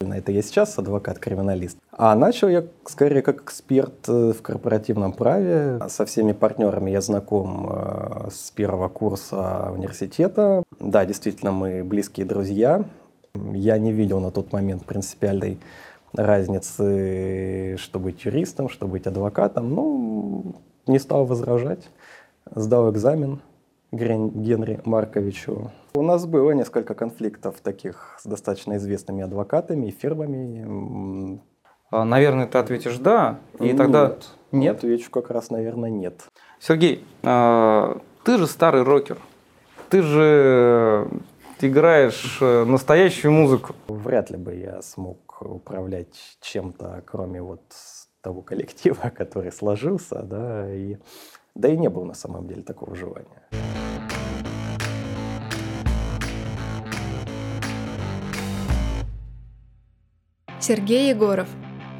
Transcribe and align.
Это 0.00 0.30
я 0.30 0.42
сейчас 0.42 0.78
адвокат-криминалист. 0.78 1.76
А 1.90 2.14
начал 2.14 2.48
я 2.48 2.64
скорее 2.84 3.20
как 3.20 3.42
эксперт 3.42 4.08
э, 4.08 4.32
в 4.32 4.42
корпоративном 4.42 5.12
праве. 5.12 5.80
Со 5.88 6.06
всеми 6.06 6.30
партнерами 6.30 6.92
я 6.92 7.00
знаком 7.00 7.68
э, 7.68 8.28
с 8.30 8.52
первого 8.52 8.88
курса 8.88 9.72
университета. 9.72 10.62
Да, 10.78 11.04
действительно, 11.04 11.50
мы 11.50 11.82
близкие 11.82 12.26
друзья. 12.26 12.84
Я 13.34 13.76
не 13.78 13.92
видел 13.92 14.20
на 14.20 14.30
тот 14.30 14.52
момент 14.52 14.84
принципиальной 14.84 15.58
разницы, 16.12 17.76
что 17.78 17.98
быть 17.98 18.24
юристом, 18.24 18.68
что 18.68 18.86
быть 18.86 19.08
адвокатом. 19.08 19.74
Ну, 19.74 20.54
не 20.86 21.00
стал 21.00 21.26
возражать. 21.26 21.90
Сдал 22.54 22.92
экзамен 22.92 23.40
Генри 23.90 24.80
Марковичу. 24.84 25.70
У 25.94 26.02
нас 26.02 26.26
было 26.26 26.52
несколько 26.52 26.94
конфликтов 26.94 27.56
таких 27.62 28.18
с 28.22 28.26
достаточно 28.26 28.76
известными 28.76 29.22
адвокатами 29.22 29.86
и 29.86 29.90
фирмами. 29.90 31.40
А, 31.90 32.04
наверное, 32.04 32.46
ты 32.46 32.58
ответишь 32.58 32.98
«да», 32.98 33.38
и 33.58 33.72
тогда 33.72 34.08
нет. 34.08 34.28
Нет? 34.52 34.76
Отвечу 34.78 35.10
как 35.10 35.30
раз, 35.30 35.50
наверное, 35.50 35.90
нет. 35.90 36.26
Сергей, 36.60 37.04
а, 37.22 37.98
ты 38.24 38.36
же 38.36 38.46
старый 38.46 38.82
рокер. 38.82 39.18
Ты 39.88 40.02
же 40.02 41.08
играешь 41.60 42.38
э, 42.42 42.64
настоящую 42.64 43.32
музыку. 43.32 43.74
Вряд 43.88 44.30
ли 44.30 44.36
бы 44.36 44.54
я 44.54 44.82
смог 44.82 45.40
управлять 45.40 46.36
чем-то, 46.42 47.02
кроме 47.06 47.40
вот 47.40 47.62
того 48.20 48.42
коллектива, 48.42 49.10
который 49.16 49.50
сложился, 49.50 50.22
да, 50.22 50.72
и 50.72 50.98
да 51.54 51.68
и 51.68 51.76
не 51.76 51.88
было 51.88 52.04
на 52.04 52.14
самом 52.14 52.46
деле 52.46 52.62
такого 52.62 52.94
желания. 52.94 53.48
Сергей 60.60 61.10
Егоров, 61.10 61.48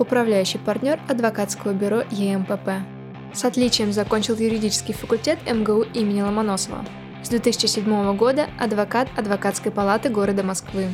управляющий 0.01 0.59
партнер 0.59 0.99
адвокатского 1.09 1.73
бюро 1.73 2.03
ЕМПП. 2.11 2.85
С 3.33 3.45
отличием 3.45 3.93
закончил 3.93 4.37
юридический 4.37 4.95
факультет 4.95 5.39
МГУ 5.47 5.83
имени 5.95 6.23
Ломоносова. 6.23 6.85
С 7.23 7.29
2007 7.29 8.17
года 8.17 8.49
адвокат 8.59 9.09
адвокатской 9.17 9.71
палаты 9.71 10.09
города 10.09 10.43
Москвы. 10.43 10.89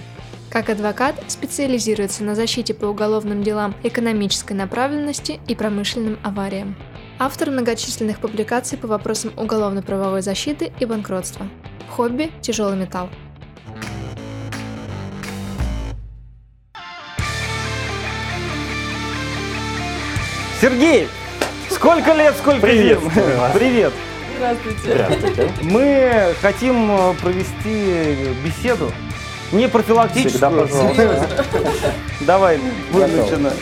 Как 0.50 0.68
адвокат 0.68 1.16
специализируется 1.26 2.22
на 2.22 2.34
защите 2.34 2.74
по 2.74 2.84
уголовным 2.84 3.42
делам 3.42 3.74
экономической 3.82 4.52
направленности 4.52 5.40
и 5.48 5.54
промышленным 5.54 6.18
авариям. 6.22 6.76
Автор 7.18 7.50
многочисленных 7.50 8.18
публикаций 8.18 8.76
по 8.76 8.86
вопросам 8.86 9.32
уголовно-правовой 9.36 10.20
защиты 10.20 10.70
и 10.80 10.84
банкротства. 10.84 11.48
Хобби– 11.88 12.30
тяжелый 12.42 12.76
металл. 12.76 13.08
Сергей, 20.64 21.08
сколько 21.68 22.14
лет, 22.14 22.34
сколько 22.36 22.62
Привет. 22.62 22.98
зим? 22.98 23.10
Привет. 23.52 23.92
Здравствуйте. 24.34 24.80
Здравствуйте. 24.82 25.50
Мы 25.60 26.34
хотим 26.40 26.90
э, 26.90 27.14
провести 27.20 28.32
беседу, 28.42 28.90
не 29.52 29.68
профилактическую. 29.68 30.30
Всегда 30.30 30.48
пожалуйста. 30.48 31.34
Давай, 32.26 32.58
начинать. 32.94 33.58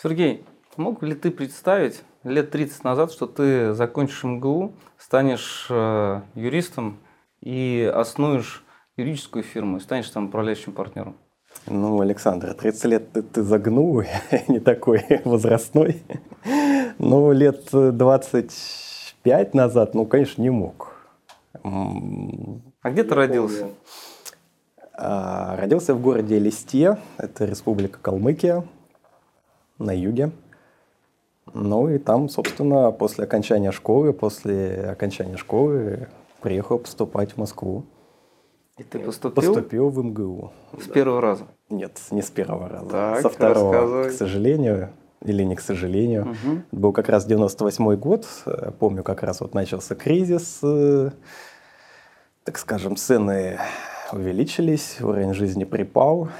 Сергей, 0.00 0.44
мог 0.76 1.02
ли 1.02 1.16
ты 1.16 1.32
представить 1.32 2.02
лет 2.22 2.52
30 2.52 2.84
назад, 2.84 3.10
что 3.10 3.26
ты 3.26 3.72
закончишь 3.72 4.22
МГУ, 4.22 4.76
станешь 4.96 5.66
э, 5.70 6.20
юристом 6.36 7.00
и 7.40 7.92
основишь 7.92 8.62
юридическую 8.96 9.42
фирму, 9.42 9.78
и 9.78 9.80
станешь 9.80 10.08
там 10.08 10.26
управляющим 10.26 10.72
партнером? 10.72 11.16
Ну, 11.66 12.00
Александр, 12.00 12.54
30 12.54 12.84
лет 12.86 13.12
ты, 13.12 13.22
ты 13.22 13.42
загнул, 13.42 14.02
не 14.48 14.60
такой 14.60 15.04
возрастной. 15.24 16.02
Ну, 16.98 17.32
лет 17.32 17.68
25 17.72 19.54
назад, 19.54 19.94
ну, 19.94 20.06
конечно, 20.06 20.42
не 20.42 20.50
мог. 20.50 20.94
А 21.62 22.90
где 22.90 23.04
ты 23.04 23.14
родился? 23.14 23.68
а, 24.94 25.56
Родился 25.56 25.94
в 25.94 26.00
городе 26.00 26.38
Листе, 26.38 26.98
это 27.18 27.44
республика 27.44 27.98
Калмыкия, 28.00 28.64
на 29.78 29.92
юге. 29.96 30.30
Ну 31.52 31.88
и 31.88 31.98
там, 31.98 32.28
собственно, 32.28 32.92
после 32.92 33.24
окончания 33.24 33.72
школы, 33.72 34.12
после 34.12 34.90
окончания 34.90 35.36
школы 35.36 36.08
приехал 36.40 36.78
поступать 36.78 37.32
в 37.32 37.36
Москву. 37.38 37.84
И 38.80 38.82
ты 38.82 38.98
поступил 38.98 39.32
Поступил 39.54 39.90
в 39.90 40.02
МГУ. 40.02 40.52
с 40.80 40.86
первого 40.88 41.20
раза? 41.20 41.44
Нет, 41.68 42.00
не 42.10 42.22
с 42.22 42.30
первого 42.30 42.66
раза. 42.66 42.88
Так, 42.88 43.20
Со 43.20 43.28
второго, 43.28 43.72
рассказывай. 43.74 44.08
к 44.08 44.12
сожалению, 44.12 44.88
или 45.22 45.42
не 45.42 45.54
к 45.54 45.60
сожалению. 45.60 46.34
Это 46.72 46.76
был 46.80 46.92
как 46.94 47.10
раз 47.10 47.26
98 47.26 47.94
год. 47.96 48.26
Э, 48.46 48.70
Помню, 48.78 49.02
как 49.02 49.22
раз 49.22 49.42
вот 49.42 49.52
начался 49.54 49.94
кризис. 49.94 50.60
э, 50.62 51.10
Так 52.44 52.56
скажем, 52.58 52.96
цены 52.96 53.58
увеличились, 54.12 54.96
уровень 55.02 55.34
жизни 55.34 55.64
припал. 55.64 56.30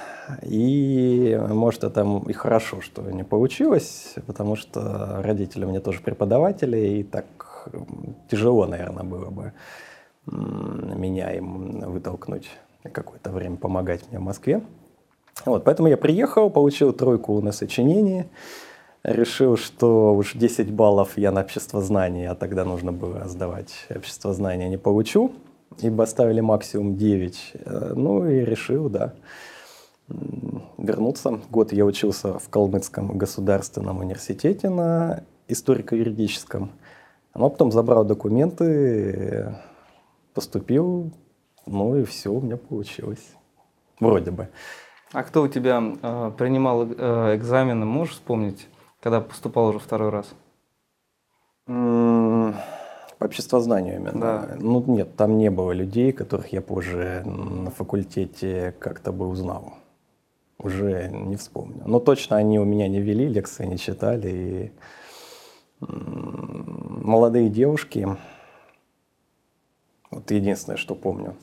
И, 0.41 1.39
может, 1.47 1.83
это 1.83 2.03
и 2.27 2.33
хорошо, 2.33 2.81
что 2.81 3.03
не 3.03 3.23
получилось, 3.23 4.15
потому 4.25 4.55
что 4.55 5.21
родители 5.21 5.63
у 5.65 5.69
меня 5.69 5.79
тоже 5.79 6.01
преподаватели, 6.01 6.77
и 6.77 7.03
так 7.03 7.25
тяжело, 8.31 8.65
наверное, 8.65 9.03
было 9.03 9.29
бы 9.29 9.53
меня 10.25 11.31
им 11.31 11.79
вытолкнуть 11.91 12.49
какое-то 12.91 13.31
время 13.31 13.57
помогать 13.57 14.03
мне 14.09 14.19
в 14.19 14.23
Москве. 14.23 14.61
Вот, 15.45 15.63
поэтому 15.63 15.87
я 15.87 15.97
приехал, 15.97 16.49
получил 16.49 16.93
тройку 16.93 17.39
на 17.41 17.51
сочинении, 17.51 18.27
решил, 19.03 19.57
что 19.57 20.15
уж 20.15 20.33
10 20.33 20.71
баллов 20.71 21.17
я 21.17 21.31
на 21.31 21.41
общество 21.41 21.81
знаний, 21.81 22.25
а 22.25 22.35
тогда 22.35 22.65
нужно 22.65 22.91
было 22.91 23.27
сдавать 23.27 23.73
общество 23.89 24.33
знания, 24.33 24.69
не 24.69 24.77
получу, 24.77 25.31
ибо 25.79 26.03
ставили 26.03 26.41
максимум 26.41 26.95
9. 26.97 27.53
Э, 27.53 27.93
Ну 27.95 28.27
и 28.27 28.41
решил, 28.45 28.89
да, 28.89 29.13
вернуться. 30.77 31.39
Год 31.49 31.73
я 31.73 31.85
учился 31.85 32.37
в 32.37 32.49
Калмыцком 32.49 33.17
государственном 33.17 33.99
университете 33.99 34.69
на 34.69 35.23
историко-юридическом. 35.47 36.71
Но 37.33 37.49
потом 37.49 37.71
забрал 37.71 38.03
документы, 38.03 39.55
поступил, 40.33 41.11
ну 41.65 41.95
и 41.97 42.03
все 42.03 42.31
у 42.31 42.41
меня 42.41 42.57
получилось. 42.57 43.35
Вроде 43.99 44.31
бы. 44.31 44.49
А 45.13 45.23
кто 45.23 45.43
у 45.43 45.47
тебя 45.47 45.81
э, 46.01 46.31
принимал 46.37 46.85
э, 46.85 47.35
экзамены, 47.35 47.85
можешь 47.85 48.15
вспомнить, 48.15 48.67
когда 49.01 49.21
поступал 49.21 49.67
уже 49.67 49.79
второй 49.79 50.09
раз? 50.09 50.33
М, 51.67 52.55
По 53.17 53.25
обществознанию 53.25 53.97
именно. 53.97 54.19
Да. 54.19 54.57
Ну 54.59 54.83
нет, 54.87 55.15
там 55.15 55.37
не 55.37 55.51
было 55.51 55.71
людей, 55.73 56.11
которых 56.11 56.53
я 56.53 56.61
позже 56.61 57.23
на 57.25 57.69
факультете 57.71 58.73
как-то 58.79 59.11
бы 59.11 59.27
узнал. 59.27 59.73
Уже 60.57 61.09
не 61.09 61.35
вспомню. 61.35 61.83
Но 61.85 61.99
точно 61.99 62.37
они 62.37 62.59
у 62.59 62.65
меня 62.65 62.87
не 62.87 63.01
вели, 63.01 63.27
лекции 63.27 63.65
не 63.65 63.77
читали. 63.77 64.29
И 64.29 64.71
м, 65.85 67.01
молодые 67.03 67.49
девушки, 67.49 68.07
вот 70.11 70.29
единственное, 70.29 70.77
что 70.77 70.93
помню. 70.93 71.35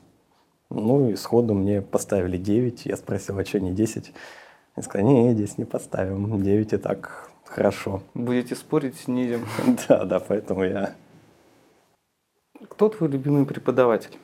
Ну 0.71 1.11
и 1.11 1.17
сходу 1.17 1.55
мне 1.55 1.81
поставили 1.81 2.37
9. 2.37 2.87
Я 2.87 2.97
спросил, 2.97 3.39
а 3.39 3.45
что 3.45 3.59
не 3.59 3.73
10? 3.73 4.13
Они 4.75 4.85
сказали, 4.85 5.07
не, 5.07 5.35
10 5.35 5.59
не 5.59 5.65
поставим. 5.65 6.43
9 6.43 6.73
и 6.75 6.77
так 6.77 7.31
хорошо. 7.45 8.03
Будете 8.15 8.55
спорить, 8.55 8.97
снизим. 8.97 9.47
Да, 9.89 10.05
да, 10.05 10.21
поэтому 10.21 10.65
я 10.65 10.95
Кто 12.69 12.91
твой 12.91 13.09
любимый 13.09 13.47
преподаватель? 13.47 14.19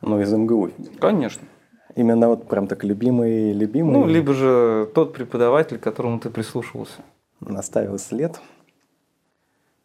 Ну, 0.00 0.20
из 0.20 0.32
МГУ. 0.32 0.70
Конечно. 1.00 1.46
Именно 1.96 2.28
вот 2.28 2.48
прям 2.48 2.68
так 2.68 2.84
любимый, 2.84 3.52
любимый. 3.52 3.92
Ну, 3.92 4.06
либо 4.06 4.34
же 4.34 4.88
тот 4.94 5.14
преподаватель, 5.14 5.78
к 5.78 5.82
которому 5.82 6.20
ты 6.20 6.30
прислушивался. 6.30 7.00
Наставил 7.40 7.98
след. 7.98 8.40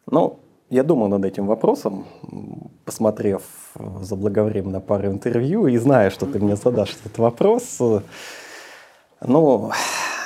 Ну, 0.06 0.38
я 0.72 0.82
думал 0.82 1.08
над 1.08 1.24
этим 1.26 1.46
вопросом, 1.46 2.06
посмотрев 2.86 3.42
заблаговременно 4.00 4.80
пару 4.80 5.08
интервью 5.08 5.66
и 5.66 5.76
зная, 5.76 6.08
что 6.08 6.24
ты 6.24 6.38
мне 6.38 6.56
задашь 6.56 6.96
этот 7.04 7.18
вопрос. 7.18 7.78
Ну, 9.20 9.70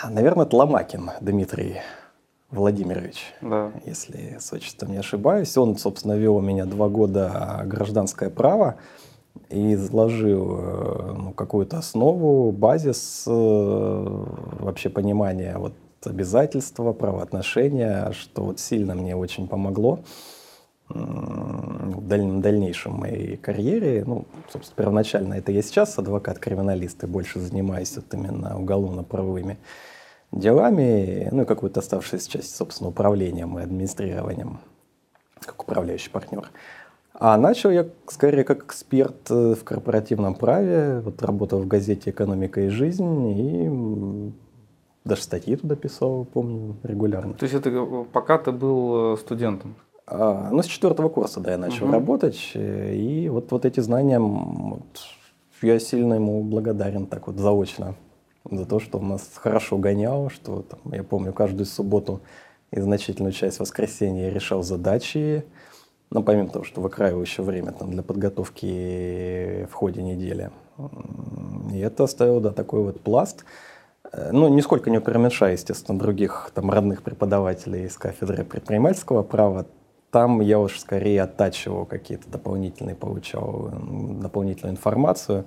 наверное, 0.08 0.46
это 0.46 0.56
Ломакин 0.56 1.10
Дмитрий 1.20 1.78
Владимирович, 2.52 3.34
Да. 3.42 3.72
если 3.84 4.36
с 4.38 4.52
отчеством 4.52 4.92
не 4.92 4.98
ошибаюсь. 4.98 5.56
Он, 5.58 5.76
собственно, 5.76 6.12
вел 6.12 6.36
у 6.36 6.40
меня 6.40 6.64
два 6.64 6.88
года 6.88 7.62
гражданское 7.64 8.30
право 8.30 8.76
и 9.50 9.74
изложил 9.74 10.58
э, 10.60 11.12
ну, 11.18 11.32
какую-то 11.32 11.78
основу, 11.78 12.52
базис 12.52 13.24
э, 13.26 14.24
вообще 14.60 14.90
понимания 14.90 15.58
вот, 15.58 15.72
обязательства, 16.06 16.92
правоотношения, 16.92 18.12
что 18.12 18.44
вот 18.44 18.60
сильно 18.60 18.94
мне 18.94 19.16
очень 19.16 19.48
помогло. 19.48 20.00
в 20.88 22.06
дальнейшем 22.06 22.92
моей 22.92 23.36
карьере. 23.36 24.04
Ну, 24.06 24.26
собственно, 24.52 24.76
первоначально 24.76 25.34
это 25.34 25.52
я 25.52 25.62
сейчас 25.62 25.98
адвокат-криминалист 25.98 27.04
и 27.04 27.06
больше 27.06 27.40
занимаюсь 27.40 27.96
вот 27.96 28.12
именно 28.14 28.58
уголовно-правовыми 28.58 29.58
делами, 30.32 31.28
ну 31.32 31.42
и 31.42 31.46
какую-то 31.46 31.80
оставшуюся 31.80 32.30
часть, 32.30 32.54
собственно, 32.56 32.90
управлением 32.90 33.58
и 33.58 33.62
администрированием, 33.62 34.60
как 35.40 35.62
управляющий 35.62 36.10
партнер. 36.10 36.50
А 37.18 37.38
начал 37.38 37.70
я 37.70 37.86
скорее 38.08 38.44
как 38.44 38.64
эксперт 38.64 39.30
э, 39.30 39.54
в 39.54 39.64
корпоративном 39.64 40.34
праве, 40.34 41.00
вот 41.00 41.22
работал 41.22 41.60
в 41.60 41.66
газете 41.66 42.10
«Экономика 42.10 42.60
и 42.60 42.68
жизнь» 42.68 43.30
и 43.30 44.32
даже 45.06 45.22
статьи 45.22 45.56
туда 45.56 45.76
писал, 45.76 46.24
помню, 46.24 46.76
регулярно. 46.82 47.34
То 47.34 47.44
есть 47.44 47.54
это 47.54 47.70
э, 47.70 48.04
пока 48.12 48.38
ты 48.38 48.52
был 48.52 49.14
э, 49.14 49.16
студентом? 49.16 49.76
А, 50.06 50.50
ну, 50.52 50.62
с 50.62 50.66
четвертого 50.66 51.08
курса, 51.08 51.40
да, 51.40 51.52
я 51.52 51.58
начал 51.58 51.84
угу. 51.84 51.92
работать. 51.92 52.52
И 52.54 53.28
вот, 53.30 53.50
вот 53.50 53.64
эти 53.64 53.80
знания, 53.80 54.18
вот, 54.18 54.82
я 55.62 55.78
сильно 55.78 56.14
ему 56.14 56.42
благодарен 56.42 57.06
так 57.06 57.26
вот 57.26 57.38
заочно 57.38 57.94
за 58.50 58.66
то, 58.66 58.78
что 58.78 58.98
он 58.98 59.08
нас 59.08 59.28
хорошо 59.34 59.78
гонял, 59.78 60.30
что 60.30 60.62
там, 60.62 60.92
я 60.92 61.02
помню, 61.02 61.32
каждую 61.32 61.66
субботу 61.66 62.20
и 62.70 62.80
значительную 62.80 63.32
часть 63.32 63.58
воскресенья 63.58 64.26
я 64.26 64.30
решал 64.30 64.62
задачи, 64.62 65.44
ну, 66.10 66.22
помимо 66.22 66.48
того, 66.48 66.64
что 66.64 66.80
выкраиваю 66.80 67.26
время 67.38 67.72
там, 67.72 67.90
для 67.90 68.02
подготовки 68.02 69.66
в 69.70 69.72
ходе 69.72 70.02
недели. 70.02 70.50
И 71.72 71.78
это 71.78 72.04
оставило, 72.04 72.40
да, 72.40 72.50
такой 72.50 72.82
вот 72.82 73.00
пласт. 73.00 73.44
Э, 74.16 74.30
ну, 74.32 74.48
нисколько 74.48 74.90
не 74.90 75.00
преуменьшая, 75.00 75.52
естественно, 75.52 75.98
других 75.98 76.50
там 76.54 76.70
родных 76.70 77.02
преподавателей 77.02 77.84
из 77.84 77.96
кафедры 77.96 78.44
предпринимательского 78.44 79.22
права. 79.22 79.66
Там 80.10 80.40
я 80.40 80.58
уж 80.58 80.78
скорее 80.78 81.22
оттачивал 81.22 81.84
какие-то 81.84 82.28
дополнительные, 82.30 82.96
получал 82.96 83.70
дополнительную 84.20 84.72
информацию 84.72 85.44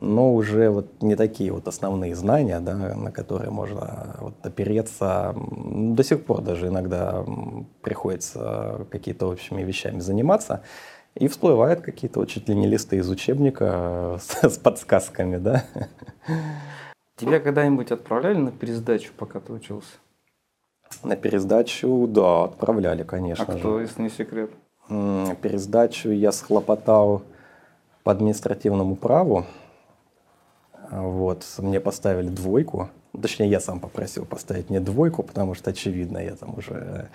но 0.00 0.34
уже 0.34 0.70
вот 0.70 1.02
не 1.02 1.16
такие 1.16 1.52
вот 1.52 1.68
основные 1.68 2.14
знания, 2.14 2.60
да, 2.60 2.74
на 2.74 3.12
которые 3.12 3.50
можно 3.50 4.16
вот 4.20 4.34
опереться. 4.42 5.34
До 5.36 6.02
сих 6.02 6.24
пор 6.24 6.40
даже 6.40 6.68
иногда 6.68 7.24
приходится 7.82 8.86
какие-то 8.90 9.28
общими 9.28 9.62
вещами 9.62 10.00
заниматься, 10.00 10.62
и 11.14 11.28
всплывают 11.28 11.82
какие-то 11.82 12.20
вот 12.20 12.30
чуть 12.30 12.48
ли 12.48 12.54
не 12.54 12.66
листы 12.66 12.96
из 12.96 13.10
учебника 13.10 14.18
с, 14.22 14.48
с 14.48 14.56
подсказками, 14.56 15.36
да. 15.36 15.64
Тебя 17.16 17.40
когда-нибудь 17.40 17.90
отправляли 17.90 18.38
на 18.38 18.50
пересдачу, 18.50 19.12
пока 19.16 19.40
ты 19.40 19.52
учился? 19.52 19.92
На 21.02 21.16
пересдачу, 21.16 22.06
да, 22.08 22.44
отправляли, 22.44 23.02
конечно 23.02 23.44
а 23.48 23.52
же. 23.52 23.58
кто, 23.58 23.80
если 23.80 24.02
не 24.02 24.10
секрет? 24.10 24.50
Пересдачу 24.88 26.10
я 26.10 26.32
схлопотал 26.32 27.22
по 28.02 28.12
административному 28.12 28.96
праву. 28.96 29.46
Вот, 30.90 31.44
мне 31.58 31.80
поставили 31.80 32.28
двойку. 32.28 32.90
Точнее, 33.20 33.48
я 33.48 33.60
сам 33.60 33.80
попросил 33.80 34.24
поставить 34.24 34.70
мне 34.70 34.80
двойку, 34.80 35.22
потому 35.22 35.54
что, 35.54 35.70
очевидно, 35.70 36.18
я 36.18 36.34
там 36.34 36.58
уже 36.58 37.08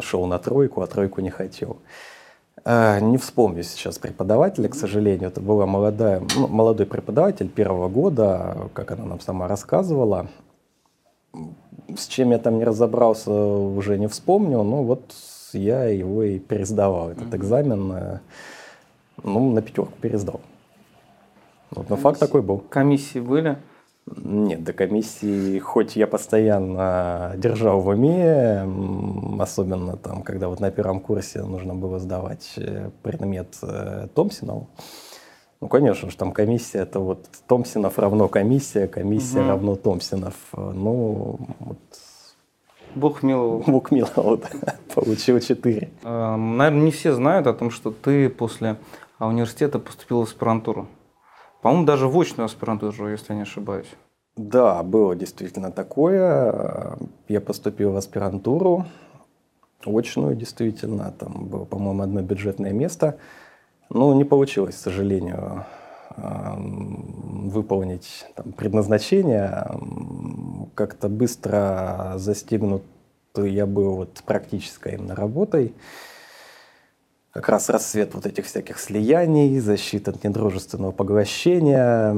шел 0.00 0.26
на 0.26 0.38
тройку, 0.38 0.82
а 0.82 0.86
тройку 0.86 1.20
не 1.20 1.30
хотел. 1.30 1.78
А, 2.64 3.00
не 3.00 3.18
вспомню 3.18 3.62
сейчас 3.62 3.98
преподавателя, 3.98 4.68
к 4.68 4.74
сожалению. 4.74 5.28
Это 5.28 5.40
была 5.40 5.66
молодая, 5.66 6.22
ну, 6.36 6.48
молодой 6.48 6.86
преподаватель 6.86 7.48
первого 7.48 7.88
года, 7.88 8.68
как 8.72 8.92
она 8.92 9.04
нам 9.04 9.20
сама 9.20 9.48
рассказывала. 9.48 10.28
С 11.96 12.06
чем 12.06 12.30
я 12.30 12.38
там 12.38 12.58
не 12.58 12.64
разобрался, 12.64 13.30
уже 13.32 13.98
не 13.98 14.06
вспомню, 14.06 14.62
но 14.62 14.84
вот 14.84 15.12
я 15.52 15.84
его 15.84 16.22
и 16.22 16.38
пересдавал, 16.38 17.10
этот 17.10 17.34
экзамен. 17.34 18.20
Ну, 19.22 19.52
на 19.52 19.62
пятерку 19.62 19.92
пересдал. 20.00 20.40
Вот, 21.70 21.88
но 21.90 21.96
факт 21.96 22.20
такой 22.20 22.42
был. 22.42 22.58
Комиссии 22.58 23.18
были? 23.18 23.58
Нет, 24.06 24.64
до 24.64 24.72
комиссии, 24.72 25.58
хоть 25.60 25.94
я 25.94 26.08
постоянно 26.08 27.34
держал 27.36 27.80
в 27.80 27.88
уме, 27.88 28.66
особенно 29.40 29.96
там, 29.96 30.22
когда 30.22 30.48
вот 30.48 30.58
на 30.58 30.72
первом 30.72 31.00
курсе 31.00 31.42
нужно 31.42 31.74
было 31.74 32.00
сдавать 32.00 32.52
э, 32.56 32.90
предмет 33.02 33.56
э, 33.62 34.08
Томпсонов. 34.12 34.66
Ну, 35.60 35.68
конечно 35.68 36.10
же, 36.10 36.16
там 36.16 36.32
комиссия, 36.32 36.80
это 36.80 36.98
вот 36.98 37.28
Томпсонов 37.46 37.96
равно 37.96 38.26
комиссия, 38.26 38.88
комиссия 38.88 39.40
угу. 39.40 39.48
равно 39.48 39.76
Томпсонов. 39.76 40.34
Ну, 40.52 41.38
вот, 41.60 41.78
Бог 42.96 43.22
миловал. 43.22 43.62
Бог 43.64 43.92
миловал, 43.92 44.36
да. 44.36 44.74
Получил 44.94 45.38
4. 45.38 45.90
Наверное, 46.02 46.70
не 46.70 46.90
все 46.90 47.14
знают 47.14 47.46
о 47.46 47.54
том, 47.54 47.70
что 47.70 47.92
ты 47.92 48.28
после 48.28 48.76
университета 49.20 49.78
поступил 49.78 50.20
в 50.20 50.24
аспирантуру. 50.24 50.88
По-моему, 51.62 51.86
даже 51.86 52.08
в 52.08 52.20
очную 52.20 52.46
аспирантуру, 52.46 53.08
если 53.08 53.32
я 53.32 53.36
не 53.36 53.42
ошибаюсь. 53.42 53.86
Да, 54.36 54.82
было 54.82 55.14
действительно 55.14 55.70
такое. 55.70 56.98
Я 57.28 57.40
поступил 57.40 57.92
в 57.92 57.96
аспирантуру, 57.96 58.86
очную 59.86 60.34
действительно. 60.34 61.14
Там 61.18 61.46
было, 61.46 61.64
по-моему, 61.64 62.02
одно 62.02 62.20
бюджетное 62.20 62.72
место. 62.72 63.16
Но 63.90 64.12
не 64.14 64.24
получилось, 64.24 64.74
к 64.74 64.78
сожалению, 64.78 65.64
выполнить 66.16 68.26
там, 68.34 68.52
предназначение. 68.52 69.70
Как-то 70.74 71.08
быстро 71.08 72.14
застигнут 72.16 72.82
я 73.36 73.66
был 73.66 73.94
вот 73.94 74.22
практической 74.26 74.94
именно 74.94 75.14
работой 75.14 75.74
как 77.32 77.48
раз 77.48 77.70
рассвет 77.70 78.14
вот 78.14 78.26
этих 78.26 78.44
всяких 78.46 78.78
слияний, 78.78 79.58
защита 79.58 80.10
от 80.10 80.22
недружественного 80.22 80.92
поглощения. 80.92 82.14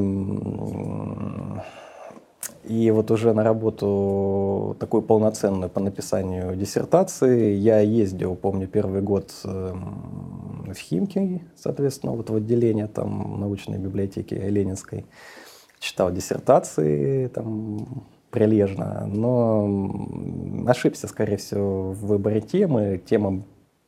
И 2.65 2.91
вот 2.91 3.11
уже 3.11 3.33
на 3.35 3.45
работу 3.45 4.77
такую 4.81 5.03
полноценную 5.03 5.71
по 5.71 5.81
написанию 5.81 6.57
диссертации 6.57 7.53
я 7.53 7.81
ездил, 7.81 8.35
помню, 8.37 8.67
первый 8.67 9.03
год 9.03 9.33
эм, 9.45 10.73
в 10.73 10.79
Химки, 10.79 11.43
соответственно, 11.57 12.13
вот 12.13 12.31
в 12.31 12.37
отделение 12.37 12.87
там 12.87 13.39
научной 13.39 13.79
библиотеки 13.79 14.35
Ленинской. 14.35 15.05
Читал 15.79 16.11
диссертации 16.11 17.29
там 17.29 18.07
прилежно, 18.31 19.07
но 19.07 20.01
ошибся, 20.67 21.07
скорее 21.07 21.37
всего, 21.37 21.93
в 21.93 22.07
выборе 22.07 22.41
темы. 22.41 23.01
Тема 23.05 23.45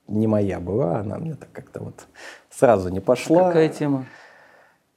не 0.08 0.26
моя 0.26 0.60
была, 0.60 1.00
она 1.00 1.18
мне 1.18 1.34
так 1.34 1.50
как-то 1.52 1.82
вот 1.82 2.06
сразу 2.50 2.88
не 2.88 3.00
пошла. 3.00 3.48
Какая 3.48 3.68
тема? 3.68 4.06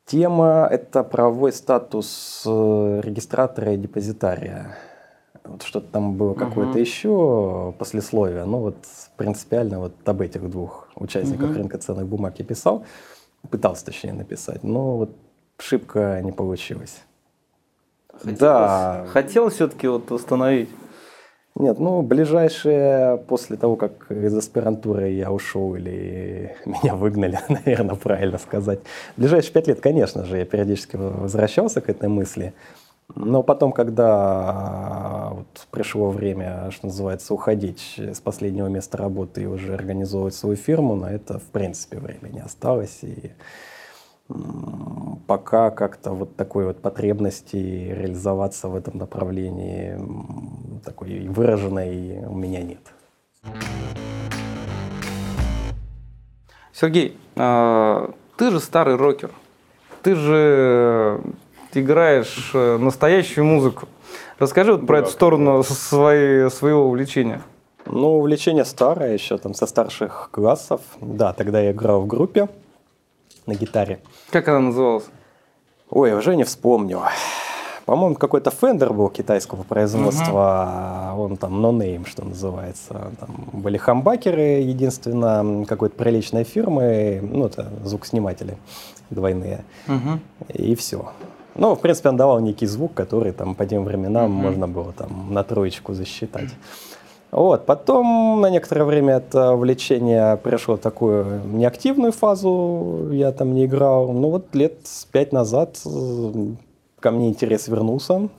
Тема– 0.06 0.68
это 0.72 1.04
правовой 1.04 1.54
статус 1.54 2.44
э, 2.46 3.02
регистратора 3.04 3.74
и 3.74 3.78
депозитария. 3.78 4.76
Вот 5.44 5.62
что-то 5.62 5.88
там 5.92 6.16
было 6.16 6.34
какое-то 6.34 6.72
угу. 6.72 6.80
еще 6.80 7.74
послесловие, 7.78 8.46
но 8.46 8.60
вот 8.60 8.78
принципиально 9.18 9.80
вот 9.80 9.94
об 10.06 10.22
этих 10.22 10.50
двух 10.50 10.90
участниках 10.96 11.52
угу. 11.52 11.58
рынка 11.58 11.78
ценных 11.78 12.08
бумаг 12.08 12.36
я 12.40 12.46
писал, 12.46 12.86
пытался 13.50 13.86
точнее 13.86 14.14
написать, 14.14 14.64
но 14.64 14.98
вот 14.98 15.16
шибко 15.60 16.22
не 16.24 16.32
получилось. 16.32 17.02
Хотелось, 18.12 18.40
да. 18.40 19.06
Хотел 19.12 19.50
все-таки 19.50 19.88
вот 19.88 20.12
установить 20.12 20.70
нет, 21.56 21.80
ну, 21.80 22.02
ближайшие, 22.02 23.18
после 23.28 23.58
того, 23.58 23.76
как 23.76 24.12
из 24.12 24.36
аспирантуры 24.36 25.10
я 25.10 25.32
ушел 25.32 25.76
или 25.76 26.56
меня 26.66 26.96
выгнали, 26.96 27.40
наверное, 27.50 27.96
правильно 27.96 28.38
сказать. 28.38 28.80
Ближайшие 29.18 29.52
пять 29.54 29.68
лет, 29.68 29.82
конечно 29.82 30.24
же, 30.26 30.38
я 30.38 30.46
периодически 30.46 30.96
возвращался 30.96 31.82
к 31.82 31.90
этой 31.90 32.08
мысли. 32.08 32.54
Но 33.16 33.42
потом, 33.42 33.72
когда 33.72 35.30
вот 35.32 35.68
пришло 35.72 36.12
время, 36.12 36.70
что 36.70 36.88
называется, 36.88 37.34
уходить 37.34 37.96
с 37.98 38.22
последнего 38.22 38.68
места 38.68 38.98
работы 38.98 39.44
и 39.44 39.48
уже 39.48 39.74
организовывать 39.74 40.36
свою 40.36 40.56
фирму, 40.56 40.96
на 40.96 41.12
это, 41.12 41.40
в 41.40 41.46
принципе, 41.46 41.98
время 41.98 42.30
не 42.32 42.40
осталось. 42.40 43.00
И 43.02 43.32
пока 45.28 45.72
как-то 45.72 46.12
вот 46.12 46.36
такой 46.36 46.66
вот 46.66 46.82
потребности 46.82 47.56
реализоваться 47.56 48.68
в 48.68 48.76
этом 48.76 48.98
направлении 48.98 49.98
такой 50.84 51.28
выраженной 51.28 52.26
у 52.26 52.36
меня 52.36 52.62
нет. 52.62 52.82
Сергей, 56.74 57.18
а, 57.36 58.12
ты 58.38 58.52
же 58.52 58.60
старый 58.60 58.96
рокер, 58.96 59.32
ты 60.02 60.16
же 60.16 61.22
играешь 61.74 62.52
э, 62.54 62.78
настоящую 62.78 63.46
музыку. 63.46 63.88
Расскажи 64.38 64.72
вот 64.72 64.88
про 64.88 64.98
да, 64.98 65.04
эту 65.04 65.12
сторону 65.12 65.64
своей, 65.64 66.50
своего 66.50 66.86
увлечения. 66.86 67.42
Ну, 67.86 68.18
увлечение 68.18 68.66
старое 68.66 69.14
еще, 69.14 69.38
там, 69.38 69.54
со 69.54 69.66
старших 69.66 70.30
классов. 70.32 70.82
Да, 71.02 71.34
тогда 71.34 71.60
я 71.60 71.72
играл 71.72 72.02
в 72.02 72.08
группе 72.08 72.48
на 73.50 73.56
гитаре. 73.56 74.00
Как 74.30 74.48
она 74.48 74.60
называлась? 74.60 75.06
Ой, 75.90 76.14
уже 76.14 76.36
не 76.36 76.44
вспомню. 76.44 77.02
По-моему, 77.86 78.16
какой-то 78.16 78.52
Fender 78.52 78.94
был 78.94 79.10
китайского 79.10 79.64
производства, 79.64 81.16
uh-huh. 81.16 81.20
он 81.20 81.38
там 81.38 81.66
no 81.66 81.72
name, 81.72 82.08
что 82.08 82.24
называется. 82.24 83.12
Там 83.20 83.50
были 83.52 83.78
хамбакеры, 83.78 84.62
единственно, 84.62 85.66
какой-то 85.66 85.96
приличной 85.96 86.44
фирмы, 86.44 87.20
ну, 87.24 87.48
это 87.48 87.72
звукосниматели 87.84 88.58
двойные. 89.10 89.66
Uh-huh. 89.88 90.20
И 90.54 90.76
все. 90.76 91.12
Ну, 91.56 91.74
в 91.74 91.80
принципе, 91.80 92.10
он 92.10 92.18
давал 92.18 92.40
некий 92.42 92.68
звук, 92.68 92.94
который 92.94 93.32
там 93.32 93.56
по 93.56 93.66
тем 93.66 93.84
временам 93.86 94.26
uh-huh. 94.26 94.44
можно 94.44 94.68
было 94.68 94.94
там 94.94 95.34
на 95.34 95.44
троечку 95.44 95.96
засчитать. 95.96 96.50
Вот. 97.32 97.66
Потом 97.66 98.42
на 98.42 98.50
некоторое 98.50 98.86
время 98.86 99.18
это 99.18 99.52
увлечение 99.52 100.38
пришло 100.38 100.78
в 100.78 100.80
такую 100.80 101.42
неактивную 101.46 102.12
фазу, 102.12 103.10
я 103.12 103.32
там 103.32 103.54
не 103.54 103.66
играл. 103.66 104.12
Ну 104.12 104.30
вот 104.30 104.54
лет 104.56 104.80
пять 105.12 105.32
назад 105.32 105.80
ко 107.00 107.12
мне 107.12 107.30
интерес 107.30 107.68
вернулся. 107.68 108.30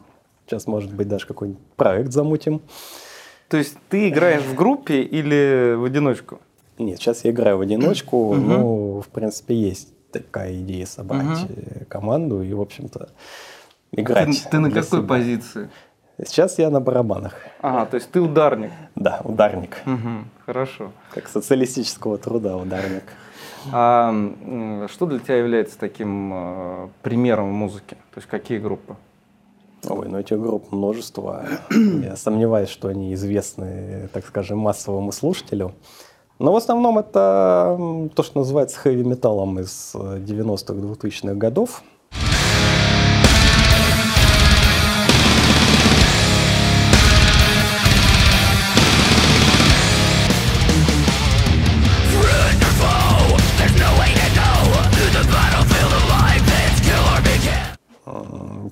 Сейчас, 0.47 0.67
может 0.67 0.93
быть, 0.93 1.07
даже 1.09 1.27
какой-нибудь 1.27 1.63
проект 1.77 2.13
замутим. 2.13 2.61
То 3.49 3.57
есть 3.57 3.77
ты 3.89 4.09
играешь 4.09 4.43
в 4.43 4.55
группе 4.55 5.03
или 5.03 5.75
в 5.77 5.85
одиночку? 5.85 6.41
Нет, 6.79 6.99
сейчас 6.99 7.25
я 7.25 7.31
играю 7.31 7.59
в 7.59 7.61
одиночку. 7.61 8.35
Ну, 8.35 9.01
в 9.01 9.09
принципе, 9.09 9.55
есть 9.55 9.89
такая 10.11 10.55
идея 10.57 10.87
собрать 10.87 11.45
угу. 11.45 11.85
команду 11.89 12.43
и, 12.43 12.53
в 12.53 12.61
общем-то, 12.61 13.11
играть. 13.93 14.43
Ты, 14.45 14.51
ты 14.51 14.59
на 14.59 14.71
какой 14.71 15.01
себя. 15.01 15.03
позиции? 15.03 15.71
Сейчас 16.25 16.59
я 16.59 16.71
на 16.71 16.81
барабанах. 16.81 17.35
Ага, 17.61 17.87
то 17.87 17.95
есть 17.97 18.11
ты 18.11 18.21
ударник? 18.21 18.73
Да, 18.95 19.21
ударник. 19.25 19.83
Угу, 19.87 20.25
хорошо. 20.47 20.93
Как 21.15 21.29
социалистического 21.29 22.19
труда 22.19 22.57
ударник. 22.57 23.05
А 23.73 24.13
что 24.89 25.07
для 25.07 25.19
тебя 25.19 25.37
является 25.37 25.79
таким 25.79 26.33
э, 26.33 26.89
примером 27.03 27.49
музыки? 27.49 27.95
То 28.13 28.19
есть 28.19 28.29
какие 28.29 28.59
группы? 28.59 28.97
Ой, 29.89 30.09
ну 30.09 30.19
этих 30.19 30.41
групп 30.41 30.73
множество. 30.73 31.45
Я 31.71 32.17
сомневаюсь, 32.17 32.69
что 32.69 32.89
они 32.89 33.15
известны, 33.15 34.09
так 34.13 34.27
скажем, 34.27 34.59
массовому 34.59 35.13
слушателю. 35.13 35.73
Но 36.39 36.53
в 36.53 36.57
основном 36.57 36.99
это 36.99 38.09
то, 38.15 38.23
что 38.23 38.39
называется 38.41 38.79
хэви-металлом 38.79 39.61
из 39.61 39.93
90-х, 39.95 40.73
2000-х 40.73 41.35
годов. 41.35 41.83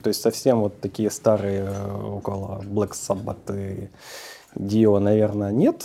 То 0.08 0.10
есть 0.10 0.22
совсем 0.22 0.60
вот 0.60 0.80
такие 0.80 1.10
старые 1.10 1.64
э, 1.68 2.02
около 2.02 2.62
Black 2.62 2.92
Sabbath 2.92 3.54
и 3.54 3.90
Dio, 4.54 4.98
наверное, 4.98 5.52
нет. 5.52 5.84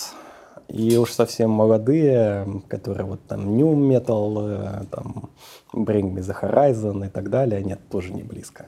И 0.70 0.96
уж 0.96 1.12
совсем 1.12 1.50
молодые, 1.50 2.48
которые 2.70 3.06
вот 3.06 3.20
там 3.28 3.58
New 3.58 3.76
Metal, 3.76 4.82
э, 4.82 4.86
там 4.90 5.30
Bring 5.74 6.14
Me 6.14 6.22
The 6.22 6.34
Horizon 6.42 7.06
и 7.06 7.10
так 7.10 7.30
далее, 7.30 7.62
нет, 7.62 7.82
тоже 7.92 8.14
не 8.14 8.24
близко. 8.24 8.68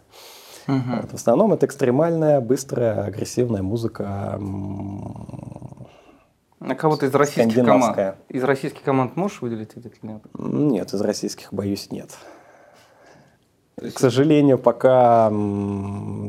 Угу. 0.67 1.01
Вот, 1.03 1.11
в 1.11 1.13
основном 1.13 1.53
это 1.53 1.67
экстремальная, 1.67 2.41
быстрая, 2.41 3.05
агрессивная 3.05 3.61
музыка. 3.61 4.37
А 6.59 6.75
кого-то 6.75 7.05
из 7.05 7.15
российских 7.15 7.63
команд? 7.63 8.17
Из 8.27 8.43
российских 8.43 8.81
команд 8.81 9.15
можешь 9.15 9.41
выделить 9.41 9.71
или 9.77 9.89
нет? 10.01 10.21
Нет, 10.37 10.93
из 10.93 10.99
российских, 10.99 11.53
боюсь, 11.53 11.91
нет. 11.91 12.09
К 13.77 13.99
сожалению, 13.99 14.57
пока 14.57 15.29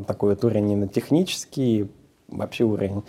такой 0.07 0.31
вот 0.31 0.45
уровень 0.45 0.73
именно 0.73 0.89
технический, 0.89 1.91
вообще 2.29 2.65
уровень 2.65 3.05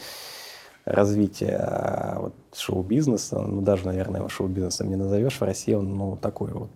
развития 0.86 1.58
а, 1.60 2.20
вот, 2.20 2.34
шоу-бизнеса, 2.56 3.40
ну 3.40 3.62
даже, 3.62 3.86
наверное, 3.86 4.20
его 4.20 4.30
шоу-бизнесом 4.30 4.90
не 4.90 4.96
назовешь, 4.96 5.40
в 5.40 5.44
России 5.44 5.74
он 5.74 5.98
ну, 5.98 6.16
такой 6.16 6.52
вот 6.54 6.70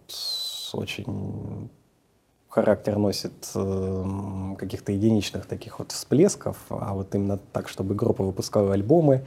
очень 0.74 1.70
характер 2.50 2.98
носит 2.98 3.50
э, 3.56 4.06
каких-то 4.58 4.92
единичных 4.92 5.46
таких 5.46 5.80
вот 5.80 5.94
всплесков, 5.94 6.58
а 6.70 6.94
вот 6.94 7.16
именно 7.16 7.38
так, 7.38 7.70
чтобы 7.70 7.96
группа 7.96 8.24
выпускала 8.24 8.74
альбомы, 8.74 9.24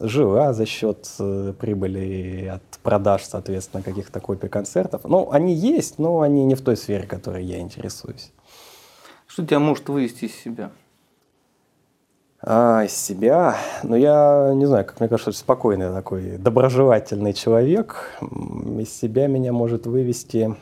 жила 0.00 0.52
за 0.52 0.66
счет 0.66 1.08
э, 1.18 1.52
прибыли 1.58 2.46
от 2.54 2.62
продаж, 2.82 3.24
соответственно, 3.24 3.82
каких-то 3.82 4.20
копий 4.20 4.48
концертов. 4.48 5.02
Ну, 5.04 5.30
они 5.30 5.54
есть, 5.54 5.98
но 5.98 6.20
они 6.20 6.44
не 6.44 6.54
в 6.54 6.62
той 6.62 6.76
сфере, 6.76 7.06
которой 7.06 7.44
я 7.44 7.58
интересуюсь. 7.58 8.32
Что 9.26 9.46
тебя 9.46 9.60
может 9.60 9.88
вывести 9.88 10.26
из 10.26 10.34
себя? 10.34 10.70
А, 12.44 12.84
из 12.84 12.92
себя? 12.92 13.56
Ну, 13.82 13.94
я 13.94 14.52
не 14.54 14.66
знаю, 14.66 14.84
как 14.84 14.98
мне 15.00 15.08
кажется, 15.08 15.32
спокойный 15.32 15.92
такой, 15.92 16.38
доброжелательный 16.38 17.32
человек. 17.32 18.10
Из 18.20 18.92
себя 18.92 19.28
меня 19.28 19.52
может 19.52 19.86
вывести, 19.86 20.56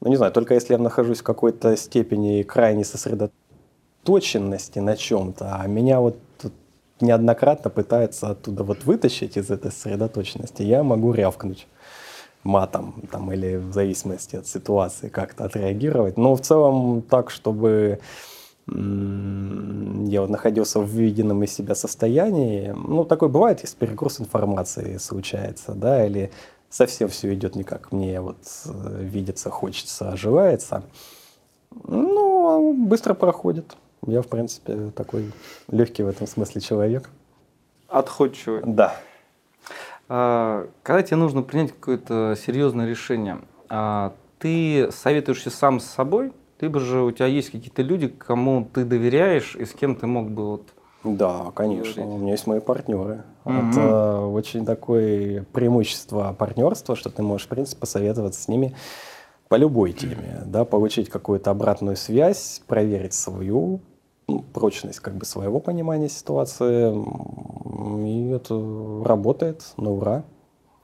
ну, 0.00 0.08
не 0.08 0.16
знаю, 0.16 0.32
только 0.32 0.54
если 0.54 0.74
я 0.74 0.78
нахожусь 0.78 1.18
в 1.20 1.24
какой-то 1.24 1.76
степени 1.76 2.42
крайней 2.42 2.84
сосредоточенности 2.84 4.78
на 4.78 4.96
чем-то, 4.96 5.56
а 5.56 5.66
меня 5.66 6.00
вот 6.00 6.18
неоднократно 7.00 7.70
пытается 7.70 8.30
оттуда 8.30 8.64
вот 8.64 8.84
вытащить 8.84 9.36
из 9.36 9.50
этой 9.50 9.70
сосредоточенности, 9.70 10.62
я 10.62 10.82
могу 10.82 11.12
рявкнуть 11.12 11.66
матом 12.44 13.02
там, 13.10 13.32
или 13.32 13.56
в 13.56 13.72
зависимости 13.72 14.36
от 14.36 14.46
ситуации 14.46 15.08
как-то 15.08 15.44
отреагировать. 15.44 16.16
Но 16.16 16.34
в 16.34 16.40
целом 16.40 17.02
так, 17.02 17.30
чтобы 17.30 18.00
я 18.66 20.20
вот 20.20 20.30
находился 20.30 20.80
в 20.80 20.88
виденном 20.88 21.42
из 21.42 21.52
себя 21.52 21.74
состоянии. 21.74 22.74
Ну, 22.74 23.04
такое 23.04 23.28
бывает, 23.28 23.60
если 23.60 23.76
перегруз 23.76 24.20
информации 24.20 24.96
случается, 24.96 25.74
да, 25.74 26.06
или 26.06 26.30
совсем 26.70 27.08
все 27.08 27.34
идет 27.34 27.56
не 27.56 27.64
как 27.64 27.92
мне 27.92 28.20
вот 28.20 28.38
э, 28.64 29.02
видится, 29.02 29.50
хочется, 29.50 30.10
оживается. 30.12 30.82
Ну, 31.86 32.72
быстро 32.86 33.12
проходит. 33.14 33.76
Я, 34.06 34.22
в 34.22 34.28
принципе, 34.28 34.90
такой 34.94 35.32
легкий 35.70 36.02
в 36.02 36.08
этом 36.08 36.26
смысле 36.26 36.60
человек. 36.60 37.10
Отходчивый. 37.88 38.62
Да. 38.64 38.96
А, 40.08 40.68
когда 40.82 41.02
тебе 41.02 41.16
нужно 41.16 41.42
принять 41.42 41.72
какое-то 41.72 42.36
серьезное 42.40 42.86
решение, 42.86 43.38
а, 43.68 44.14
ты 44.38 44.90
советуешься 44.90 45.50
сам 45.50 45.80
с 45.80 45.86
собой, 45.86 46.32
либо 46.60 46.80
же 46.80 47.02
у 47.02 47.10
тебя 47.10 47.26
есть 47.26 47.50
какие-то 47.50 47.82
люди, 47.82 48.08
кому 48.08 48.68
ты 48.72 48.84
доверяешь 48.84 49.54
и 49.56 49.64
с 49.64 49.72
кем 49.72 49.96
ты 49.96 50.06
мог 50.06 50.30
бы 50.30 50.50
вот 50.50 50.62
да, 51.04 51.52
конечно. 51.54 52.02
У 52.02 52.16
меня 52.16 52.32
есть 52.32 52.46
мои 52.46 52.60
партнеры. 52.60 53.24
Mm-hmm. 53.44 53.70
Это 53.70 54.20
очень 54.20 54.64
такое 54.64 55.44
преимущество 55.52 56.34
партнерства, 56.36 56.96
что 56.96 57.10
ты 57.10 57.22
можешь, 57.22 57.46
в 57.46 57.50
принципе, 57.50 57.80
посоветоваться 57.80 58.40
с 58.40 58.48
ними 58.48 58.74
по 59.48 59.56
любой 59.56 59.92
теме, 59.92 60.42
да, 60.46 60.64
получить 60.64 61.10
какую-то 61.10 61.50
обратную 61.50 61.96
связь, 61.96 62.62
проверить 62.66 63.12
свою 63.12 63.80
прочность 64.52 65.00
как 65.00 65.14
бы 65.14 65.24
своего 65.24 65.60
понимания 65.60 66.08
ситуации, 66.08 66.94
и 68.06 68.30
это 68.30 68.54
работает 69.04 69.62
на 69.76 69.90
ура. 69.90 70.24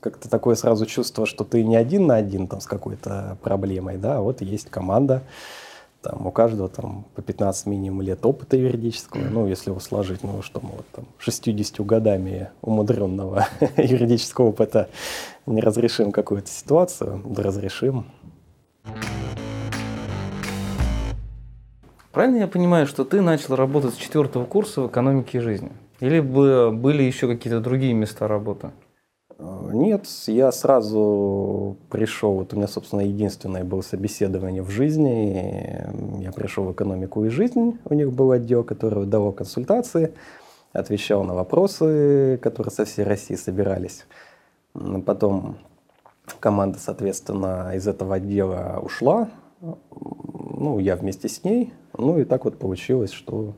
Как-то 0.01 0.31
такое 0.31 0.55
сразу 0.55 0.87
чувство, 0.87 1.27
что 1.27 1.45
ты 1.45 1.63
не 1.63 1.77
один 1.77 2.07
на 2.07 2.17
один 2.17 2.49
там 2.49 2.61
с 2.61 2.67
какой-то 2.67 3.37
проблемой, 3.43 3.99
да, 3.99 4.19
а 4.19 4.21
вот 4.21 4.41
есть 4.41 4.71
команда, 4.71 5.23
там 6.03 6.27
у 6.27 6.31
каждого 6.31 6.69
там 6.69 7.05
по 7.15 7.21
15 7.21 7.67
минимум 7.67 8.01
лет 8.01 8.25
опыта 8.25 8.57
юридического, 8.57 9.23
ну, 9.23 9.47
если 9.47 9.71
его 9.71 9.81
сложить, 9.81 10.23
ну, 10.23 10.41
что 10.41 10.61
мы 10.63 10.71
вот 10.71 10.87
там 10.93 11.05
60 11.19 11.85
годами 11.85 12.51
умудренного 12.63 13.47
юридического 13.77 14.47
опыта 14.47 14.89
не 15.45 15.61
разрешим 15.61 16.13
какую-то 16.13 16.49
ситуацию, 16.49 17.21
да 17.27 17.43
разрешим. 17.43 18.07
Правильно 22.13 22.39
я 22.39 22.49
понимаю, 22.49 22.87
что 22.87 23.05
ты 23.05 23.21
начал 23.21 23.55
работать 23.55 23.95
с 23.95 23.97
четвертого 23.97 24.45
курса 24.45 24.81
в 24.81 24.89
экономике 24.89 25.41
жизни? 25.41 25.71
Или 26.01 26.19
были 26.19 27.05
еще 27.05 27.29
какие-то 27.29 27.61
другие 27.61 27.95
места 27.95 28.27
работы? 28.27 28.73
Э, 29.39 29.71
нет, 29.73 30.07
я 30.27 30.51
сразу 30.51 31.77
пришел, 31.89 32.35
вот 32.35 32.53
у 32.53 32.57
меня, 32.57 32.67
собственно, 32.67 33.03
единственное 33.03 33.63
было 33.63 33.83
собеседование 33.83 34.63
в 34.63 34.71
жизни. 34.71 36.21
Я 36.21 36.33
пришел 36.33 36.65
в 36.65 36.73
экономику 36.73 37.25
и 37.25 37.29
жизнь, 37.29 37.79
у 37.85 37.95
них 37.95 38.13
был 38.13 38.33
отдел, 38.33 38.65
который 38.65 39.07
давал 39.07 39.33
консультации, 39.33 40.13
отвечал 40.73 41.23
на 41.23 41.35
вопросы, 41.35 42.41
которые 42.43 42.73
со 42.73 42.85
всей 42.87 43.05
России 43.05 43.37
собирались. 43.37 44.07
Потом 45.07 45.59
команда, 46.41 46.79
соответственно, 46.81 47.73
из 47.77 47.87
этого 47.87 48.17
отдела 48.17 48.81
ушла, 48.83 49.29
ну, 49.61 50.79
я 50.81 50.97
вместе 50.97 51.29
с 51.29 51.45
ней. 51.45 51.73
Ну, 52.01 52.19
и 52.19 52.25
так 52.25 52.45
вот 52.45 52.59
получилось, 52.59 53.13
что 53.13 53.55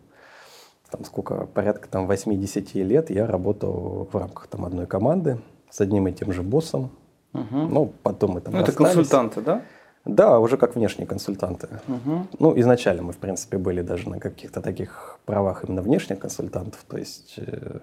там 0.90 1.04
сколько, 1.04 1.46
порядка 1.46 1.88
там 1.88 2.06
80 2.06 2.74
лет 2.74 3.10
я 3.10 3.26
работал 3.26 4.08
в 4.12 4.16
рамках 4.16 4.46
там 4.48 4.64
одной 4.64 4.86
команды 4.86 5.38
с 5.70 5.80
одним 5.80 6.06
и 6.08 6.12
тем 6.12 6.32
же 6.32 6.42
боссом. 6.42 6.90
Угу. 7.32 7.56
Ну, 7.56 7.92
потом 8.02 8.32
мы 8.32 8.40
там 8.40 8.54
Ну, 8.54 8.60
это 8.60 8.72
консультанты, 8.72 9.40
да? 9.40 9.62
Да, 10.04 10.40
уже 10.40 10.56
как 10.56 10.74
внешние 10.74 11.06
консультанты. 11.06 11.68
Угу. 11.86 12.26
Ну, 12.38 12.60
изначально 12.60 13.02
мы, 13.02 13.12
в 13.12 13.18
принципе, 13.18 13.56
были 13.56 13.82
даже 13.82 14.08
на 14.08 14.18
каких-то 14.18 14.60
таких 14.60 15.18
правах 15.24 15.64
именно 15.64 15.80
внешних 15.80 16.18
консультантов. 16.18 16.84
То 16.88 16.98
есть, 16.98 17.34
э, 17.36 17.78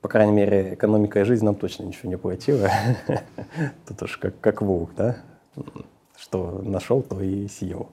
по 0.00 0.08
крайней 0.08 0.32
мере, 0.32 0.74
экономика 0.74 1.20
и 1.20 1.24
жизнь 1.24 1.44
нам 1.44 1.54
точно 1.54 1.84
ничего 1.84 2.10
не 2.10 2.18
платила. 2.18 2.68
Тут 3.86 4.02
уж 4.02 4.18
как, 4.18 4.38
как 4.40 4.62
волк, 4.62 4.90
да? 4.96 5.16
Что 6.16 6.60
нашел, 6.62 7.02
то 7.02 7.20
и 7.20 7.46
съел. 7.46 7.88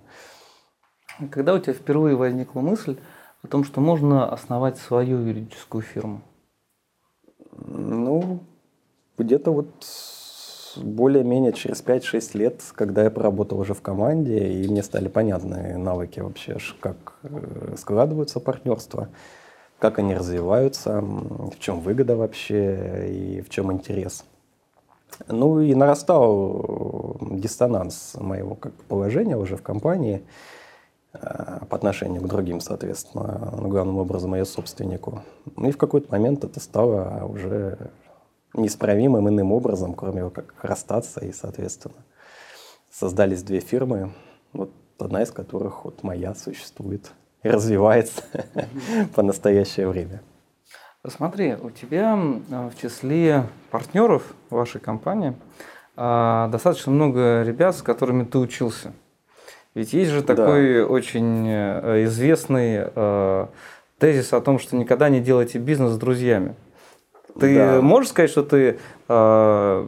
Когда 1.31 1.53
у 1.53 1.59
тебя 1.59 1.73
впервые 1.73 2.15
возникла 2.15 2.61
мысль 2.61 2.97
о 3.43 3.47
том, 3.47 3.63
что 3.63 3.81
можно 3.81 4.31
основать 4.31 4.77
свою 4.77 5.19
юридическую 5.19 5.81
фирму? 5.81 6.21
Ну, 7.51 8.39
где-то 9.17 9.51
вот 9.51 9.67
более-менее 10.77 11.51
через 11.51 11.83
5-6 11.83 12.37
лет, 12.37 12.63
когда 12.73 13.03
я 13.03 13.11
поработал 13.11 13.59
уже 13.59 13.73
в 13.73 13.81
команде, 13.81 14.53
и 14.53 14.67
мне 14.67 14.81
стали 14.81 15.09
понятны 15.09 15.77
навыки 15.77 16.21
вообще, 16.21 16.57
как 16.79 17.15
э, 17.23 17.75
складываются 17.77 18.39
партнерства, 18.39 19.09
как 19.77 19.99
они 19.99 20.15
развиваются, 20.15 21.01
в 21.01 21.59
чем 21.59 21.81
выгода 21.81 22.15
вообще 22.15 23.09
и 23.09 23.41
в 23.41 23.49
чем 23.49 23.73
интерес. 23.73 24.23
Ну 25.27 25.59
и 25.59 25.75
нарастал 25.75 27.17
диссонанс 27.19 28.15
моего 28.17 28.55
как 28.55 28.73
положения 28.83 29.35
уже 29.35 29.57
в 29.57 29.63
компании 29.63 30.17
э, 30.17 30.58
по 31.11 31.75
отношению 31.75 32.21
к 32.21 32.27
другим, 32.27 32.59
соответственно, 32.59 33.51
главным 33.63 33.97
образом 33.97 34.35
ее 34.35 34.45
собственнику. 34.45 35.23
И 35.57 35.71
в 35.71 35.77
какой-то 35.77 36.11
момент 36.11 36.43
это 36.43 36.59
стало 36.59 37.25
уже 37.25 37.91
неисправимым 38.53 39.27
иным 39.29 39.51
образом, 39.51 39.93
кроме 39.93 40.29
как 40.29 40.53
расстаться 40.61 41.25
и, 41.25 41.31
соответственно, 41.31 41.95
создались 42.91 43.43
две 43.43 43.59
фирмы, 43.59 44.11
вот 44.53 44.71
одна 44.99 45.23
из 45.23 45.31
которых 45.31 45.85
вот 45.85 46.03
моя 46.03 46.35
существует 46.35 47.11
и 47.43 47.49
развивается 47.49 48.23
по 49.15 49.23
настоящее 49.23 49.87
время. 49.87 50.21
Смотри, 51.07 51.55
у 51.55 51.69
тебя 51.69 52.15
в 52.15 52.73
числе 52.79 53.45
партнеров 53.71 54.33
вашей 54.49 54.81
компании 54.81 55.33
а, 55.95 56.49
достаточно 56.49 56.91
много 56.91 57.43
ребят, 57.43 57.75
с 57.75 57.81
которыми 57.81 58.25
ты 58.25 58.37
учился. 58.37 58.91
Ведь 59.75 59.93
есть 59.93 60.11
же 60.11 60.23
такой 60.23 60.79
да. 60.79 60.85
очень 60.87 61.47
э, 61.47 62.03
известный 62.05 62.89
э, 62.93 63.47
тезис 63.99 64.33
о 64.33 64.41
том, 64.41 64.59
что 64.59 64.75
никогда 64.75 65.09
не 65.09 65.19
делайте 65.19 65.59
бизнес 65.59 65.91
с 65.91 65.97
друзьями. 65.97 66.55
Ты 67.39 67.55
да. 67.55 67.81
можешь 67.81 68.09
сказать, 68.09 68.31
что 68.31 68.43
ты 68.43 68.79
э, 69.07 69.87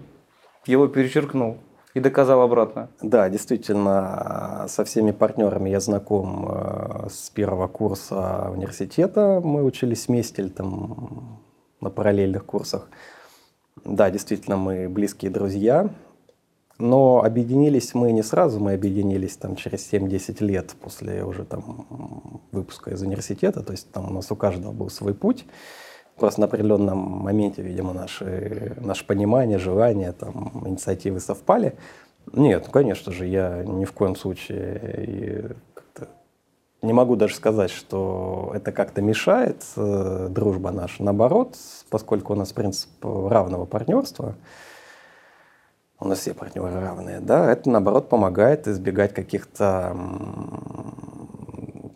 его 0.65 0.87
перечеркнул 0.87 1.57
и 1.93 1.99
доказал 1.99 2.41
обратно? 2.41 2.89
Да, 3.01 3.29
действительно, 3.29 4.65
со 4.69 4.85
всеми 4.85 5.11
партнерами 5.11 5.69
я 5.69 5.79
знаком 5.79 6.47
э, 6.49 7.07
с 7.09 7.29
первого 7.29 7.67
курса 7.67 8.49
университета. 8.53 9.41
Мы 9.43 9.63
учились 9.63 10.07
вместе 10.07 10.43
там 10.49 11.39
на 11.81 11.89
параллельных 11.89 12.45
курсах. 12.45 12.87
Да, 13.83 14.11
действительно, 14.11 14.57
мы 14.57 14.87
близкие 14.87 15.31
друзья. 15.31 15.89
Но 16.81 17.23
объединились 17.23 17.93
мы 17.93 18.11
не 18.11 18.23
сразу, 18.23 18.59
мы 18.59 18.73
объединились 18.73 19.37
там 19.37 19.55
через 19.55 19.93
7-10 19.93 20.43
лет 20.43 20.75
после 20.81 21.23
уже 21.23 21.45
там 21.45 22.41
выпуска 22.51 22.89
из 22.89 23.01
университета. 23.03 23.61
То 23.61 23.71
есть 23.71 23.91
там 23.91 24.09
у 24.09 24.13
нас 24.13 24.31
у 24.31 24.35
каждого 24.35 24.71
был 24.71 24.89
свой 24.89 25.13
путь. 25.13 25.45
Просто 26.17 26.41
на 26.41 26.47
определенном 26.47 26.97
моменте, 26.97 27.61
видимо, 27.61 27.93
наши, 27.93 28.75
наше 28.81 29.05
понимание, 29.05 29.59
желания, 29.59 30.11
там, 30.11 30.63
инициативы 30.65 31.19
совпали. 31.19 31.75
Нет, 32.33 32.63
ну, 32.65 32.71
конечно 32.71 33.11
же, 33.11 33.27
я 33.27 33.63
ни 33.63 33.85
в 33.85 33.91
коем 33.91 34.15
случае 34.15 35.55
не 36.81 36.93
могу 36.93 37.15
даже 37.15 37.35
сказать, 37.35 37.69
что 37.69 38.51
это 38.55 38.71
как-то 38.71 39.03
мешает 39.03 39.63
э, 39.75 40.27
дружба 40.31 40.71
наша. 40.71 41.03
Наоборот, 41.03 41.55
поскольку 41.91 42.33
у 42.33 42.35
нас 42.35 42.53
принцип 42.53 42.89
равного 43.03 43.65
партнерства, 43.65 44.35
у 46.01 46.07
нас 46.07 46.19
все 46.19 46.33
партнеры 46.33 46.79
равные, 46.81 47.19
да, 47.19 47.51
это 47.51 47.69
наоборот 47.69 48.09
помогает 48.09 48.67
избегать 48.67 49.13
каких-то 49.13 49.95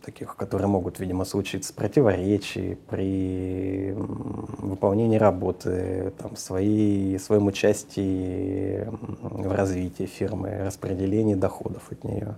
таких, 0.04 0.36
которые 0.36 0.68
могут, 0.68 1.00
видимо, 1.00 1.24
случиться 1.24 1.74
противоречий 1.74 2.78
при 2.88 3.92
выполнении 3.96 5.18
работы, 5.18 6.12
там, 6.18 6.36
свои, 6.36 7.18
своем 7.18 7.48
участии 7.48 8.88
в 9.20 9.52
развитии 9.52 10.04
фирмы, 10.04 10.64
распределении 10.64 11.34
доходов 11.34 11.90
от 11.90 12.04
нее. 12.04 12.36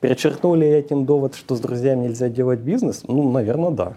Перечеркнули 0.00 0.66
этим 0.66 1.04
довод, 1.04 1.34
что 1.34 1.54
с 1.54 1.60
друзьями 1.60 2.04
нельзя 2.04 2.30
делать 2.30 2.60
бизнес? 2.60 3.02
Ну, 3.06 3.30
наверное, 3.30 3.70
да. 3.70 3.94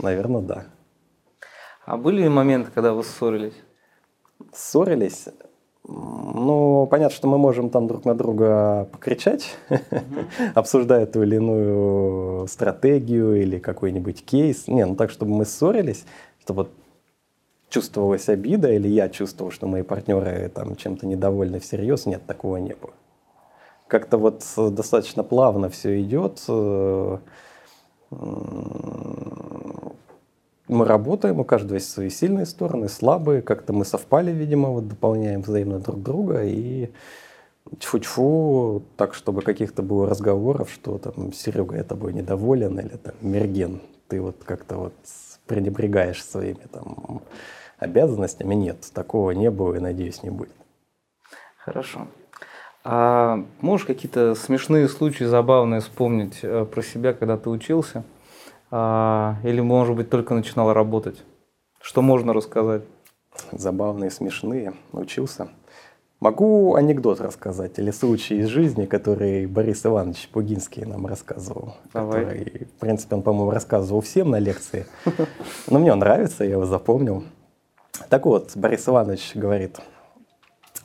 Наверное, 0.00 0.40
да. 0.40 0.64
А 1.86 1.96
были 1.96 2.22
ли 2.22 2.28
моменты, 2.28 2.72
когда 2.74 2.92
вы 2.94 3.04
ссорились? 3.04 3.54
Ссорились? 4.52 5.28
Ну, 5.94 6.86
понятно, 6.90 7.14
что 7.14 7.28
мы 7.28 7.36
можем 7.36 7.68
там 7.68 7.86
друг 7.86 8.06
на 8.06 8.14
друга 8.14 8.88
покричать, 8.92 9.56
обсуждая 10.54 11.04
ту 11.04 11.22
или 11.22 11.36
иную 11.36 12.48
стратегию 12.48 13.40
или 13.42 13.58
какой-нибудь 13.58 14.24
кейс. 14.24 14.68
Не, 14.68 14.86
ну 14.86 14.96
так, 14.96 15.10
чтобы 15.10 15.32
мы 15.32 15.44
ссорились, 15.44 16.04
чтобы 16.40 16.68
чувствовалась 17.68 18.28
обида, 18.30 18.72
или 18.72 18.88
я 18.88 19.10
чувствовал, 19.10 19.50
что 19.50 19.66
мои 19.66 19.82
партнеры 19.82 20.50
там 20.54 20.76
чем-то 20.76 21.06
недовольны 21.06 21.60
всерьез, 21.60 22.06
нет, 22.06 22.24
такого 22.26 22.56
не 22.56 22.74
было. 22.74 22.92
Как-то 23.86 24.16
вот 24.16 24.42
достаточно 24.56 25.22
плавно 25.22 25.68
все 25.68 26.00
идет 26.00 26.42
э, 26.48 27.18
мы 30.72 30.84
работаем, 30.84 31.40
у 31.40 31.44
каждого 31.44 31.74
есть 31.74 31.90
свои 31.90 32.10
сильные 32.10 32.46
стороны, 32.46 32.88
слабые, 32.88 33.42
как-то 33.42 33.72
мы 33.72 33.84
совпали, 33.84 34.30
видимо, 34.32 34.70
вот 34.70 34.88
дополняем 34.88 35.42
взаимно 35.42 35.78
друг 35.78 36.02
друга 36.02 36.42
и 36.44 36.90
тьфу-тьфу, 37.78 38.82
так, 38.96 39.14
чтобы 39.14 39.42
каких-то 39.42 39.82
было 39.82 40.08
разговоров, 40.08 40.70
что 40.70 40.98
там 40.98 41.32
Серега, 41.32 41.76
я 41.76 41.84
тобой 41.84 42.12
недоволен, 42.12 42.78
или 42.78 42.96
там 42.96 43.14
Мерген, 43.20 43.80
ты 44.08 44.20
вот 44.20 44.36
как-то 44.44 44.76
вот 44.76 44.94
пренебрегаешь 45.46 46.24
своими 46.24 46.66
там 46.70 47.22
обязанностями. 47.78 48.54
Нет, 48.54 48.90
такого 48.92 49.32
не 49.32 49.50
было 49.50 49.74
и, 49.74 49.80
надеюсь, 49.80 50.22
не 50.22 50.30
будет. 50.30 50.52
Хорошо. 51.56 52.08
А 52.84 53.44
можешь 53.60 53.86
какие-то 53.86 54.34
смешные 54.34 54.88
случаи, 54.88 55.24
забавные 55.24 55.80
вспомнить 55.80 56.40
э, 56.42 56.64
про 56.64 56.82
себя, 56.82 57.12
когда 57.12 57.36
ты 57.36 57.48
учился? 57.48 58.02
А, 58.74 59.36
или, 59.44 59.60
может 59.60 59.94
быть, 59.94 60.08
только 60.08 60.32
начинал 60.32 60.72
работать? 60.72 61.22
Что 61.78 62.00
можно 62.00 62.32
рассказать? 62.32 62.84
Забавные, 63.52 64.10
смешные. 64.10 64.72
Научился. 64.92 65.50
Могу 66.20 66.74
анекдот 66.74 67.20
рассказать 67.20 67.78
или 67.78 67.90
случай 67.90 68.38
из 68.38 68.46
жизни, 68.46 68.86
который 68.86 69.44
Борис 69.46 69.84
Иванович 69.84 70.30
Пугинский 70.32 70.86
нам 70.86 71.06
рассказывал. 71.06 71.74
Давай. 71.92 72.24
Который, 72.24 72.64
в 72.64 72.80
принципе, 72.80 73.16
он, 73.16 73.22
по-моему, 73.22 73.50
рассказывал 73.50 74.00
всем 74.00 74.30
на 74.30 74.38
лекции. 74.38 74.86
Но 75.68 75.78
мне 75.78 75.92
он 75.92 75.98
нравится, 75.98 76.44
я 76.44 76.52
его 76.52 76.64
запомнил. 76.64 77.24
Так 78.08 78.24
вот, 78.24 78.52
Борис 78.54 78.88
Иванович 78.88 79.32
говорит, 79.34 79.80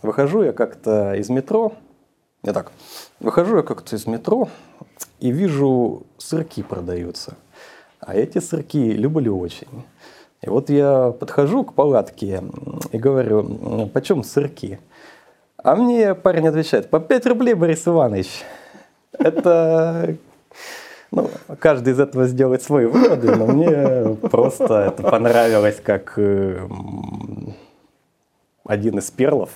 выхожу 0.02 0.44
я 0.44 0.52
как-то 0.52 1.14
из 1.14 1.30
метро, 1.30 1.72
я 2.44 2.52
так, 2.52 2.74
выхожу 3.22 3.58
я 3.58 3.64
как-то 3.64 3.96
из 3.96 4.08
метро 4.08 4.50
и 5.22 5.32
вижу, 5.32 6.04
сырки 6.18 6.64
продаются– 6.64 7.38
а 8.00 8.16
эти 8.16 8.40
сырки 8.40 8.92
люблю 8.92 9.38
очень. 9.40 9.68
И 10.42 10.50
вот 10.50 10.70
я 10.70 11.12
подхожу 11.12 11.64
к 11.64 11.74
палатке 11.74 12.44
и 12.92 12.98
говорю, 12.98 13.90
почем 13.94 14.24
сырки? 14.24 14.80
А 15.58 15.76
мне 15.76 16.14
парень 16.14 16.48
отвечает, 16.48 16.90
по 16.90 17.00
5 17.00 17.26
рублей, 17.26 17.56
Борис 17.56 17.88
Иванович. 17.88 18.44
Это 19.14 20.16
ну, 21.12 21.30
каждый 21.60 21.94
из 21.94 22.00
этого 22.00 22.28
сделает 22.28 22.62
свои 22.62 22.86
выводы, 22.86 23.36
но 23.36 23.48
мне 23.48 24.16
просто 24.30 24.94
это 24.94 25.04
понравилось 25.04 25.82
как 25.84 26.14
э, 26.18 26.68
один 28.66 29.00
из 29.00 29.10
перлов, 29.10 29.50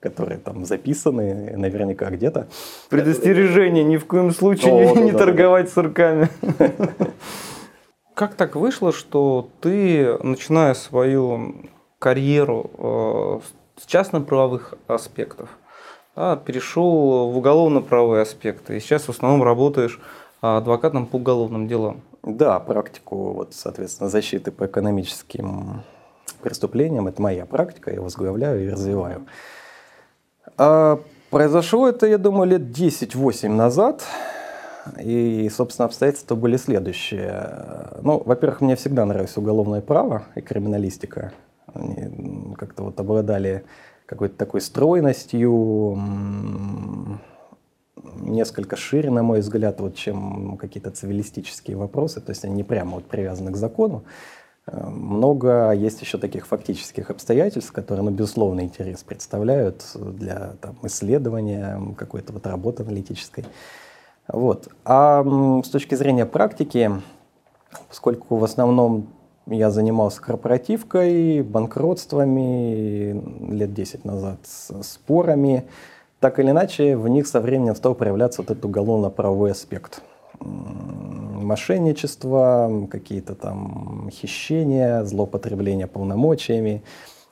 которые 0.00 0.38
там 0.38 0.64
записаны 0.64 1.56
наверняка 1.56 2.10
где-то. 2.10 2.48
Предостережение, 2.88 3.84
ни 3.84 3.98
в 3.98 4.06
коем 4.06 4.32
случае 4.32 4.72
О, 4.72 4.80
не, 4.80 4.94
да, 4.94 5.00
не 5.00 5.12
да, 5.12 5.18
торговать 5.18 5.66
да. 5.66 5.72
сырками. 5.72 6.28
Как 8.20 8.34
так 8.34 8.54
вышло, 8.54 8.92
что 8.92 9.48
ты, 9.62 10.18
начиная 10.22 10.74
свою 10.74 11.54
карьеру 11.98 12.70
э, 12.76 13.80
с 13.80 13.86
частно-правовых 13.86 14.74
аспектов, 14.88 15.48
да, 16.14 16.36
перешел 16.36 17.30
в 17.30 17.38
уголовно-правовые 17.38 18.20
аспекты, 18.20 18.76
и 18.76 18.80
сейчас 18.80 19.04
в 19.04 19.08
основном 19.08 19.42
работаешь 19.42 19.98
адвокатом 20.42 21.06
по 21.06 21.16
уголовным 21.16 21.66
делам? 21.66 22.02
Да, 22.22 22.60
практику, 22.60 23.32
вот, 23.32 23.54
соответственно, 23.54 24.10
защиты 24.10 24.52
по 24.52 24.66
экономическим 24.66 25.82
преступлениям, 26.42 27.08
это 27.08 27.22
моя 27.22 27.46
практика, 27.46 27.90
я 27.90 28.02
возглавляю 28.02 28.66
и 28.66 28.68
развиваю. 28.68 29.24
А 30.58 31.00
Произошло 31.30 31.88
это, 31.88 32.08
я 32.08 32.18
думаю, 32.18 32.50
лет 32.50 32.62
10-8 32.62 33.48
назад. 33.48 34.02
И, 35.00 35.48
собственно, 35.54 35.86
обстоятельства 35.86 36.34
были 36.34 36.56
следующие. 36.56 37.90
Ну, 38.02 38.22
во-первых, 38.24 38.60
мне 38.60 38.76
всегда 38.76 39.04
нравилось 39.04 39.36
уголовное 39.36 39.80
право 39.80 40.24
и 40.34 40.40
криминалистика. 40.40 41.32
Они 41.72 42.54
как-то 42.56 42.84
вот 42.84 42.98
обладали 42.98 43.64
какой-то 44.06 44.36
такой 44.36 44.60
стройностью, 44.60 45.96
несколько 48.16 48.76
шире, 48.76 49.10
на 49.10 49.22
мой 49.22 49.40
взгляд, 49.40 49.80
вот, 49.80 49.94
чем 49.94 50.56
какие-то 50.56 50.90
цивилистические 50.90 51.76
вопросы. 51.76 52.20
То 52.20 52.30
есть 52.30 52.44
они 52.44 52.54
не 52.54 52.64
прямо 52.64 52.96
вот 52.96 53.04
привязаны 53.04 53.52
к 53.52 53.56
закону. 53.56 54.04
Э, 54.66 54.86
много 54.88 55.72
есть 55.72 56.00
еще 56.00 56.18
таких 56.18 56.46
фактических 56.46 57.10
обстоятельств, 57.10 57.72
которые, 57.72 58.04
ну, 58.04 58.10
безусловно, 58.10 58.62
интерес 58.62 59.02
представляют 59.02 59.84
для 59.94 60.54
там, 60.60 60.76
исследования, 60.82 61.80
какой-то 61.96 62.32
вот 62.32 62.46
работы 62.46 62.82
аналитической. 62.82 63.44
Вот. 64.32 64.68
А 64.84 65.24
с 65.64 65.68
точки 65.68 65.94
зрения 65.94 66.26
практики, 66.26 66.90
поскольку 67.88 68.36
в 68.36 68.44
основном 68.44 69.08
я 69.46 69.70
занимался 69.70 70.22
корпоративкой, 70.22 71.42
банкротствами 71.42 73.52
лет 73.52 73.74
10 73.74 74.04
назад, 74.04 74.38
спорами, 74.44 75.64
так 76.20 76.38
или 76.38 76.50
иначе 76.50 76.96
в 76.96 77.08
них 77.08 77.26
со 77.26 77.40
временем 77.40 77.74
стал 77.74 77.94
проявляться 77.94 78.42
вот 78.42 78.50
этот 78.50 78.64
уголовно-правовой 78.64 79.52
аспект. 79.52 80.02
Мошенничество, 80.38 82.86
какие-то 82.90 83.34
там 83.34 84.08
хищения, 84.12 85.02
злоупотребление 85.04 85.86
полномочиями, 85.86 86.82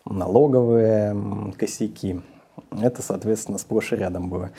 налоговые 0.05 1.15
косяки. 1.57 2.21
Это, 2.73 3.03
соответственно, 3.03 3.59
сплошь 3.59 3.93
и 3.93 3.97
рядом 3.97 4.31
было. 4.31 4.51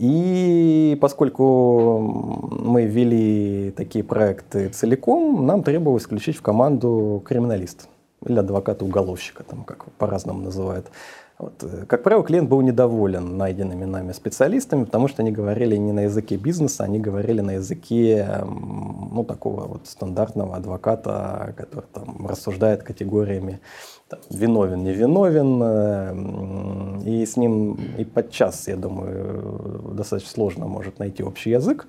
И 0.00 0.96
поскольку 0.98 1.98
мы 1.98 2.86
ввели 2.86 3.70
такие 3.76 4.02
проекты 4.02 4.70
целиком, 4.70 5.44
нам 5.44 5.62
требовалось 5.62 6.04
включить 6.04 6.38
в 6.38 6.40
команду 6.40 7.22
криминалист 7.22 7.86
или 8.24 8.38
адвоката-уголовщика, 8.38 9.42
там 9.44 9.62
как 9.62 9.92
по-разному 9.98 10.40
называют. 10.40 10.90
Вот. 11.40 11.54
Э, 11.62 11.86
как 11.86 12.02
правило, 12.02 12.22
клиент 12.22 12.50
был 12.50 12.60
недоволен 12.60 13.38
найденными 13.38 13.86
нами 13.86 14.12
специалистами, 14.12 14.84
потому 14.84 15.08
что 15.08 15.22
они 15.22 15.32
говорили 15.32 15.76
не 15.76 15.92
на 15.92 16.00
языке 16.00 16.36
бизнеса, 16.36 16.84
они 16.84 17.00
говорили 17.00 17.40
на 17.40 17.52
языке 17.52 18.44
ну, 18.44 19.24
такого 19.24 19.66
вот 19.66 19.86
стандартного 19.86 20.56
адвоката, 20.56 21.54
который 21.56 21.86
там 21.92 22.26
рассуждает 22.26 22.82
категориями 22.82 23.60
там, 24.08 24.20
виновен, 24.28 24.84
не 24.84 24.92
виновен. 24.92 25.62
Э, 25.62 27.00
и 27.06 27.24
с 27.24 27.38
ним 27.38 27.78
и 27.96 28.04
подчас, 28.04 28.68
я 28.68 28.76
думаю, 28.76 29.94
достаточно 29.94 30.30
сложно 30.30 30.66
может 30.66 30.98
найти 30.98 31.22
общий 31.22 31.50
язык 31.50 31.86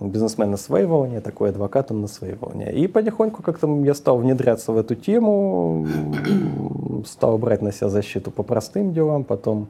бизнесмен 0.00 0.50
на 0.50 0.56
своей 0.56 0.86
волне, 0.86 1.20
такой 1.20 1.50
адвокат 1.50 1.90
он 1.90 2.00
на 2.00 2.08
своей 2.08 2.34
волне. 2.34 2.72
И 2.72 2.86
потихоньку 2.86 3.42
как-то 3.42 3.68
я 3.84 3.94
стал 3.94 4.18
внедряться 4.18 4.72
в 4.72 4.78
эту 4.78 4.94
тему, 4.94 5.86
стал 7.06 7.38
брать 7.38 7.62
на 7.62 7.72
себя 7.72 7.88
защиту 7.88 8.30
по 8.30 8.42
простым 8.42 8.92
делам, 8.92 9.24
потом 9.24 9.68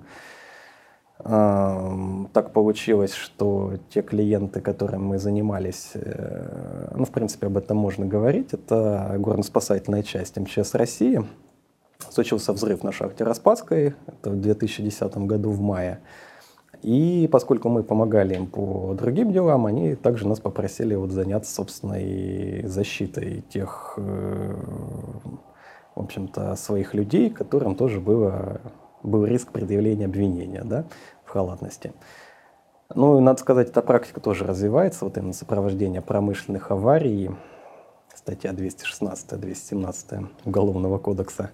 так 1.24 2.52
получилось, 2.52 3.12
что 3.12 3.74
те 3.90 4.02
клиенты, 4.02 4.60
которыми 4.60 5.02
мы 5.02 5.18
занимались, 5.18 5.92
э, 5.94 6.88
ну, 6.96 7.04
в 7.04 7.10
принципе, 7.10 7.46
об 7.46 7.56
этом 7.56 7.76
можно 7.76 8.06
говорить, 8.06 8.52
это 8.52 9.14
горно-спасательная 9.18 10.02
часть 10.02 10.36
МЧС 10.36 10.74
России. 10.74 11.24
Случился 12.10 12.52
взрыв 12.52 12.82
на 12.82 12.90
шахте 12.90 13.22
Распадской, 13.22 13.94
это 14.08 14.30
в 14.30 14.40
2010 14.40 15.16
году 15.18 15.50
в 15.50 15.60
мае. 15.60 16.00
И 16.82 17.28
поскольку 17.30 17.68
мы 17.68 17.84
помогали 17.84 18.34
им 18.34 18.48
по 18.48 18.94
другим 18.98 19.32
делам, 19.32 19.66
они 19.66 19.94
также 19.94 20.26
нас 20.26 20.40
попросили 20.40 20.96
вот 20.96 21.12
заняться, 21.12 21.54
собственной 21.54 22.64
защитой 22.66 23.44
тех, 23.48 23.94
э, 23.98 24.54
в 25.94 26.00
общем-то, 26.00 26.56
своих 26.56 26.94
людей, 26.94 27.30
которым 27.30 27.76
тоже 27.76 28.00
было, 28.00 28.60
был 29.04 29.24
риск 29.24 29.52
предъявления 29.52 30.06
обвинения 30.06 30.64
да, 30.64 30.84
в 31.24 31.30
халатности. 31.30 31.92
Ну, 32.92 33.20
надо 33.20 33.40
сказать, 33.40 33.68
эта 33.68 33.80
практика 33.80 34.20
тоже 34.20 34.44
развивается, 34.44 35.04
вот 35.04 35.16
именно 35.16 35.32
сопровождение 35.32 36.02
промышленных 36.02 36.72
аварий, 36.72 37.30
статья 38.12 38.50
216-217 38.50 40.26
Уголовного 40.44 40.98
кодекса. 40.98 41.50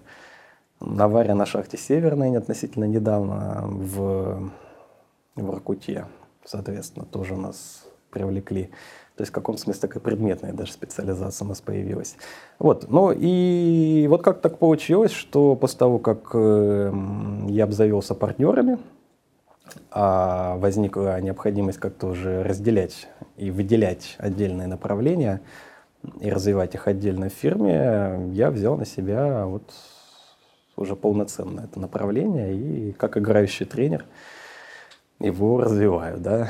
Авария 0.79 1.35
на 1.35 1.45
шахте 1.45 1.77
Северной 1.77 2.35
относительно 2.35 2.85
недавно 2.85 3.65
в 3.67 4.51
в 5.41 5.53
Иркуте, 5.53 6.05
соответственно, 6.45 7.05
тоже 7.05 7.35
нас 7.35 7.85
привлекли. 8.11 8.69
То 9.15 9.23
есть 9.23 9.31
в 9.31 9.35
каком 9.35 9.57
смысле 9.57 9.81
такая 9.81 10.01
предметная 10.01 10.53
даже 10.53 10.71
специализация 10.71 11.45
у 11.45 11.49
нас 11.49 11.59
появилась. 11.59 12.15
Вот. 12.57 12.89
Ну 12.89 13.11
и 13.13 14.07
вот 14.07 14.23
как 14.23 14.39
так 14.39 14.57
получилось, 14.59 15.11
что 15.11 15.55
после 15.55 15.77
того, 15.77 15.99
как 15.99 16.29
э, 16.33 16.93
я 17.49 17.65
обзавелся 17.65 18.15
партнерами, 18.15 18.77
а 19.91 20.55
возникла 20.57 21.19
необходимость 21.19 21.79
как-то 21.79 22.07
уже 22.07 22.43
разделять 22.43 23.09
и 23.35 23.51
выделять 23.51 24.15
отдельные 24.19 24.67
направления 24.67 25.41
и 26.21 26.31
развивать 26.31 26.73
их 26.75 26.87
отдельно 26.87 27.27
в 27.27 27.33
фирме, 27.33 28.29
я 28.31 28.51
взял 28.51 28.77
на 28.77 28.85
себя 28.85 29.45
вот 29.45 29.73
уже 30.77 30.95
полноценное 30.95 31.65
это 31.65 31.77
направление 31.77 32.55
и 32.55 32.93
как 32.93 33.17
играющий 33.17 33.65
тренер– 33.65 34.05
его 35.19 35.61
развиваю, 35.61 36.17
да. 36.19 36.49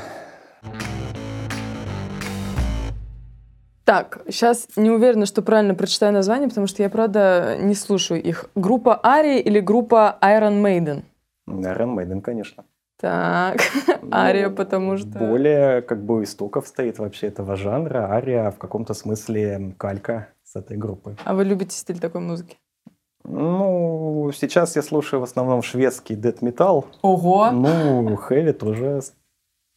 Так, 3.84 4.22
сейчас 4.28 4.68
не 4.76 4.88
уверена, 4.88 5.26
что 5.26 5.42
правильно 5.42 5.74
прочитаю 5.74 6.12
название, 6.12 6.48
потому 6.48 6.68
что 6.68 6.82
я, 6.82 6.88
правда, 6.88 7.56
не 7.58 7.74
слушаю 7.74 8.22
их. 8.22 8.48
Группа 8.54 9.00
Ария 9.04 9.38
или 9.38 9.58
группа 9.58 10.16
Iron 10.22 10.62
Maiden? 10.62 11.02
Iron 11.48 11.96
Maiden, 11.96 12.20
конечно. 12.20 12.64
Так, 13.00 13.60
Ария, 14.12 14.48
ну, 14.48 14.54
потому 14.54 14.96
что... 14.96 15.18
Более 15.18 15.82
как 15.82 16.04
бы 16.04 16.22
истоков 16.22 16.68
стоит 16.68 17.00
вообще 17.00 17.28
этого 17.28 17.56
жанра. 17.56 18.12
Ария 18.12 18.52
в 18.52 18.58
каком-то 18.58 18.94
смысле 18.94 19.74
калька 19.76 20.28
с 20.44 20.54
этой 20.54 20.76
группы. 20.76 21.16
А 21.24 21.34
вы 21.34 21.44
любите 21.44 21.74
стиль 21.76 21.98
такой 21.98 22.20
музыки? 22.20 22.58
Ну, 23.24 24.30
сейчас 24.34 24.76
я 24.76 24.82
слушаю 24.82 25.20
в 25.20 25.24
основном 25.24 25.62
шведский 25.62 26.14
дэт 26.14 26.42
металл. 26.42 26.86
Ого! 27.02 27.50
Ну, 27.50 28.16
хэви 28.16 28.52
тоже 28.52 29.02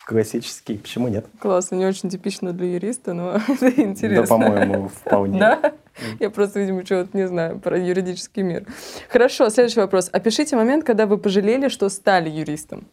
классический, 0.05 0.77
почему 0.77 1.07
нет? 1.07 1.25
Классно, 1.39 1.75
не 1.75 1.85
очень 1.85 2.09
типично 2.09 2.53
для 2.53 2.73
юриста, 2.73 3.13
но 3.13 3.39
это 3.47 3.69
интересно. 3.81 4.21
Да, 4.21 4.27
по-моему, 4.27 4.87
вполне. 4.89 5.39
Да? 5.39 5.73
Я 6.19 6.29
просто, 6.29 6.59
видимо, 6.59 6.83
чего-то 6.83 7.15
не 7.15 7.27
знаю 7.27 7.59
про 7.59 7.77
юридический 7.77 8.43
мир. 8.43 8.65
Хорошо, 9.09 9.49
следующий 9.49 9.79
вопрос. 9.79 10.09
Опишите 10.11 10.55
момент, 10.55 10.83
когда 10.83 11.05
вы 11.05 11.17
пожалели, 11.17 11.67
что 11.69 11.89
стали 11.89 12.29
юристом. 12.29 12.87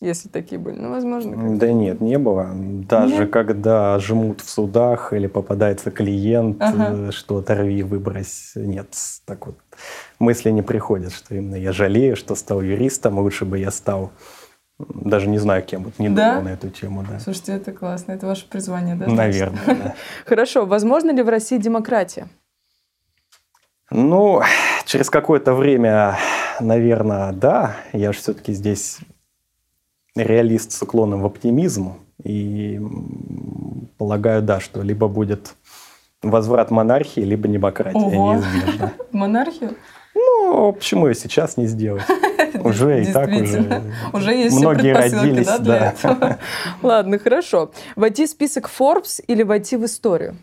Если 0.00 0.28
такие 0.28 0.58
были. 0.58 0.78
Ну, 0.78 0.90
возможно. 0.90 1.56
Да 1.56 1.72
нет, 1.72 2.02
не 2.02 2.18
было. 2.18 2.50
Даже 2.54 3.20
нет? 3.20 3.30
когда 3.30 3.98
жмут 3.98 4.42
в 4.42 4.50
судах 4.50 5.14
или 5.14 5.26
попадается 5.26 5.90
клиент, 5.90 6.58
ага. 6.60 7.10
что 7.12 7.38
оторви, 7.38 7.82
выбрось. 7.82 8.52
Нет, 8.56 8.88
так 9.24 9.46
вот 9.46 9.56
мысли 10.18 10.50
не 10.50 10.60
приходят, 10.60 11.12
что 11.12 11.34
именно 11.34 11.56
я 11.56 11.72
жалею, 11.72 12.14
что 12.14 12.34
стал 12.34 12.60
юристом, 12.60 13.18
лучше 13.18 13.46
бы 13.46 13.58
я 13.58 13.70
стал 13.70 14.10
даже 14.78 15.28
не 15.28 15.38
знаю, 15.38 15.62
кем, 15.62 15.84
вот 15.84 15.98
не 15.98 16.10
да? 16.10 16.32
думал 16.32 16.44
на 16.44 16.48
эту 16.52 16.68
тему. 16.68 17.02
Да. 17.08 17.18
Слушайте, 17.18 17.52
это 17.52 17.72
классно, 17.72 18.12
это 18.12 18.26
ваше 18.26 18.46
призвание, 18.46 18.94
да? 18.94 19.06
Наверное, 19.06 19.62
да. 19.66 19.94
Хорошо, 20.26 20.66
возможно 20.66 21.10
ли 21.12 21.22
в 21.22 21.28
России 21.30 21.56
демократия? 21.56 22.28
Ну, 23.90 24.42
через 24.84 25.08
какое-то 25.08 25.54
время, 25.54 26.18
наверное, 26.60 27.32
да. 27.32 27.76
Я 27.94 28.12
же 28.12 28.18
все-таки 28.18 28.52
здесь 28.52 28.98
реалист 30.16 30.72
с 30.72 30.82
уклоном 30.82 31.22
в 31.22 31.26
оптимизм. 31.26 31.94
И 32.22 32.80
полагаю, 33.98 34.42
да, 34.42 34.58
что 34.58 34.82
либо 34.82 35.08
будет 35.08 35.54
возврат 36.22 36.70
монархии, 36.70 37.20
либо 37.20 37.48
демократия 37.48 37.98
Ого. 37.98 38.34
неизбежно. 38.34 38.92
Монархию? 39.12 39.74
Ну, 40.14 40.72
почему 40.72 41.08
ее 41.08 41.14
сейчас 41.14 41.56
не 41.56 41.66
сделать? 41.66 42.02
Уже 42.64 43.02
и 43.02 43.12
так 43.12 43.28
уже. 43.28 43.82
Уже 44.12 44.34
есть 44.34 44.58
Многие 44.58 44.92
родились, 44.92 45.46
да. 45.60 45.94
Ладно, 46.82 47.18
хорошо. 47.18 47.70
Войти 47.96 48.26
в 48.26 48.30
список 48.30 48.70
Forbes 48.76 49.22
или 49.26 49.42
войти 49.42 49.76
в 49.76 49.84
историю? 49.84 50.36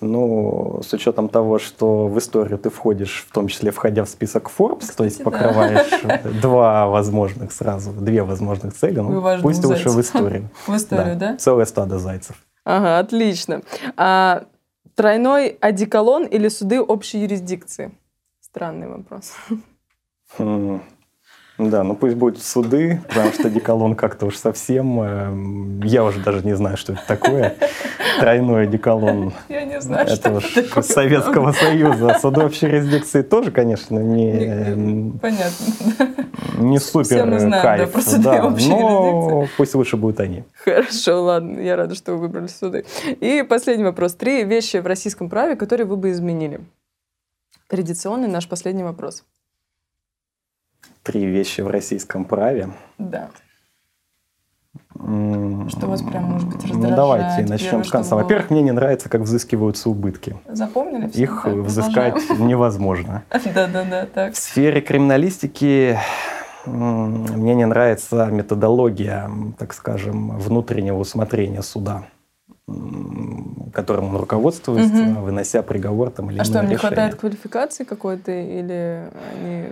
Ну, 0.00 0.80
с 0.82 0.92
учетом 0.92 1.28
того, 1.28 1.58
что 1.58 2.06
в 2.06 2.18
историю 2.18 2.58
ты 2.58 2.70
входишь, 2.70 3.26
в 3.28 3.32
том 3.32 3.48
числе 3.48 3.70
входя 3.70 4.04
в 4.04 4.08
список 4.08 4.50
Forbes, 4.56 4.80
Кстати, 4.80 4.96
то 4.96 5.04
есть 5.04 5.24
покрываешь 5.24 5.90
да. 6.04 6.20
два 6.42 6.86
возможных 6.86 7.52
сразу, 7.52 7.92
две 7.92 8.22
возможных 8.22 8.74
цели, 8.74 9.00
ну, 9.00 9.40
пусть 9.42 9.64
лучше 9.64 9.90
в 9.90 10.00
историю. 10.00 10.50
В 10.66 10.76
историю, 10.76 11.16
да? 11.16 11.36
Целое 11.36 11.64
стадо 11.64 11.98
зайцев. 11.98 12.36
Ага, 12.64 12.98
отлично. 12.98 13.62
А, 13.96 14.44
тройной 14.94 15.56
одеколон 15.60 16.24
или 16.24 16.48
суды 16.48 16.80
общей 16.80 17.20
юрисдикции? 17.20 17.92
Странный 18.40 18.88
вопрос. 18.88 19.32
Да, 21.58 21.82
ну 21.82 21.96
пусть 21.96 22.14
будут 22.14 22.40
суды, 22.40 23.00
потому 23.08 23.32
что 23.32 23.50
деколон 23.50 23.96
как-то 23.96 24.26
уж 24.26 24.36
совсем... 24.36 25.00
э, 25.82 25.86
Я 25.88 26.04
уже 26.04 26.20
даже 26.20 26.46
не 26.46 26.54
знаю, 26.54 26.76
что 26.76 26.92
это 26.92 27.02
такое. 27.08 27.56
Тройной 28.20 28.68
деколон. 28.68 29.32
Я 29.48 29.64
не 29.64 29.80
знаю, 29.80 30.06
Это 30.06 30.40
что 30.40 30.60
это 30.60 30.68
такое. 30.68 30.82
Советского 30.84 31.50
Союза. 31.52 32.16
Судовой 32.22 32.52
юрисдикции 32.60 33.22
тоже, 33.22 33.50
конечно, 33.50 33.98
не, 33.98 34.30
э, 34.30 34.74
Понятно. 35.20 35.66
не 36.58 36.78
Все 36.78 36.88
супер 37.02 37.26
мы 37.26 37.40
знаем, 37.40 37.62
кайф. 37.62 37.80
да, 37.80 37.86
про 37.92 38.02
суды 38.02 38.22
да, 38.22 38.46
общей 38.46 38.68
но 38.68 39.48
пусть 39.56 39.74
лучше 39.74 39.96
будут 39.96 40.20
они. 40.20 40.44
Хорошо, 40.64 41.24
ладно, 41.24 41.58
я 41.58 41.74
рада, 41.74 41.96
что 41.96 42.12
вы 42.12 42.18
выбрали 42.18 42.46
суды. 42.46 42.84
И 43.20 43.42
последний 43.48 43.84
вопрос. 43.84 44.14
Три 44.14 44.44
вещи 44.44 44.76
в 44.76 44.86
российском 44.86 45.28
праве, 45.28 45.56
которые 45.56 45.88
вы 45.88 45.96
бы 45.96 46.12
изменили. 46.12 46.60
Традиционный 47.66 48.28
наш 48.28 48.48
последний 48.48 48.84
вопрос. 48.84 49.24
Три 51.02 51.24
вещи 51.26 51.60
в 51.62 51.68
российском 51.68 52.24
праве. 52.24 52.70
Да. 52.98 53.28
Что 54.94 55.86
вас 55.86 56.02
прям, 56.02 56.24
может 56.24 56.48
быть, 56.48 56.56
Ну, 56.64 56.68
раздражает? 56.70 56.96
давайте 56.96 57.50
начнем 57.50 57.70
Первое, 57.70 57.84
с 57.84 57.90
конца. 57.90 58.16
Во-первых, 58.16 58.50
мне 58.50 58.62
не 58.62 58.72
нравится, 58.72 59.08
как 59.08 59.22
взыскиваются 59.22 59.88
убытки. 59.90 60.36
Запомнили? 60.48 61.08
всё? 61.08 61.22
Их 61.22 61.42
Так, 61.44 61.54
взыскать 61.54 62.30
невозможно. 62.38 63.22
продолжаем. 63.28 63.54
Да-да-да, 63.72 64.06
так. 64.06 64.34
В 64.34 64.36
сфере 64.36 64.80
криминалистики 64.80 65.98
мне 66.66 67.54
не 67.54 67.64
нравится 67.66 68.26
методология, 68.26 69.30
так 69.58 69.72
скажем, 69.72 70.36
внутреннего 70.38 70.98
усмотрения 70.98 71.62
суда, 71.62 72.04
которым 73.72 74.10
он 74.10 74.16
руководствуется, 74.16 74.92
Мгм. 74.94 75.22
вынося 75.22 75.62
приговор 75.62 76.10
там 76.10 76.30
или 76.30 76.40
А 76.40 76.44
что, 76.44 76.58
им 76.58 76.66
не 76.66 76.72
решение. 76.74 76.78
хватает 76.78 77.14
квалификации 77.14 77.84
какой-то 77.84 78.32
или 78.32 79.08
они... 79.34 79.68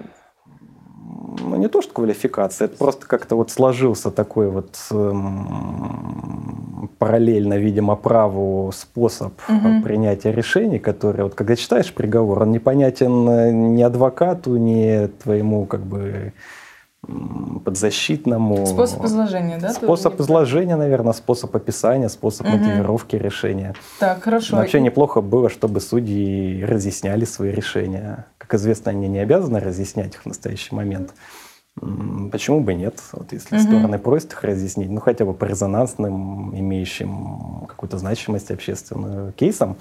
Ну, 1.41 1.57
не 1.57 1.69
то, 1.69 1.83
что 1.83 1.93
квалификация, 1.93 2.67
это 2.67 2.77
просто 2.77 3.07
как-то 3.07 3.37
вот 3.37 3.51
сложился 3.51 4.11
такой 4.11 4.49
вот 4.49 4.77
эм, 4.91 6.91
параллельно, 6.99 7.59
видимо, 7.59 7.97
праву 7.97 8.71
способ 8.73 9.33
Мгм. 9.49 9.83
принятия 9.83 10.33
решений, 10.33 10.79
который, 10.79 11.25
вот 11.25 11.35
когда 11.35 11.57
читаешь 11.57 11.93
приговор, 11.93 12.43
он 12.43 12.53
непонятен 12.53 13.29
э, 13.29 13.53
ни 13.53 13.83
адвокату, 13.83 14.57
ни 14.57 15.07
твоему 15.23 15.67
как 15.67 15.81
бы 15.81 16.33
подзащитному. 17.65 18.67
Способ 18.67 19.05
изложения, 19.05 19.59
да? 19.59 19.71
Способ 19.73 20.21
изложения, 20.21 20.77
наверное, 20.77 21.13
способ 21.13 21.55
описания, 21.55 22.09
способ 22.09 22.47
Мгм. 22.47 22.59
мотивировки 22.59 23.17
решения. 23.17 23.75
Так, 24.01 24.23
хорошо. 24.23 24.57
Вообще 24.57 24.79
И- 24.79 24.83
неплохо 24.83 25.21
было, 25.21 25.49
чтобы 25.49 25.81
судьи 25.81 26.65
разъясняли 26.65 27.25
свои 27.25 27.51
решения. 27.51 28.27
Как 28.39 28.55
известно, 28.55 28.91
они 28.91 29.09
не 29.09 29.19
обязаны 29.19 29.61
разъяснять 29.61 30.15
их 30.15 30.23
в 30.23 30.27
настоящий 30.27 30.75
момент. 30.75 31.15
Почему 32.33 32.61
бы 32.61 32.73
нет? 32.73 32.99
Вот 33.13 33.33
если 33.33 33.57
Мгм. 33.57 33.65
стороны 33.65 33.99
просят 33.99 34.33
их 34.33 34.43
разъяснить, 34.45 34.89
ну 34.91 35.01
хотя 35.01 35.25
бы 35.27 35.35
по 35.35 35.45
резонансным, 35.45 36.59
имеющим 36.59 37.67
какую-то 37.69 37.99
значимость 37.99 38.51
общественную 38.51 39.33
кейсам, 39.33 39.77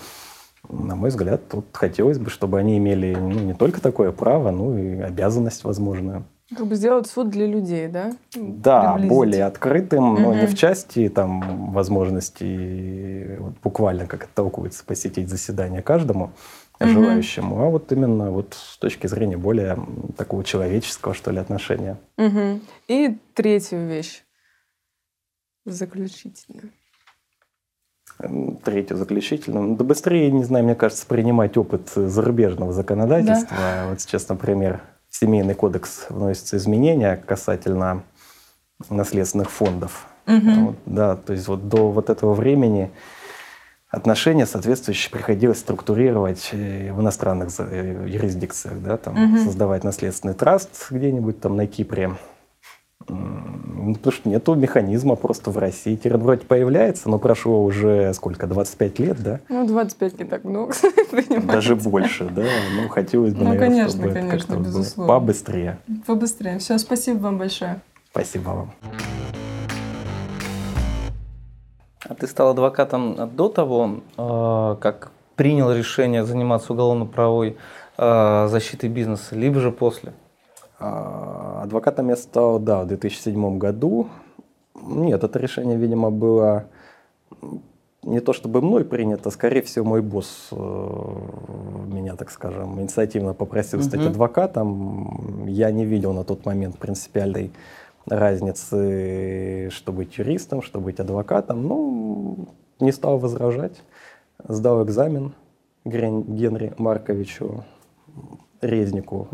на 0.68 0.96
мой 0.96 1.10
взгляд, 1.10 1.48
тут 1.48 1.66
хотелось 1.72 2.18
бы, 2.18 2.30
чтобы 2.30 2.60
они 2.60 2.78
имели 2.78 3.16
ну, 3.16 3.30
не 3.30 3.54
только 3.54 3.80
такое 3.80 4.12
право, 4.12 4.52
но 4.52 4.78
и 4.78 4.98
обязанность 5.00 5.64
возможную. 5.64 6.26
Как 6.54 6.68
бы 6.68 6.76
сделать 6.76 7.08
суд 7.08 7.30
для 7.30 7.48
людей, 7.48 7.88
да? 7.88 8.12
Да, 8.36 8.98
более 8.98 9.46
открытым, 9.46 10.22
но 10.22 10.34
не 10.34 10.42
Мгм. 10.46 10.48
в 10.48 10.56
части 10.56 11.10
там 11.10 11.72
возможности 11.72 13.38
вот, 13.40 13.56
буквально 13.64 14.06
как 14.06 14.26
оттолкивается 14.26 14.86
посетить 14.86 15.28
заседание 15.30 15.82
каждому 15.82 16.32
Мгм. 16.80 16.90
желающему, 16.90 17.62
а 17.64 17.70
вот 17.70 17.92
именно 17.92 18.30
вот 18.30 18.54
с 18.54 18.78
точки 18.78 19.08
зрения 19.08 19.38
более 19.38 19.78
такого 20.18 20.44
человеческого, 20.44 21.16
что 21.16 21.32
ли, 21.32 21.40
отношения. 21.40 21.98
Мгм. 22.18 22.62
И 22.88 23.18
третью 23.34 23.88
вещь. 23.88 24.24
Заключительную. 25.66 26.72
М, 28.20 28.58
Третье 28.58 28.96
заключительное. 28.96 29.76
Да 29.76 29.84
быстрее, 29.84 30.30
не 30.32 30.44
знаю, 30.44 30.64
мне 30.66 30.76
кажется, 30.76 31.08
принимать 31.08 31.58
опыт 31.58 31.90
зарубежного 31.96 32.72
законодательства. 32.72 33.88
Вот 33.90 34.00
сейчас, 34.02 34.30
например, 34.30 34.82
в 35.16 35.18
Семейный 35.18 35.56
кодекс 35.56 36.08
вносятся 36.10 36.58
изменения 36.58 37.16
касательно 37.16 38.04
наследственных 38.90 39.50
фондов. 39.50 40.08
Мгм. 40.26 40.66
Вот, 40.66 40.76
да, 40.86 41.16
то 41.16 41.32
есть 41.32 41.48
вот 41.48 41.70
до 41.70 41.90
вот 41.90 42.10
этого 42.10 42.34
времени 42.34 42.92
отношения 43.90 44.46
соответствующие 44.46 45.12
приходилось 45.12 45.60
структурировать 45.60 46.50
э, 46.52 46.92
в 46.92 47.00
иностранных 47.00 47.48
э, 47.60 48.06
юрисдикциях, 48.08 48.82
да, 48.82 48.98
там 48.98 49.16
Мгм. 49.16 49.46
создавать 49.46 49.86
наследственный 49.86 50.34
траст 50.34 50.88
где-нибудь 50.90 51.40
там 51.40 51.56
на 51.56 51.66
Кипре. 51.66 52.18
Ну, 53.08 53.94
потому 53.94 54.12
что 54.12 54.30
нету 54.30 54.56
механизма 54.56 55.16
просто 55.16 55.52
в 55.52 55.58
России. 55.58 55.96
Теперь 55.96 56.16
он 56.16 56.24
вроде 56.24 56.46
появляется, 56.46 57.08
но 57.10 57.20
прошло 57.20 57.64
уже 57.64 58.14
сколько, 58.14 58.48
25 58.48 59.00
лет, 59.00 59.22
да? 59.22 59.40
Ну, 59.48 59.68
25 59.68 60.20
не 60.20 60.26
так 60.26 60.44
много, 60.44 60.74
понимаете? 61.12 61.40
Даже 61.42 61.76
больше, 61.76 62.26
да? 62.26 62.44
Ну, 62.76 62.90
хотелось 62.90 63.34
бы, 63.34 63.40
Ну, 63.44 63.46
наверное, 63.50 63.68
конечно, 63.70 63.90
чтобы 64.00 64.10
это 64.10 64.20
конечно, 64.28 64.56
было 64.56 64.64
безусловно. 64.64 65.14
побыстрее. 65.14 65.78
Побыстрее. 66.08 66.58
Все, 66.60 66.78
спасибо 66.80 67.20
вам 67.20 67.38
большое. 67.38 67.80
Спасибо 68.12 68.50
вам. 68.50 68.72
А 72.08 72.14
ты 72.14 72.28
стал 72.28 72.50
адвокатом 72.50 73.30
до 73.36 73.50
того, 73.50 74.02
э, 74.18 74.76
как 74.80 75.12
принял 75.36 75.72
решение 75.72 76.24
заниматься 76.24 76.74
уголовно-правовой 76.74 77.58
э, 77.98 78.48
защитой 78.50 78.90
бизнеса, 78.90 79.36
либо 79.36 79.60
же 79.60 79.72
после? 79.72 80.14
А, 80.86 81.62
Адвокатом 81.64 82.10
я 82.10 82.16
стал, 82.16 82.60
да, 82.60 82.84
в 82.84 82.88
2007 82.88 83.58
году. 83.58 84.08
Нет, 84.76 85.24
это 85.24 85.40
решение, 85.40 85.78
видимо, 85.78 86.12
было 86.12 86.66
не 88.04 88.20
то 88.20 88.34
чтобы 88.34 88.62
мной 88.62 88.86
принято, 88.86 89.32
скорее 89.32 89.64
всего, 89.64 89.84
мой 89.84 90.02
босс 90.04 90.50
э, 90.52 90.56
меня, 90.56 92.16
так 92.16 92.30
скажем, 92.30 92.80
инициативно 92.80 93.34
попросил 93.34 93.82
стать 93.82 94.02
Мгм. 94.02 94.10
адвокатом. 94.10 95.48
Я 95.48 95.72
не 95.72 95.86
видел 95.86 96.14
на 96.14 96.24
тот 96.24 96.46
момент 96.46 96.78
принципиальной 96.78 97.52
разницы, 98.06 99.70
что 99.72 99.92
быть 99.92 100.20
юристом, 100.20 100.62
что 100.62 100.80
быть 100.80 101.00
адвокатом. 101.00 101.68
Ну, 101.68 102.48
не 102.80 102.92
стал 102.92 103.18
возражать. 103.18 103.82
Сдал 104.48 104.84
экзамен 104.86 105.34
Генри 105.84 106.74
Марковичу 106.78 107.64
Резнику. 108.62 109.28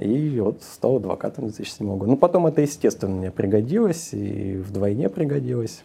И 0.00 0.40
вот 0.40 0.62
стал 0.62 0.96
адвокатом 0.96 1.44
в 1.44 1.48
2007 1.48 1.98
году. 1.98 2.12
Ну, 2.12 2.16
потом 2.16 2.46
это, 2.46 2.62
естественно, 2.62 3.14
мне 3.14 3.30
пригодилось, 3.30 4.14
и 4.14 4.56
вдвойне 4.56 5.10
пригодилось, 5.10 5.84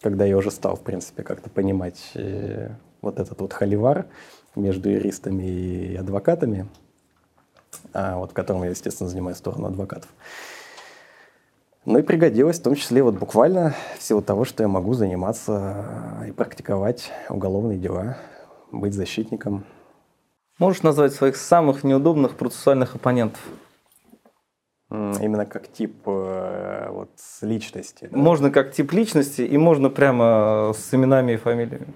когда 0.00 0.24
я 0.24 0.38
уже 0.38 0.50
стал, 0.50 0.76
в 0.76 0.80
принципе, 0.80 1.22
как-то 1.22 1.50
понимать 1.50 2.00
э, 2.14 2.70
вот 3.02 3.20
этот 3.20 3.38
вот 3.42 3.52
холивар 3.52 4.06
между 4.56 4.88
юристами 4.88 5.44
и 5.44 5.96
адвокатами, 5.96 6.66
а, 7.92 8.16
вот 8.16 8.30
в 8.30 8.34
котором 8.34 8.62
я, 8.64 8.70
естественно, 8.70 9.10
занимаю 9.10 9.36
сторону 9.36 9.66
адвокатов. 9.66 10.08
Ну 11.84 11.98
и 11.98 12.02
пригодилось, 12.02 12.58
в 12.58 12.62
том 12.62 12.74
числе 12.74 13.02
вот 13.02 13.16
буквально 13.16 13.74
в 13.98 14.02
силу 14.02 14.22
того, 14.22 14.46
что 14.46 14.62
я 14.62 14.68
могу 14.68 14.94
заниматься 14.94 16.24
и 16.26 16.32
практиковать 16.32 17.10
уголовные 17.28 17.78
дела, 17.78 18.16
быть 18.70 18.94
защитником. 18.94 19.66
Можешь 20.62 20.84
назвать 20.84 21.12
своих 21.12 21.34
самых 21.34 21.82
неудобных 21.82 22.36
процессуальных 22.36 22.94
оппонентов? 22.94 23.40
Именно 24.90 25.44
как 25.44 25.66
тип 25.66 26.06
э, 26.06 26.88
вот, 26.88 27.10
личности. 27.40 28.08
да. 28.08 28.16
Можно 28.16 28.52
как 28.52 28.70
тип 28.70 28.92
личности 28.92 29.42
и 29.42 29.58
можно 29.58 29.90
прямо 29.90 30.72
с 30.72 30.94
именами 30.94 31.32
и 31.32 31.36
фамилиями. 31.36 31.92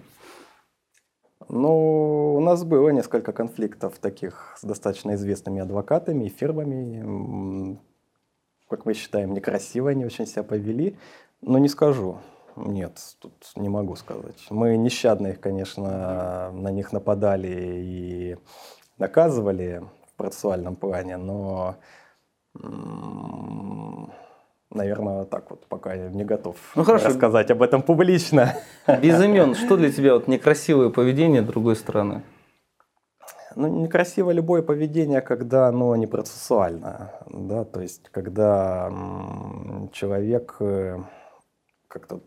Ну, 1.49 2.35
у 2.35 2.41
нас 2.41 2.65
было 2.65 2.89
несколько 2.89 3.33
конфликтов 3.33 3.99
таких 4.01 4.57
с 4.61 4.65
достаточно 4.65 5.15
известными 5.15 5.61
адвокатами 5.61 6.25
и 6.25 6.29
фирмами. 6.29 7.79
Как 8.69 8.85
мы 8.85 8.95
считаем, 8.95 9.33
некрасиво 9.33 9.91
они 9.91 10.05
очень 10.05 10.27
себя 10.27 10.43
повели. 10.43 10.97
Но 11.41 11.59
не 11.59 11.69
скажу. 11.69 12.19
Нет, 12.57 12.99
тут 13.21 13.35
не 13.57 13.69
могу 13.69 13.97
сказать. 13.97 14.47
Мы 14.51 14.77
нещадно 14.77 15.29
их, 15.29 15.41
конечно, 15.41 16.51
на 16.53 16.71
них 16.71 16.93
нападали 16.93 17.49
и 17.49 18.37
наказывали 18.99 19.83
в 20.11 20.15
процессуальном 20.17 20.75
плане, 20.77 21.19
но, 21.19 21.77
наверное, 24.71 25.25
так 25.25 25.51
вот 25.51 25.67
пока 25.67 25.95
я 25.95 26.09
не 26.09 26.25
готов 26.25 26.57
Ну, 26.75 26.85
хорошо. 26.85 27.09
рассказать 27.09 27.51
об 27.51 27.63
этом 27.63 27.83
публично. 27.83 28.55
Без 29.03 29.23
имен, 29.23 29.55
что 29.55 29.77
для 29.77 29.93
тебя 29.93 30.15
вот 30.15 30.29
некрасивое 30.29 30.91
поведение 30.91 31.43
другой 31.43 31.77
стороны? 31.77 32.23
Ну, 33.55 33.69
некрасиво 33.69 34.31
любое 34.33 34.61
поведение, 34.63 35.23
когда 35.23 35.69
оно 35.69 35.97
не 35.97 36.07
процессуально, 36.07 37.13
да, 37.27 37.65
то 37.65 37.81
есть 37.81 38.11
когда 38.11 38.91
человек 39.93 40.57
э, 40.61 40.99
как-то 41.89 42.21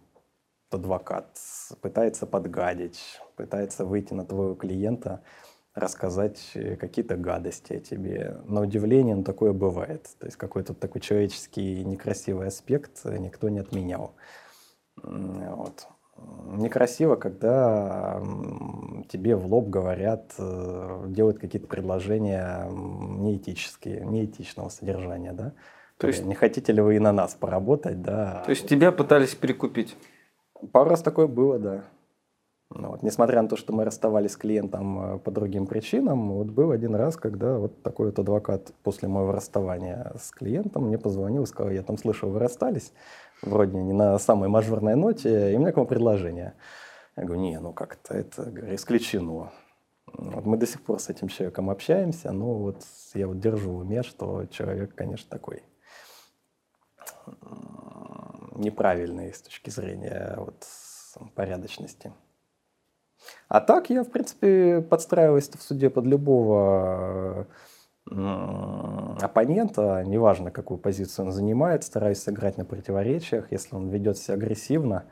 адвокат 0.72 1.38
пытается 1.82 2.26
подгадить, 2.26 3.20
пытается 3.36 3.86
выйти 3.86 4.14
на 4.14 4.26
твоего 4.26 4.56
клиента, 4.56 5.22
рассказать 5.74 6.52
э, 6.56 6.76
какие-то 6.76 7.16
гадости 7.16 7.74
о 7.74 7.80
тебе. 7.80 8.38
На 8.46 8.62
удивление, 8.62 9.16
ну, 9.16 9.24
такое 9.24 9.54
бывает. 9.54 10.10
То 10.20 10.26
есть 10.26 10.38
какой-то 10.38 10.74
такой 10.74 11.02
человеческий 11.02 11.84
некрасивый 11.86 12.48
аспект 12.48 13.06
никто 13.06 13.50
не 13.50 13.60
отменял. 13.60 14.16
Вот. 15.02 15.88
Некрасиво, 16.48 17.16
когда 17.16 18.22
тебе 19.10 19.36
в 19.36 19.46
лоб 19.46 19.70
говорят, 19.70 20.34
э, 20.38 21.06
делают 21.08 21.40
какие-то 21.40 21.68
предложения 21.68 22.68
неэтические, 22.70 24.06
неэтичного 24.06 24.70
содержания, 24.70 25.32
да? 25.32 25.54
То 25.98 26.08
есть 26.08 26.26
не 26.26 26.34
хотите 26.34 26.72
ли 26.72 26.82
вы 26.82 26.96
и 26.96 27.00
на 27.00 27.12
нас 27.12 27.36
поработать, 27.36 28.02
да? 28.02 28.42
То 28.46 28.52
есть 28.52 28.68
тебя 28.68 28.92
пытались 28.92 29.36
перекупить? 29.36 29.96
Пару 30.72 30.90
раз 30.90 31.02
такое 31.02 31.28
было, 31.28 31.58
да. 31.58 31.84
Ну, 32.72 32.90
вот, 32.90 33.02
несмотря 33.02 33.42
на 33.42 33.48
то, 33.48 33.56
что 33.56 33.74
мы 33.74 33.84
расставались 33.84 34.34
с 34.34 34.38
клиентом 34.38 35.16
э, 35.16 35.20
по 35.20 35.32
другим 35.32 35.66
причинам, 35.66 36.34
вот 36.34 36.48
был 36.48 36.70
один 36.70 36.94
раз, 36.94 37.18
когда 37.18 37.58
вот 37.58 37.82
такой 37.82 38.08
вот 38.08 38.20
адвокат 38.20 38.74
после 38.84 39.08
моего 39.08 39.32
расставания 39.32 40.14
с 40.20 40.30
клиентом 40.30 40.86
мне 40.86 41.00
позвонил 41.00 41.44
и 41.44 41.48
сказал, 41.48 41.72
я 41.72 41.82
там 41.82 41.98
слышал, 41.98 42.30
вы 42.30 42.38
расстались, 42.38 42.94
вроде 43.42 43.76
не 43.76 43.94
на 43.94 44.20
самой 44.20 44.50
мажорной 44.50 44.96
ноте, 44.96 45.52
и 45.52 45.56
у 45.56 45.60
меня 45.60 45.72
к 45.72 45.78
вам 45.78 45.88
предложение. 45.88 46.54
Я 47.18 47.24
говорю, 47.24 47.42
не, 47.42 47.60
ну 47.60 47.74
как-то 47.74 48.14
это 48.14 48.44
говорю, 48.44 48.76
исключено. 48.76 49.52
Вот 50.14 50.46
мы 50.46 50.58
до 50.58 50.68
сих 50.68 50.84
пор 50.84 51.00
с 51.00 51.10
этим 51.10 51.28
человеком 51.28 51.72
общаемся, 51.72 52.32
но 52.32 52.54
вот 52.54 52.84
я 53.16 53.28
вот 53.28 53.40
держу 53.40 53.72
в 53.72 53.78
уме, 53.80 54.04
что 54.04 54.46
человек, 54.46 54.94
конечно, 54.94 55.28
такой 55.28 55.64
неправильный 58.60 59.34
с 59.34 59.42
точки 59.42 59.70
зрения 59.70 60.36
вот, 60.38 60.66
порядочности. 61.36 62.14
А 63.48 63.62
так 63.62 63.90
я, 63.90 64.04
в 64.04 64.10
принципе, 64.10 64.82
подстраиваюсь 64.82 65.50
в 65.50 65.62
суде 65.62 65.90
под 65.90 66.06
любого 66.06 67.48
оппонента, 69.22 70.04
неважно, 70.06 70.52
какую 70.52 70.80
позицию 70.80 71.28
он 71.28 71.32
занимает, 71.32 71.84
стараюсь 71.84 72.22
сыграть 72.22 72.58
на 72.58 72.66
противоречиях. 72.66 73.52
Если 73.52 73.76
он 73.76 73.90
ведет 73.90 74.18
себя 74.18 74.36
агрессивно, 74.36 75.06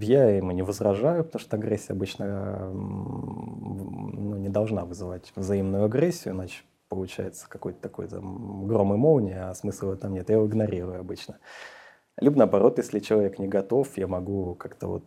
я 0.00 0.30
ему 0.30 0.52
не 0.52 0.62
возражаю, 0.62 1.24
потому 1.24 1.40
что 1.40 1.56
агрессия 1.56 1.92
обычно 1.92 2.70
ну, 2.72 4.36
не 4.36 4.48
должна 4.48 4.84
вызывать 4.84 5.32
взаимную 5.36 5.84
агрессию, 5.84 6.34
иначе 6.34 6.62
получается 6.88 7.46
какой-то 7.48 7.80
такой 7.80 8.08
там 8.08 8.66
гром 8.66 8.94
и 8.94 8.96
молния, 8.96 9.50
а 9.50 9.54
смысла 9.54 9.96
там 9.96 10.14
нет. 10.14 10.28
Я 10.30 10.36
его 10.36 10.46
игнорирую 10.46 11.00
обычно. 11.00 11.36
Либо 12.20 12.38
наоборот, 12.38 12.78
если 12.78 12.98
человек 12.98 13.38
не 13.38 13.48
готов, 13.48 13.96
я 13.96 14.06
могу 14.06 14.54
как-то 14.54 14.88
вот 14.88 15.04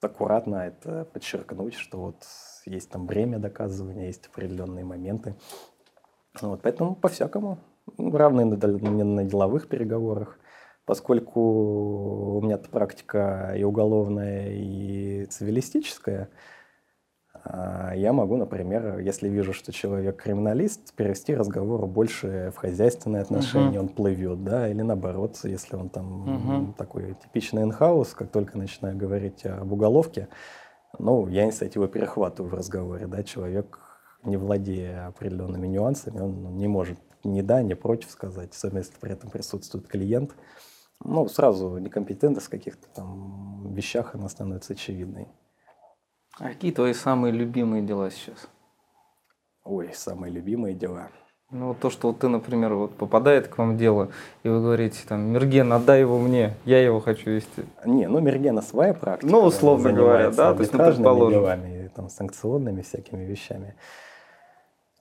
аккуратно 0.00 0.56
это 0.56 1.06
подчеркнуть, 1.12 1.74
что 1.74 1.98
вот 1.98 2.24
есть 2.66 2.90
там 2.90 3.06
время 3.06 3.38
доказывания, 3.38 4.06
есть 4.06 4.26
определенные 4.26 4.84
моменты. 4.84 5.36
Вот, 6.40 6.60
поэтому 6.62 6.94
по-всякому. 6.94 7.58
Равны 7.98 8.44
на, 8.44 8.56
на 8.56 9.24
деловых 9.24 9.68
переговорах. 9.68 10.38
Поскольку 10.84 11.40
у 12.38 12.42
меня 12.42 12.58
практика 12.58 13.54
и 13.56 13.62
уголовная, 13.64 14.50
и 14.52 15.26
цивилистическая– 15.26 16.28
я 17.94 18.12
могу, 18.12 18.36
например, 18.36 18.98
если 18.98 19.28
вижу, 19.28 19.52
что 19.52 19.72
человек 19.72 20.22
криминалист, 20.22 20.94
перевести 20.94 21.34
разговор 21.34 21.86
больше 21.86 22.52
в 22.54 22.58
хозяйственные 22.58 23.22
отношения, 23.22 23.78
угу. 23.78 23.88
он 23.88 23.88
плывет, 23.88 24.42
да, 24.42 24.68
или 24.68 24.82
наоборот, 24.82 25.38
если 25.44 25.76
он 25.76 25.88
там 25.88 26.62
угу. 26.62 26.74
такой 26.76 27.14
типичный 27.22 27.62
инхаус, 27.62 28.14
как 28.14 28.30
только 28.30 28.58
начинаю 28.58 28.96
говорить 28.96 29.44
об 29.46 29.72
уголовке, 29.72 30.28
ну, 30.98 31.28
я 31.28 31.44
инициативу 31.44 31.88
перехватываю 31.88 32.50
в 32.50 32.54
разговоре, 32.54 33.06
да, 33.06 33.22
человек, 33.22 33.78
не 34.24 34.36
владея 34.36 35.08
определенными 35.08 35.66
нюансами, 35.66 36.20
он 36.20 36.56
не 36.56 36.68
может 36.68 36.98
ни 37.22 37.42
да, 37.42 37.62
ни 37.62 37.74
против 37.74 38.10
сказать, 38.10 38.54
особенно 38.54 38.78
если 38.78 38.94
при 39.00 39.12
этом 39.12 39.30
присутствует 39.30 39.86
клиент, 39.88 40.34
ну, 41.04 41.28
сразу 41.28 41.76
некомпетентность 41.78 42.46
в 42.46 42.50
каких-то 42.50 42.88
там 42.94 43.72
вещах 43.74 44.14
она 44.14 44.28
становится 44.28 44.72
очевидной. 44.72 45.28
А 46.38 46.48
какие 46.48 46.70
твои 46.70 46.92
самые 46.92 47.32
любимые 47.32 47.82
дела 47.82 48.10
сейчас? 48.10 48.48
Ой, 49.64 49.90
самые 49.94 50.32
любимые 50.32 50.74
дела. 50.74 51.08
Ну, 51.50 51.68
вот 51.68 51.78
то, 51.78 51.90
что 51.90 52.08
вот 52.08 52.18
ты, 52.18 52.28
например, 52.28 52.74
вот 52.74 52.96
попадает 52.96 53.48
к 53.48 53.56
вам 53.56 53.78
дело, 53.78 54.10
и 54.42 54.48
вы 54.48 54.60
говорите, 54.60 54.98
там, 55.08 55.20
Мерген, 55.32 55.72
отдай 55.72 56.00
его 56.00 56.18
мне, 56.18 56.54
я 56.64 56.82
его 56.82 57.00
хочу 57.00 57.30
вести. 57.30 57.64
Не, 57.84 58.08
ну, 58.08 58.18
Мергена 58.20 58.62
своя 58.62 58.92
практика. 58.92 59.30
Ну, 59.30 59.42
условно 59.42 59.92
говоря, 59.92 60.30
да, 60.30 60.54
то 60.54 60.60
есть, 60.60 60.72
ну, 60.72 60.84
предположим. 60.84 61.40
делами, 61.40 61.90
там, 61.94 62.10
санкционными 62.10 62.82
всякими 62.82 63.24
вещами. 63.24 63.76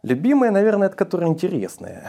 Любимые, 0.03 0.51
наверное, 0.51 0.87
это 0.87 0.95
которые 0.95 1.29
интересные. 1.29 2.03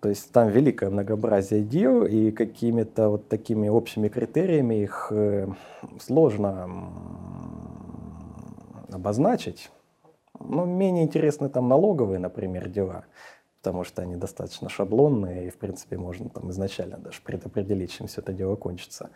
То 0.00 0.10
есть 0.10 0.30
там 0.30 0.48
великое 0.48 0.88
многообразие 0.88 1.62
дел, 1.62 2.04
и 2.04 2.30
какими-то 2.30 3.08
вот 3.08 3.28
такими 3.28 3.68
общими 3.68 4.08
критериями 4.08 4.76
их 4.76 5.08
э, 5.10 5.48
сложно 5.98 6.68
обозначить. 8.90 9.70
Ну, 10.38 10.64
менее 10.64 11.04
интересны 11.04 11.48
там 11.48 11.68
налоговые, 11.68 12.18
например, 12.18 12.68
дела, 12.68 13.04
потому 13.62 13.84
что 13.84 14.02
они 14.02 14.16
достаточно 14.16 14.68
шаблонные, 14.68 15.46
и, 15.46 15.50
в 15.50 15.56
принципе, 15.56 15.96
можно 15.96 16.28
там 16.28 16.50
изначально 16.50 16.98
даже 16.98 17.20
предопределить, 17.22 17.92
чем 17.92 18.06
все 18.06 18.20
это 18.20 18.32
дело 18.32 18.56
кончится. 18.56 19.10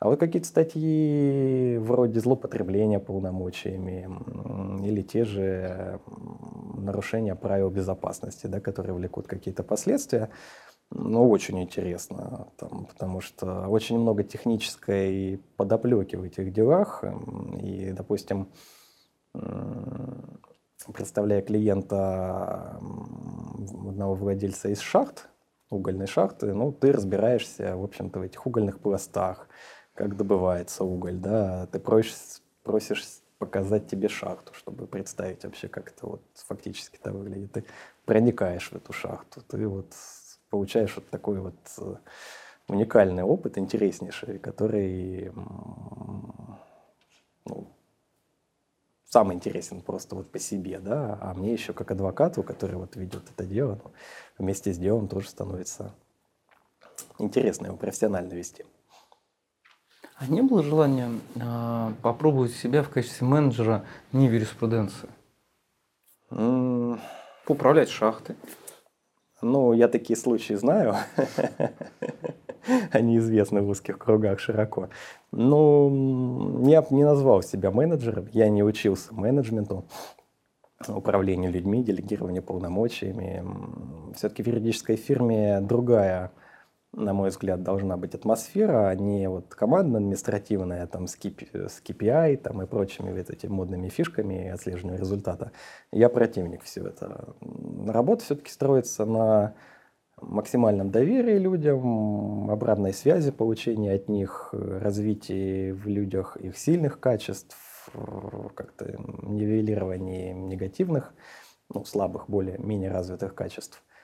А 0.00 0.08
вот 0.08 0.18
какие-то 0.18 0.48
статьи 0.48 1.78
вроде 1.78 2.20
злоупотребления 2.20 2.98
полномочиями 2.98 4.10
или 4.84 5.02
те 5.02 5.24
же 5.24 6.00
нарушения 6.76 7.34
правил 7.34 7.70
безопасности, 7.70 8.46
да, 8.46 8.60
которые 8.60 8.94
влекут 8.94 9.26
какие-то 9.26 9.62
последствия, 9.62 10.30
ну, 10.90 11.28
очень 11.30 11.62
интересно, 11.62 12.48
там, 12.58 12.86
потому 12.86 13.20
что 13.20 13.68
очень 13.68 13.98
много 13.98 14.22
технической 14.22 15.40
подоплеки 15.56 16.16
в 16.16 16.24
этих 16.24 16.52
делах. 16.52 17.02
И, 17.60 17.92
допустим, 17.92 18.48
представляя 20.92 21.42
клиента 21.42 22.78
одного 23.88 24.14
владельца 24.14 24.68
из 24.68 24.80
шахт, 24.80 25.28
угольной 25.70 26.06
шахты, 26.06 26.52
ну, 26.52 26.72
ты 26.72 26.92
разбираешься, 26.92 27.76
в 27.76 27.84
общем-то, 27.84 28.20
в 28.20 28.22
этих 28.22 28.46
угольных 28.46 28.80
пластах, 28.80 29.48
как 29.94 30.16
добывается 30.16 30.84
уголь, 30.84 31.16
да, 31.16 31.66
ты 31.66 31.78
просишь, 31.78 32.42
просишь 32.62 33.04
показать 33.38 33.88
тебе 33.88 34.08
шахту, 34.08 34.54
чтобы 34.54 34.86
представить 34.86 35.44
вообще, 35.44 35.68
как 35.68 35.90
это 35.90 36.06
вот 36.06 36.22
фактически 36.34 36.96
это 36.96 37.12
выглядит. 37.12 37.52
Ты 37.52 37.64
проникаешь 38.04 38.70
в 38.70 38.76
эту 38.76 38.92
шахту, 38.92 39.42
ты 39.42 39.66
вот 39.68 39.92
получаешь 40.50 40.94
вот 40.96 41.08
такой 41.10 41.40
вот 41.40 41.56
э, 41.78 41.96
уникальный 42.68 43.22
опыт, 43.22 43.58
интереснейший, 43.58 44.38
который 44.38 45.32
ну, 47.44 47.68
сам 49.14 49.32
интересен 49.32 49.80
просто 49.80 50.16
вот 50.16 50.32
по 50.32 50.40
себе, 50.40 50.80
да, 50.80 51.16
а 51.20 51.34
мне 51.34 51.52
еще 51.52 51.72
как 51.72 51.92
адвокату, 51.92 52.42
который 52.42 52.74
вот 52.74 52.96
ведет 52.96 53.22
это 53.30 53.44
дело, 53.46 53.78
ну, 53.84 53.92
вместе 54.38 54.72
с 54.72 54.76
делом 54.76 55.06
тоже 55.06 55.28
становится 55.28 55.94
интересно 57.20 57.66
его 57.66 57.76
профессионально 57.76 58.32
вести. 58.32 58.64
А 60.16 60.26
не 60.26 60.42
было 60.42 60.64
желания 60.64 61.10
э, 61.36 61.92
попробовать 62.02 62.54
себя 62.54 62.82
в 62.82 62.90
качестве 62.90 63.24
менеджера 63.24 63.84
не 64.10 64.26
юриспруденции? 64.26 65.08
Mm. 66.30 66.98
Управлять 67.46 67.90
шахтой? 67.90 68.34
Ну, 69.40 69.74
я 69.74 69.86
такие 69.86 70.16
случаи 70.16 70.54
знаю. 70.54 70.96
Они 72.92 73.18
известны 73.18 73.62
в 73.62 73.68
узких 73.68 73.98
кругах 73.98 74.38
широко. 74.38 74.88
Ну, 75.32 76.66
я 76.66 76.84
не 76.90 77.04
назвал 77.04 77.42
себя 77.42 77.70
менеджером, 77.70 78.28
я 78.32 78.48
не 78.48 78.62
учился 78.62 79.14
менеджменту, 79.14 79.84
управлению 80.88 81.50
людьми, 81.50 81.82
делегированию 81.82 82.42
полномочиями. 82.42 83.44
Все-таки 84.14 84.42
в 84.42 84.46
юридической 84.46 84.96
фирме 84.96 85.60
другая 85.60 86.32
на 86.96 87.12
мой 87.12 87.30
взгляд, 87.30 87.62
должна 87.62 87.96
быть 87.96 88.14
атмосфера, 88.14 88.88
а 88.88 88.94
не 88.94 89.28
вот 89.28 89.54
командно-административная 89.54 90.86
там, 90.86 91.06
с, 91.06 91.16
KPI, 91.16 91.68
с 91.68 91.82
KPI 91.84 92.36
там, 92.38 92.62
и 92.62 92.66
прочими 92.66 93.16
вот 93.16 93.30
этими 93.30 93.50
модными 93.50 93.88
фишками 93.88 94.48
отслеживания 94.48 94.98
результата. 94.98 95.52
Я 95.92 96.08
противник 96.08 96.62
всего 96.62 96.88
этого. 96.88 97.34
Работа 97.86 98.24
все-таки 98.24 98.50
строится 98.50 99.04
на 99.04 99.54
максимальном 100.28 100.90
доверии 100.90 101.38
людям, 101.38 102.50
обратной 102.50 102.92
связи, 102.92 103.30
получении 103.30 103.90
от 103.90 104.08
них, 104.08 104.50
развитии 104.52 105.72
в 105.72 105.86
людях 105.86 106.36
их 106.36 106.56
сильных 106.56 107.00
качеств, 107.00 107.56
как-то 108.54 108.96
нивелировании 109.22 110.32
негативных, 110.32 111.14
ну, 111.72 111.84
слабых, 111.84 112.28
более 112.28 112.58
менее 112.58 112.90
развитых 112.90 113.34
качеств– 113.34 113.82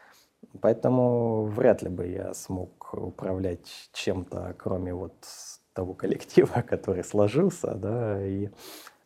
Поэтому 0.60 1.44
вряд 1.44 1.82
ли 1.82 1.88
бы 1.88 2.06
я 2.06 2.34
смог 2.34 2.94
управлять 2.94 3.90
чем-то, 3.92 4.54
кроме 4.58 4.94
вот 4.94 5.14
того 5.72 5.94
коллектива, 6.02 6.62
который 6.62 7.04
сложился, 7.04 7.74
да, 7.74 8.24
и, 8.24 8.48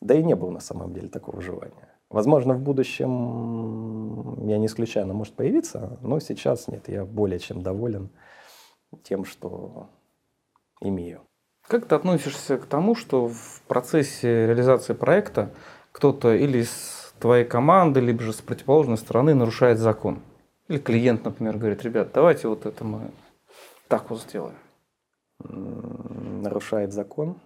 да 0.01 0.15
и 0.15 0.23
не 0.23 0.35
было 0.35 0.51
на 0.51 0.61
самом 0.61 0.93
деле 0.93 1.09
такого 1.09 1.41
желания. 1.41 1.94
Возможно, 2.11 2.55
в 2.55 2.61
будущем, 2.61 4.47
я 4.47 4.59
не 4.59 4.67
исключаю, 4.67 5.05
она 5.05 5.15
может 5.15 5.35
появиться, 5.35 5.99
но 6.03 6.21
сейчас 6.21 6.69
нет, 6.69 6.89
я 6.89 7.05
более 7.05 7.39
чем 7.39 7.63
доволен 7.63 8.11
тем, 9.03 9.25
что 9.25 9.89
имею. 10.81 11.23
Как 11.67 11.87
ты 11.87 11.95
относишься 11.95 12.59
к 12.59 12.67
тому, 12.67 12.95
что 12.95 13.29
в 13.29 13.63
процессе 13.67 14.47
реализации 14.47 14.93
проекта 14.93 15.51
кто-то 15.93 16.35
или 16.35 16.59
из 16.59 17.15
твоей 17.19 17.45
команды, 17.45 18.01
либо 18.01 18.23
же 18.23 18.33
с 18.33 18.43
противоположной 18.43 18.99
стороны 18.99 19.35
нарушает 19.35 19.79
закон? 19.79 20.21
Или 20.69 20.79
клиент, 20.79 21.25
например, 21.25 21.57
говорит, 21.57 21.83
ребят, 21.83 22.11
давайте 22.13 22.49
вот 22.49 22.67
это 22.67 22.85
мы 22.85 23.11
так 23.89 24.11
вот 24.11 24.21
сделаем. 24.21 24.57
Нарушает 25.39 26.93
закон? 26.93 27.37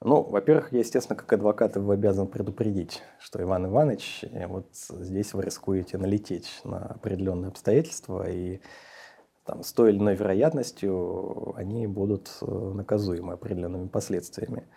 Ну, 0.00 0.22
во-первых, 0.22 0.72
я, 0.72 0.78
естественно, 0.78 1.16
как 1.16 1.32
адвокат 1.32 1.74
его 1.74 1.90
обязан 1.90 2.28
предупредить, 2.28 3.02
что 3.18 3.42
Иван 3.42 3.66
Иванович, 3.66 4.24
э, 4.30 4.46
вот 4.46 4.68
здесь 4.72 5.34
вы 5.34 5.42
рискуете 5.42 5.98
налететь 5.98 6.60
на 6.62 6.86
определенные 6.86 7.48
обстоятельства, 7.48 8.30
и 8.30 8.60
там, 9.44 9.64
с 9.64 9.72
той 9.72 9.90
или 9.90 9.98
иной 9.98 10.14
вероятностью 10.14 11.52
они 11.56 11.88
будут 11.88 12.30
э, 12.42 12.46
наказуемы 12.46 13.32
определенными 13.32 13.88
последствиями. 13.88 14.68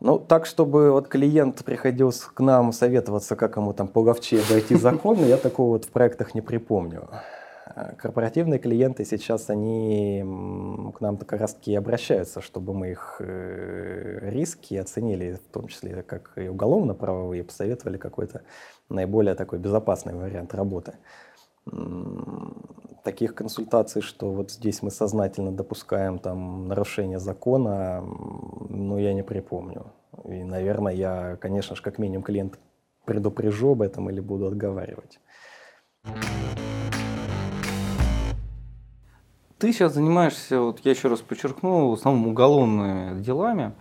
Ну, 0.00 0.18
так, 0.18 0.46
чтобы 0.46 0.90
вот 0.90 1.08
клиент 1.08 1.62
приходил 1.62 2.12
к 2.12 2.40
нам 2.40 2.72
советоваться, 2.72 3.36
как 3.36 3.56
ему 3.56 3.74
там 3.74 3.88
половче 3.88 4.40
обойти 4.40 4.74
закон, 4.74 5.18
я 5.24 5.36
такого 5.36 5.72
вот 5.72 5.84
в 5.84 5.90
проектах 5.90 6.34
не 6.34 6.40
припомню. 6.40 7.10
Корпоративные 7.98 8.58
клиенты 8.58 9.04
сейчас, 9.04 9.50
они 9.50 10.22
к 10.94 11.00
нам 11.02 11.18
как 11.18 11.38
раз 11.38 11.52
таки 11.52 11.74
обращаются, 11.74 12.40
чтобы 12.40 12.72
мы 12.72 12.92
их 12.92 13.16
э, 13.18 14.30
риски 14.30 14.76
оценили, 14.76 15.34
в 15.34 15.52
том 15.52 15.68
числе 15.68 16.02
как 16.02 16.32
и 16.36 16.48
уголовно-правовые, 16.48 17.44
посоветовали 17.44 17.98
какой-то 17.98 18.40
наиболее 18.88 19.34
такой 19.34 19.58
безопасный 19.58 20.14
вариант 20.14 20.54
работы. 20.54 20.94
Таких 23.04 23.34
консультаций, 23.34 24.00
что 24.00 24.32
вот 24.32 24.52
здесь 24.52 24.80
мы 24.80 24.90
сознательно 24.90 25.52
допускаем 25.52 26.18
там 26.18 26.68
нарушение 26.68 27.18
закона, 27.18 28.00
ну, 28.00 28.96
я 28.96 29.12
не 29.12 29.22
припомню. 29.22 29.92
И, 30.24 30.44
наверное, 30.44 30.94
я, 30.94 31.36
конечно 31.36 31.76
же, 31.76 31.82
как 31.82 31.98
минимум 31.98 32.22
клиент 32.22 32.58
предупрежу 33.04 33.72
об 33.72 33.82
этом 33.82 34.08
или 34.08 34.20
буду 34.20 34.46
отговаривать. 34.46 35.20
Ты 39.58 39.72
сейчас 39.72 39.94
занимаешься, 39.94 40.60
вот 40.60 40.80
я 40.84 40.90
еще 40.90 41.08
раз 41.08 41.20
подчеркну, 41.20 41.88
в 41.88 41.94
основном 41.94 42.28
уголовными 42.28 43.22
делами. 43.22 43.72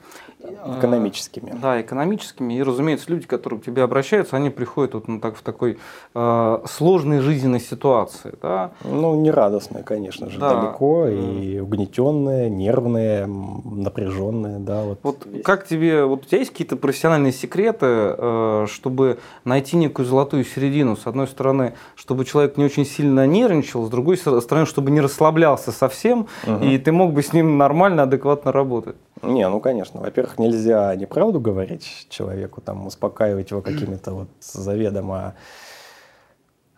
Экономическими. 0.78 1.54
Да, 1.62 1.82
экономическими. 1.82 2.56
И, 2.56 2.64
разумеется, 2.64 3.10
люди, 3.10 3.26
которые 3.26 3.60
к 3.60 3.66
тебе 3.66 3.84
обращаются, 3.84 4.36
они 4.36 4.50
приходят 4.50 4.94
вот, 4.94 5.08
ну, 5.08 5.20
так, 5.20 5.36
в 5.38 5.42
такой 5.42 5.78
э, 6.14 6.60
сложной 6.68 7.20
жизненной 7.20 7.60
ситуации. 7.60 8.34
Да? 8.42 8.72
Ну, 8.84 9.16
нерадостные, 9.16 9.84
конечно 9.84 10.30
же, 10.30 10.40
да. 10.40 10.62
далеко, 10.62 11.08
и 11.08 11.60
угнетенные, 11.60 12.50
нервные, 12.50 13.28
напряженные. 13.28 14.60
Да, 14.60 14.84
вот 14.84 15.00
вот 15.04 15.28
как 15.44 15.68
тебе, 15.68 16.06
вот 16.06 16.24
у 16.24 16.26
тебя 16.26 16.40
есть 16.40 16.52
какие-то 16.52 16.76
профессиональные 16.76 17.32
секреты, 17.32 17.86
э, 17.86 18.66
чтобы 18.70 19.20
найти 19.44 19.78
некую 19.78 20.06
золотую 20.06 20.44
середину? 20.44 20.96
С 20.96 21.08
одной 21.08 21.28
стороны, 21.28 21.74
чтобы 21.96 22.26
человек 22.26 22.58
не 22.58 22.66
очень 22.66 22.86
сильно 22.86 23.28
нервничал, 23.28 23.86
с 23.86 23.90
другой 23.90 24.18
стороны, 24.18 24.66
чтобы 24.66 24.92
не 24.92 25.02
расслаблялся 25.02 25.72
совсем, 25.72 26.28
угу. 26.46 26.64
и 26.64 26.78
ты 26.78 26.92
мог 26.92 27.14
бы 27.14 27.22
с 27.22 27.34
ним 27.34 27.58
нормально, 27.58 28.04
адекватно 28.04 28.52
работать. 28.52 28.96
Не, 29.22 29.48
ну 29.48 29.60
конечно. 29.60 30.02
Во-первых, 30.02 30.38
нельзя 30.40 30.96
неправду 30.96 31.40
говорить 31.40 32.08
человеку, 32.10 32.62
там, 32.62 32.86
успокаивать 32.88 33.52
его 33.52 33.62
какими-то 33.62 34.12
вот 34.12 34.28
заведомо 34.42 35.36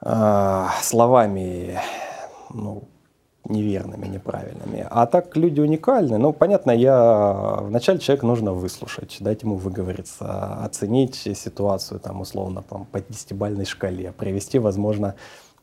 э, 0.01 0.65
словами, 0.81 1.79
ну, 2.53 2.83
неверными, 3.49 4.07
неправильными. 4.07 4.85
А 4.89 5.05
так 5.05 5.35
люди 5.35 5.61
уникальны. 5.61 6.17
Ну, 6.17 6.33
понятно, 6.33 6.71
я 6.71 7.57
вначале 7.61 7.99
человека 7.99 8.25
нужно 8.25 8.53
выслушать, 8.53 9.17
дать 9.19 9.43
ему 9.43 9.55
выговориться, 9.55 10.63
оценить 10.63 11.15
ситуацию, 11.15 11.99
там, 11.99 12.21
условно, 12.21 12.63
там, 12.67 12.85
по 12.85 12.99
десятибальной 13.01 13.65
шкале, 13.65 14.11
привести, 14.11 14.59
возможно, 14.59 15.15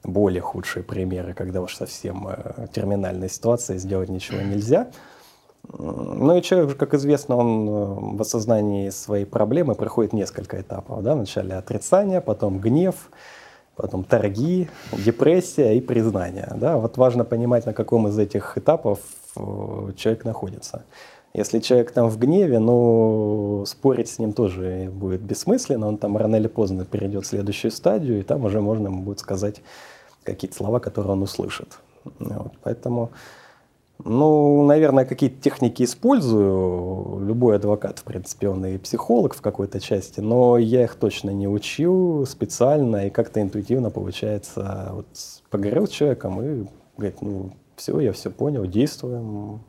более 0.03 0.41
худшие 0.41 0.83
примеры, 0.83 1.35
когда 1.35 1.61
уж 1.61 1.77
совсем 1.77 2.29
э, 2.29 2.67
терминальная 2.73 3.29
ситуация, 3.29 3.79
сделать 3.79 4.09
ничего 4.09 4.41
нельзя. 4.41 4.89
Ну 5.73 6.37
и 6.37 6.43
человек, 6.43 6.77
как 6.77 6.95
известно, 6.95 7.37
он 7.37 7.69
э, 7.69 8.17
в 8.17 8.21
осознании 8.21 8.91
своей 8.91 9.25
проблемы 9.25 9.75
проходит 9.75 10.13
несколько 10.13 10.61
этапов. 10.61 11.03
Да? 11.03 11.15
Вначале 11.15 11.55
отрицание, 11.55 12.21
потом 12.21 12.59
гнев, 12.59 13.11
потом 13.77 14.05
торги, 14.05 14.69
депрессия 14.93 15.77
и 15.77 15.81
признание. 15.81 16.53
Да? 16.57 16.77
Вот 16.77 16.97
важно 16.97 17.25
понимать, 17.25 17.67
на 17.67 17.73
каком 17.73 18.09
из 18.09 18.19
этих 18.19 18.59
этапов 18.59 19.01
э, 19.37 19.93
человек 19.97 20.25
находится. 20.25 20.85
Если 21.33 21.59
человек 21.59 21.91
там 21.91 22.09
в 22.09 22.19
гневе, 22.19 22.61
ну, 22.61 23.65
спорить 23.67 24.09
с 24.09 24.21
ним 24.21 24.33
тоже 24.33 24.89
будет 24.93 25.21
бессмысленно, 25.21 25.89
он 25.89 25.99
там 25.99 26.17
рано 26.17 26.37
или 26.37 26.47
поздно 26.47 26.85
перейдет 26.85 27.25
в 27.25 27.27
следующую 27.27 27.73
стадию, 27.73 28.21
и 28.21 28.23
там 28.23 28.45
уже 28.45 28.61
можно 28.61 28.89
будет 28.93 29.19
сказать 29.19 29.61
какие-то 30.23 30.57
слова, 30.57 30.79
которые 30.79 31.13
он 31.15 31.23
услышит. 31.23 31.81
Вот, 32.21 32.53
поэтому 32.63 33.11
ну, 34.05 34.65
наверное, 34.67 35.05
какие-то 35.07 35.41
техники 35.41 35.83
использую. 35.83 37.21
Любой 37.25 37.57
адвокат, 37.57 38.01
в 38.01 38.05
принципе, 38.05 38.49
он 38.49 38.65
и 38.67 38.79
психолог 38.79 39.35
в 39.35 39.41
какой-то 39.41 39.81
части, 39.81 40.21
но 40.21 40.59
я 40.59 40.85
их 40.85 40.95
точно 40.97 41.31
не 41.31 41.49
учу 41.49 42.25
специально, 42.27 43.07
и 43.07 43.11
как-то 43.11 43.41
интуитивно 43.41 43.91
получается. 43.91 44.91
Вот 44.93 45.07
поговорил 45.51 45.87
с 45.87 45.91
человеком 45.91 46.43
и 46.43 46.67
говорит, 46.97 47.23
ну, 47.23 47.53
все, 47.77 47.99
я 48.01 48.13
все 48.13 48.31
понял, 48.31 48.67
действуем. 48.67 49.61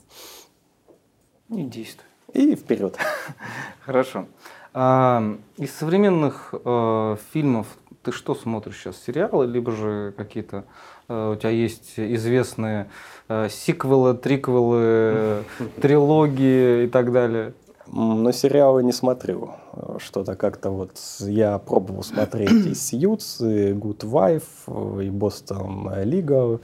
И 1.50 1.64
действуем. 1.64 2.10
И 2.34 2.56
вперед. 2.56 2.98
Хорошо. 3.86 4.26
А, 4.74 5.38
из 5.58 5.74
современных 5.74 6.54
э, 6.54 7.16
фильмов 7.32 7.68
ты 8.04 8.12
что 8.12 8.36
смотришь 8.36 8.78
сейчас? 8.78 9.02
Сериалы, 9.02 9.48
либо 9.48 9.72
же 9.72 10.14
какие-то 10.16 10.66
у 11.08 11.36
тебя 11.36 11.50
есть 11.50 11.94
известные 11.98 12.90
э, 13.28 13.48
сиквелы, 13.50 14.14
триквелы, 14.16 15.44
трилогии 15.82 16.86
и 16.86 16.88
так 16.88 17.12
далее? 17.12 17.54
Но 17.88 18.32
сериалы 18.32 18.84
не 18.84 18.92
смотрю. 18.92 19.52
Что-то 20.00 20.36
как-то 20.36 20.72
вот 20.72 20.98
я 21.20 21.60
пробовал 21.60 22.04
смотреть 22.04 22.66
и 22.66 22.74
Сьюз, 22.74 23.42
и 23.42 23.74
Good 23.74 24.00
Wife, 24.00 25.04
и 25.04 25.10
Бостон 25.10 25.92
Лига, 26.04 26.60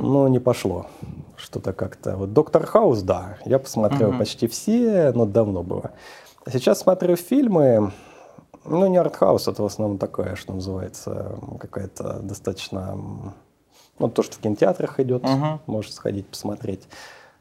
но 0.00 0.28
не 0.28 0.40
пошло. 0.40 0.86
Что-то 1.36 1.72
как-то. 1.72 2.16
Вот 2.16 2.32
Доктор 2.32 2.66
Хаус, 2.66 3.02
да, 3.02 3.38
я 3.44 3.58
посмотрел 3.58 4.12
почти 4.18 4.48
все, 4.48 5.12
но 5.14 5.24
давно 5.24 5.62
было. 5.62 5.92
А 6.44 6.50
сейчас 6.50 6.80
смотрю 6.80 7.16
фильмы, 7.16 7.92
ну, 8.64 8.86
не 8.86 8.98
артхаус, 8.98 9.48
это 9.48 9.62
в 9.62 9.66
основном 9.66 9.98
такое, 9.98 10.36
что 10.36 10.52
называется, 10.54 11.38
какая-то 11.58 12.20
достаточно... 12.20 12.98
Ну, 14.00 14.08
то, 14.08 14.22
что 14.22 14.36
в 14.36 14.38
кинотеатрах 14.40 14.98
идет, 15.00 15.22
uh-huh. 15.22 15.60
можешь 15.66 15.92
сходить 15.92 16.26
посмотреть. 16.26 16.88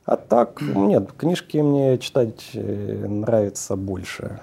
А 0.05 0.17
так, 0.17 0.61
нет, 0.61 1.11
книжки 1.13 1.57
мне 1.57 1.97
читать 1.97 2.51
э, 2.53 3.05
нравится 3.07 3.75
больше. 3.75 4.39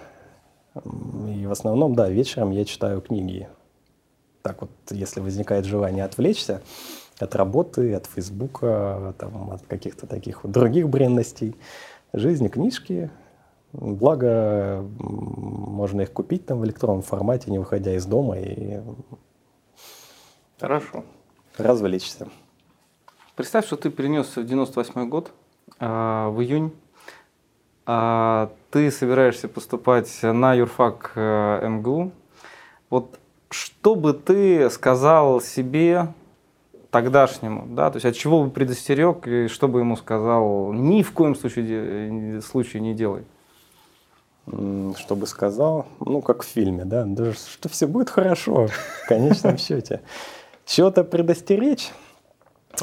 И 0.75 1.47
в 1.47 1.53
основном, 1.53 1.95
да, 1.95 2.09
вечером 2.09 2.51
я 2.51 2.65
читаю 2.65 3.01
книги. 3.01 3.49
Так 4.43 4.61
вот, 4.61 4.71
если 4.91 5.21
возникает 5.21 5.65
желание 5.65 6.05
отвлечься 6.05 6.63
от 7.19 7.35
работы, 7.35 7.95
от 7.95 8.07
Фейсбука, 8.07 9.15
там, 9.19 9.51
от 9.51 9.67
каких-то 9.67 10.07
таких 10.07 10.45
вот 10.45 10.53
других 10.53 10.89
бренностей, 10.89 11.57
жизни, 12.13 12.49
книжки, 12.49 13.11
Благо, 13.73 14.83
можно 14.99 16.03
их 16.03 16.13
купить 16.13 16.47
там 16.47 16.61
в 16.61 16.65
электронном 16.65 17.03
формате, 17.03 17.51
не 17.51 17.59
выходя 17.59 17.95
из 17.95 18.07
дома 18.07 18.39
и 18.39 18.81
Хорошо. 20.59 21.05
Развлечься. 21.57 22.29
Представь, 23.35 23.67
что 23.67 23.77
ты 23.77 23.91
перенесся 23.91 24.41
в 24.41 24.47
98 24.47 25.09
год, 25.09 25.31
э, 25.79 25.87
в 25.87 26.41
июнь. 26.41 26.73
А 27.85 28.51
ты 28.71 28.91
собираешься 28.91 29.49
поступать 29.49 30.11
на 30.23 30.55
юрфак 30.55 31.13
э, 31.15 31.69
МГУ. 31.69 32.13
Вот 32.91 33.19
что 33.51 33.95
бы 33.95 34.13
ты 34.13 34.69
сказал 34.71 35.41
себе 35.41 36.09
тогдашнему, 36.91 37.67
да, 37.69 37.91
то 37.91 37.97
есть 37.97 38.07
от 38.07 38.17
чего 38.17 38.43
бы 38.43 38.51
предостерег 38.51 39.27
и 39.27 39.49
что 39.49 39.69
бы 39.69 39.81
ему 39.81 39.97
сказал, 39.97 40.73
ни 40.73 41.03
в 41.03 41.13
коем 41.13 41.37
случае, 41.37 42.41
случае 42.41 42.83
не 42.83 42.95
делай 42.95 43.25
чтобы 44.97 45.27
сказал, 45.27 45.87
ну, 46.01 46.23
как 46.23 46.43
в 46.43 46.47
фильме, 46.47 46.85
да, 46.85 47.05
даже 47.05 47.33
что 47.35 47.69
все 47.69 47.87
будет 47.87 48.11
хорошо 48.11 48.69
в 48.69 49.09
конечном 49.09 49.59
счете. 49.59 50.03
Чего-то 50.67 51.05
предостеречь, 51.05 51.93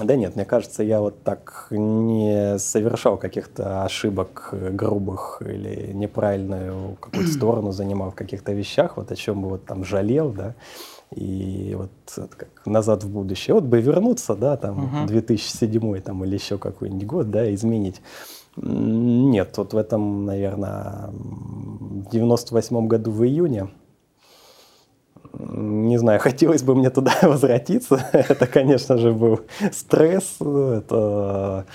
Да 0.02 0.16
нет, 0.16 0.36
мне 0.36 0.46
кажется, 0.46 0.84
я 0.84 1.02
вот 1.02 1.22
так 1.24 1.68
не 1.70 2.58
совершал 2.58 3.18
каких-то 3.18 3.84
ошибок 3.84 4.50
грубых 4.72 5.42
или 5.46 5.92
неправильную 5.94 6.96
какую-то 7.00 7.32
сторону 7.38 7.72
занимал 7.72 8.12
в 8.12 8.16
каких-то 8.16 8.54
вещах, 8.54 8.98
вот 8.98 9.12
о 9.12 9.16
чем 9.16 9.42
бы 9.42 9.50
вот 9.50 9.66
там 9.66 9.84
жалел, 9.84 10.32
да, 10.32 10.56
и 11.14 11.76
вот 11.78 11.92
как 12.38 12.66
назад 12.66 13.04
в 13.04 13.10
будущее. 13.10 13.54
Вот 13.54 13.66
бы 13.66 13.82
вернуться, 13.82 14.36
да, 14.36 14.58
там, 14.58 15.04
uh-huh. 15.04 15.08
2007 15.08 16.02
там, 16.02 16.24
или 16.24 16.36
еще 16.36 16.58
какой-нибудь 16.58 17.06
год, 17.06 17.32
да, 17.32 17.54
изменить. 17.54 18.02
Нет, 18.56 19.58
вот 19.58 19.74
в 19.74 19.78
этом, 19.78 20.26
наверное, 20.26 21.10
в 21.12 22.10
98 22.10 22.88
году 22.88 23.12
в 23.12 23.24
июне 23.24 23.68
не 25.34 25.98
знаю, 25.98 26.20
хотелось 26.20 26.64
бы 26.64 26.76
мне 26.76 26.90
туда 26.90 27.14
возвратиться. 27.22 28.06
это, 28.14 28.48
конечно 28.48 28.98
же, 28.98 29.12
был 29.12 29.42
стресс, 29.72 30.38
это 30.40 31.66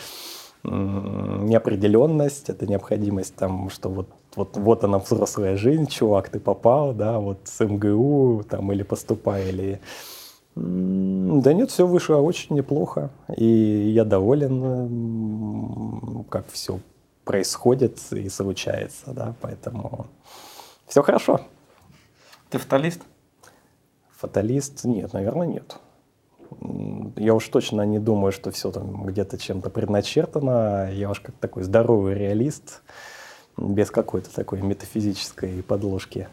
неопределенность, 0.64 2.50
это 2.50 2.66
необходимость 2.66 3.34
там, 3.36 3.70
что 3.70 3.88
вот, 3.88 4.08
вот, 4.34 4.56
вот 4.56 4.84
она 4.84 4.98
взрослая 4.98 5.56
жизнь, 5.56 5.86
чувак, 5.86 6.28
ты 6.28 6.40
попал, 6.40 6.92
да, 6.92 7.18
вот 7.18 7.38
с 7.44 7.64
МГУ 7.64 8.44
там 8.48 8.72
или 8.72 8.82
поступай, 8.82 9.48
или... 9.48 9.80
Да 10.56 11.52
нет, 11.52 11.70
все 11.70 11.86
вышло 11.86 12.16
очень 12.16 12.56
неплохо, 12.56 13.10
и 13.36 13.92
я 13.94 14.04
доволен, 14.04 16.24
как 16.28 16.50
все 16.50 16.80
происходит 17.24 18.00
и 18.10 18.28
случается, 18.28 19.12
да, 19.12 19.34
поэтому 19.40 20.06
все 20.88 21.02
хорошо. 21.02 21.40
Ты 22.50 22.58
фаталист? 22.58 23.02
Фаталист? 24.18 24.84
Нет, 24.84 25.12
наверное, 25.12 25.46
нет. 25.46 25.76
Я 27.16 27.34
уж 27.34 27.46
точно 27.48 27.82
не 27.82 28.00
думаю, 28.00 28.32
что 28.32 28.50
все 28.50 28.72
там 28.72 29.04
где-то 29.06 29.38
чем-то 29.38 29.70
предначертано. 29.70 30.90
Я 30.92 31.10
уж 31.10 31.20
как 31.20 31.36
такой 31.36 31.62
здоровый 31.62 32.14
реалист, 32.14 32.82
без 33.56 33.92
какой-то 33.92 34.34
такой 34.34 34.60
метафизической 34.60 35.62
подложки. 35.62 36.26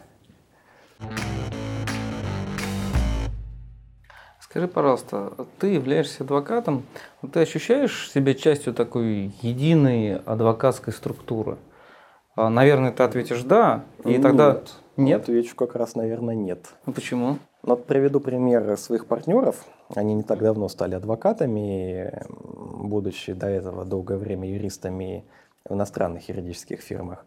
Скажи, 4.40 4.68
пожалуйста, 4.68 5.34
ты 5.60 5.68
являешься 5.68 6.24
адвокатом, 6.24 6.86
ты 7.34 7.42
ощущаешь 7.42 8.10
себя 8.10 8.34
частью 8.34 8.74
такой 8.74 9.32
единой 9.44 10.16
адвокатской 10.16 10.92
структуры? 10.92 11.58
А, 12.36 12.50
наверное, 12.50 12.92
ты 12.92 13.04
ответишь 13.04 13.44
«да», 13.44 13.84
и 14.04 14.10
нет, 14.10 14.22
тогда... 14.24 14.62
Нет? 14.98 15.24
Отвечу 15.24 15.56
как 15.56 15.76
раз, 15.76 15.96
наверное, 15.96 16.36
нет. 16.36 16.74
Ну, 16.86 16.94
почему? 16.94 17.38
Ну, 17.66 17.72
вот 17.72 17.88
приведу 17.88 18.20
пример 18.20 18.78
своих 18.78 19.07
партнеров. 19.07 19.66
Они 19.95 20.13
не 20.13 20.22
так 20.22 20.38
давно 20.38 20.70
стали 20.70 20.93
адвокатами, 20.93 22.24
будучи 22.30 23.34
до 23.34 23.47
этого 23.47 23.86
долгое 23.86 24.20
время 24.20 24.47
юристами 24.47 25.26
в 25.68 25.74
иностранных 25.74 26.30
юридических 26.30 26.80
фирмах. 26.80 27.26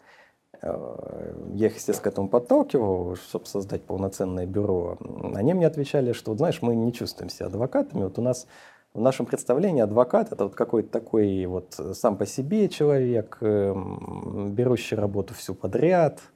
Э, 0.63 1.35
я 1.55 1.67
их, 1.67 1.75
естественно, 1.75 2.05
к 2.05 2.07
этому 2.07 2.29
подталкивал, 2.29 3.17
чтобы 3.17 3.47
создать 3.47 3.83
полноценное 3.83 4.47
бюро. 4.47 4.97
Они 5.35 5.55
мне 5.55 5.67
отвечали, 5.67 6.13
что, 6.13 6.37
знаешь, 6.37 6.63
мы 6.63 6.77
не 6.77 6.93
чувствуем 6.93 7.31
себя 7.31 7.47
адвокатами. 7.47 8.05
Вот 8.05 8.17
у 8.21 8.23
нас 8.23 8.47
в 8.95 9.01
нашем 9.01 9.27
представлении 9.27 9.83
адвокат 9.83 10.31
это 10.31 10.45
вот 10.45 10.55
какой-то 10.55 10.89
такой 10.89 11.47
вот 11.47 11.75
сам 11.95 12.17
по 12.17 12.27
себе 12.27 12.69
человек, 12.69 13.39
эм, 13.41 14.53
берущий 14.55 14.97
работу 14.97 15.35
всю 15.35 15.57
подряд– 15.57 16.21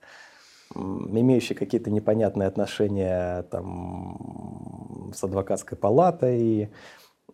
имеющий 0.74 1.54
какие-то 1.54 1.90
непонятные 1.90 2.48
отношения 2.48 3.42
там, 3.44 5.12
с 5.14 5.22
адвокатской 5.22 5.76
палатой, 5.76 6.70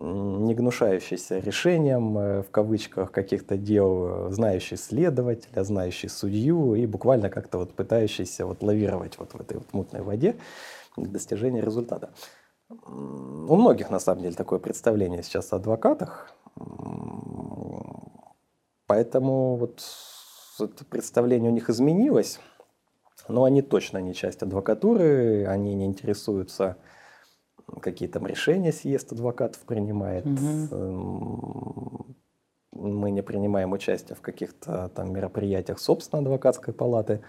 не 0.00 0.54
гнушающийся 0.54 1.38
решением, 1.38 2.16
э, 2.18 2.42
в 2.42 2.50
кавычках, 2.50 3.10
каких-то 3.10 3.56
дел, 3.56 4.30
знающий 4.30 4.76
следователя, 4.76 5.64
знающий 5.64 6.08
судью 6.08 6.74
и 6.74 6.86
буквально 6.86 7.30
как-то 7.30 7.58
вот 7.58 7.74
пытающийся 7.74 8.46
вот 8.46 8.62
лавировать 8.62 9.18
вот 9.18 9.34
в 9.34 9.40
этой 9.40 9.56
вот 9.58 9.72
мутной 9.72 10.02
воде 10.02 10.36
для 10.96 11.08
достижения 11.08 11.60
результата. 11.60 12.10
У 12.86 13.56
многих, 13.56 13.90
на 13.90 13.98
самом 13.98 14.22
деле, 14.22 14.34
такое 14.34 14.58
представление 14.58 15.22
сейчас 15.22 15.52
о 15.52 15.56
адвокатах. 15.56 16.32
Поэтому 18.86 19.56
вот 19.56 19.82
это 20.60 20.84
представление 20.84 21.50
у 21.50 21.54
них 21.54 21.70
изменилось. 21.70 22.40
Но 23.28 23.44
они 23.44 23.62
точно 23.62 23.98
не 23.98 24.14
часть 24.14 24.42
адвокатуры, 24.42 25.46
они 25.46 25.74
не 25.74 25.84
интересуются, 25.86 26.76
какие 27.80 28.08
там 28.08 28.26
решения 28.26 28.72
съезд 28.72 29.12
адвокатов 29.12 29.60
принимает. 29.60 30.26
Угу. 30.26 32.06
Мы 32.72 33.10
не 33.10 33.22
принимаем 33.22 33.72
участие 33.72 34.16
в 34.16 34.20
каких-то 34.20 34.88
там 34.94 35.12
мероприятиях 35.12 35.78
собственно 35.78 36.22
адвокатской 36.22 36.72
палаты. 36.72 37.22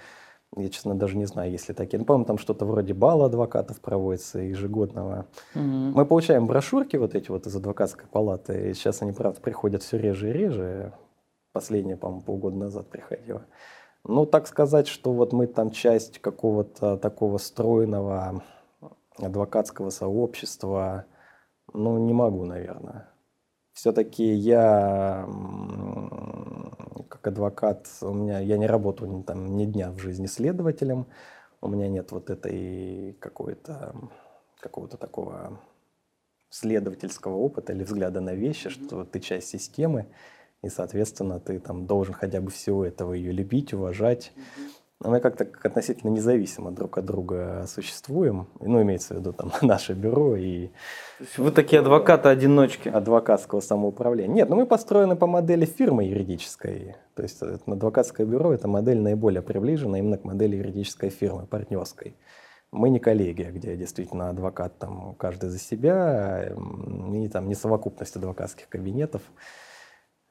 Я, 0.55 0.69
честно, 0.69 0.95
даже 0.95 1.15
не 1.17 1.25
знаю, 1.25 1.51
есть 1.51 1.69
ли 1.69 1.75
такие. 1.75 1.99
Ну, 1.99 2.05
по-моему, 2.05 2.25
там 2.25 2.37
что-то 2.37 2.65
вроде 2.65 2.93
бала 2.93 3.27
адвокатов 3.27 3.81
проводится 3.81 4.39
ежегодного. 4.39 5.27
Угу. 5.53 5.61
Мы 5.61 6.05
получаем 6.05 6.47
брошюрки 6.47 6.97
вот 6.97 7.13
эти 7.15 7.29
вот 7.29 7.45
из 7.45 7.55
адвокатской 7.55 8.07
палаты. 8.07 8.69
И 8.69 8.73
сейчас 8.73 9.01
они, 9.01 9.11
правда, 9.11 9.41
приходят 9.41 9.83
все 9.83 9.97
реже 9.97 10.29
и 10.29 10.33
реже. 10.33 10.93
Последние, 11.51 11.97
по-моему, 11.97 12.21
полгода 12.21 12.57
назад 12.57 12.89
приходило. 12.89 13.43
Ну, 14.03 14.25
так 14.25 14.47
сказать, 14.47 14.87
что 14.87 15.13
вот 15.13 15.33
мы 15.33 15.47
там 15.47 15.71
часть 15.71 16.19
какого-то 16.19 16.97
такого 16.97 17.37
стройного 17.37 18.43
адвокатского 19.17 19.89
сообщества, 19.89 21.05
ну, 21.73 21.97
не 21.97 22.13
могу, 22.13 22.45
наверное. 22.45 23.09
Все-таки 23.73 24.25
я, 24.33 25.27
как 27.07 27.27
адвокат, 27.27 27.87
у 28.01 28.13
меня, 28.13 28.39
я 28.39 28.57
не 28.57 28.67
работаю 28.67 29.23
там, 29.23 29.55
ни 29.55 29.65
дня 29.65 29.91
в 29.91 29.99
жизни 29.99 30.25
следователем, 30.25 31.07
у 31.61 31.67
меня 31.67 31.87
нет 31.87 32.11
вот 32.11 32.29
этой 32.29 33.17
какой-то, 33.19 33.95
какого-то 34.59 34.97
такого 34.97 35.59
следовательского 36.49 37.35
опыта 37.35 37.73
или 37.73 37.83
взгляда 37.83 38.21
на 38.21 38.33
вещи, 38.33 38.69
что 38.69 39.05
ты 39.05 39.19
часть 39.19 39.49
системы, 39.49 40.07
и, 40.61 40.69
соответственно, 40.69 41.39
ты 41.39 41.59
там 41.59 41.85
должен 41.85 42.13
хотя 42.13 42.41
бы 42.41 42.51
всего 42.51 42.85
этого 42.85 43.13
ее 43.13 43.31
любить, 43.31 43.73
уважать. 43.73 44.33
Но 45.01 45.11
мы 45.11 45.21
как-то 45.21 45.47
относительно 45.63 46.09
независимо 46.09 46.71
друг 46.71 46.97
от 46.97 47.05
друга 47.05 47.63
существуем. 47.69 48.47
Ну, 48.59 48.81
имеется 48.81 49.13
в 49.13 49.19
виду 49.19 49.31
там 49.31 49.53
наше 49.61 49.93
бюро 49.93 50.35
и... 50.35 50.71
Вы 51.37 51.51
такие 51.51 51.79
адвокаты-одиночки. 51.79 52.89
Адвокатского 52.89 53.61
самоуправления. 53.61 54.33
Нет, 54.33 54.49
ну 54.49 54.57
мы 54.57 54.65
построены 54.65 55.15
по 55.15 55.25
модели 55.25 55.63
фирмы 55.65 56.03
юридической. 56.03 56.97
То 57.15 57.23
есть 57.23 57.41
адвокатское 57.41 58.27
бюро– 58.27 58.53
это 58.53 58.67
модель 58.67 58.99
наиболее 58.99 59.41
приближена 59.41 59.99
именно 59.99 60.17
к 60.17 60.25
модели 60.25 60.57
юридической 60.57 61.09
фирмы, 61.09 61.45
партнерской. 61.45 62.17
Мы 62.71 62.89
не 62.89 62.99
коллегия, 62.99 63.51
где 63.51 63.77
действительно 63.77 64.29
адвокат 64.29 64.77
там 64.79 65.15
каждый 65.15 65.49
за 65.49 65.59
себя, 65.59 66.53
и 67.13 67.27
там 67.29 67.47
не 67.47 67.55
совокупность 67.55 68.17
адвокатских 68.17 68.67
кабинетов. 68.67 69.21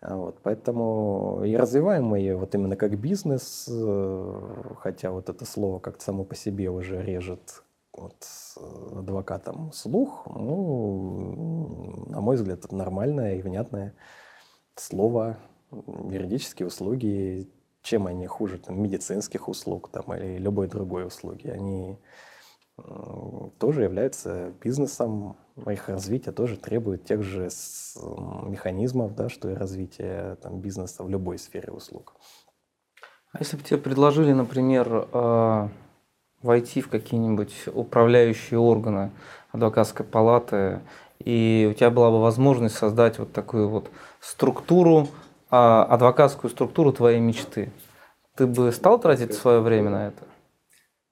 Вот, 0.01 0.39
поэтому 0.43 1.43
и 1.45 1.57
развиваем 1.57 2.05
мы 2.05 2.21
ее 2.21 2.37
вот 2.37 2.55
именно 2.55 2.77
как 2.77 2.97
бизнес, 2.99 3.69
э, 3.69 4.75
хотя 4.79 5.11
вот 5.11 5.29
это 5.29 5.45
слово 5.45 5.81
как-то 5.81 6.05
само 6.05 6.25
по 6.25 6.37
себе 6.37 6.71
уже 6.71 7.03
режет 7.03 7.65
вот, 7.93 8.25
адвокатам 8.97 9.73
слух. 9.73 10.27
Ну, 10.27 12.05
на 12.07 12.21
мой 12.21 12.37
взгляд, 12.37 12.65
это 12.65 12.75
нормальное 12.77 13.37
и 13.37 13.43
внятное 13.43 13.95
слово. 14.77 15.37
Юридические 15.73 16.69
услуги, 16.69 17.51
чем 17.83 18.07
они 18.07 18.27
хуже 18.27 18.59
там, 18.59 18.81
медицинских 18.81 19.49
услуг 19.49 19.91
там, 19.91 20.15
или 20.15 20.39
любой 20.39 20.69
другой 20.69 21.07
услуги? 21.07 21.49
Они 21.49 21.99
тоже 23.59 23.83
являются 23.83 24.53
бизнесом, 24.61 25.37
их 25.67 25.89
развитие 25.89 26.33
тоже 26.33 26.57
требует 26.57 27.05
тех 27.05 27.23
же 27.23 27.49
механизмов, 27.97 29.15
да, 29.15 29.29
что 29.29 29.51
и 29.51 29.55
развитие 29.55 30.37
там, 30.43 30.61
бизнеса 30.61 31.03
в 31.03 31.09
любой 31.09 31.39
сфере 31.39 31.73
услуг. 31.73 32.15
А 33.33 33.39
если 33.41 33.57
бы 33.57 33.63
тебе 33.63 33.79
предложили, 33.79 34.33
например, 34.33 35.09
а, 35.13 35.69
войти 36.43 36.81
в 36.81 36.89
какие-нибудь 36.89 37.69
управляющие 37.75 38.59
органы 38.59 39.11
адвокатской 39.53 40.07
палаты, 40.07 40.81
и 41.19 41.69
у 41.71 41.75
тебя 41.75 41.91
была 41.91 42.11
бы 42.11 42.23
возможность 42.23 42.77
создать 42.77 43.19
вот 43.19 43.33
такую 43.33 43.69
вот 43.69 43.91
структуру, 44.21 45.09
а, 45.51 45.85
адвокатскую 45.85 46.51
структуру 46.51 46.93
твоей 46.93 47.21
мечты, 47.21 47.71
ты 48.35 48.47
бы 48.47 48.73
стал 48.73 48.99
тратить 48.99 49.35
свое 49.35 49.61
время 49.61 49.91
на 49.91 50.07
это? 50.09 50.25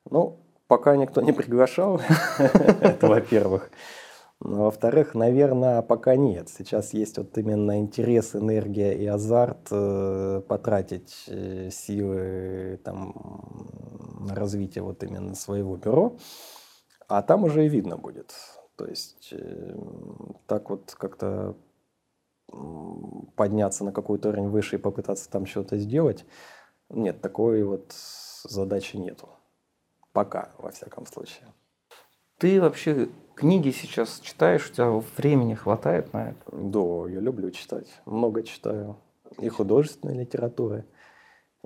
Ну, 0.09 0.38
пока 0.68 0.97
никто 0.97 1.20
не 1.20 1.32
приглашал, 1.32 2.01
это 2.38 3.07
во-первых. 3.09 3.70
Во-вторых, 4.41 5.14
наверное, 5.14 5.80
пока 5.80 6.14
нет. 6.14 6.51
Сейчас 6.51 6.93
есть 6.93 7.16
вот 7.16 7.37
именно 7.39 7.78
интерес, 7.78 8.37
энергия 8.37 8.93
и 8.93 9.07
азарт 9.07 9.68
э, 9.70 10.43
потратить 10.47 11.24
э, 11.28 11.70
силы 11.70 12.78
там, 12.84 13.14
на 14.20 14.34
развитие 14.34 14.84
вот 14.84 15.03
именно 15.03 15.34
своего 15.34 15.76
бюро, 15.76 16.16
а 17.09 17.22
там 17.22 17.45
уже 17.45 17.64
и 17.64 17.68
видно 17.68 17.97
будет. 17.97 18.34
То 18.76 18.84
есть 18.87 19.30
э, 19.32 19.74
так 20.47 20.68
вот 20.68 20.95
как-то 20.99 21.57
подняться 23.37 23.84
на 23.84 23.93
какой-то 23.93 24.28
уровень 24.28 24.49
выше 24.49 24.76
и 24.76 24.78
попытаться 24.78 25.30
там 25.30 25.47
что-то 25.47 25.78
сделать. 25.78 26.24
Нет, 26.91 27.20
такой 27.20 27.62
вот 27.64 27.93
задачи 28.45 28.97
нету. 28.97 29.30
Пока, 30.12 30.53
во 30.59 30.70
всяком 30.70 31.07
случае. 31.07 31.47
Ты 32.39 32.61
вообще 32.61 33.09
книги 33.34 33.70
сейчас 33.70 34.20
читаешь? 34.20 34.68
У 34.68 34.74
тебя 34.74 34.91
времени 35.16 35.55
хватает 35.55 36.12
на 36.12 36.30
это? 36.30 36.41
Да, 36.53 37.11
я 37.11 37.20
люблю 37.20 37.51
читать. 37.51 37.87
Много 38.05 38.43
читаю. 38.43 38.99
И 39.39 39.49
художественной 39.49 40.18
литературы, 40.18 40.84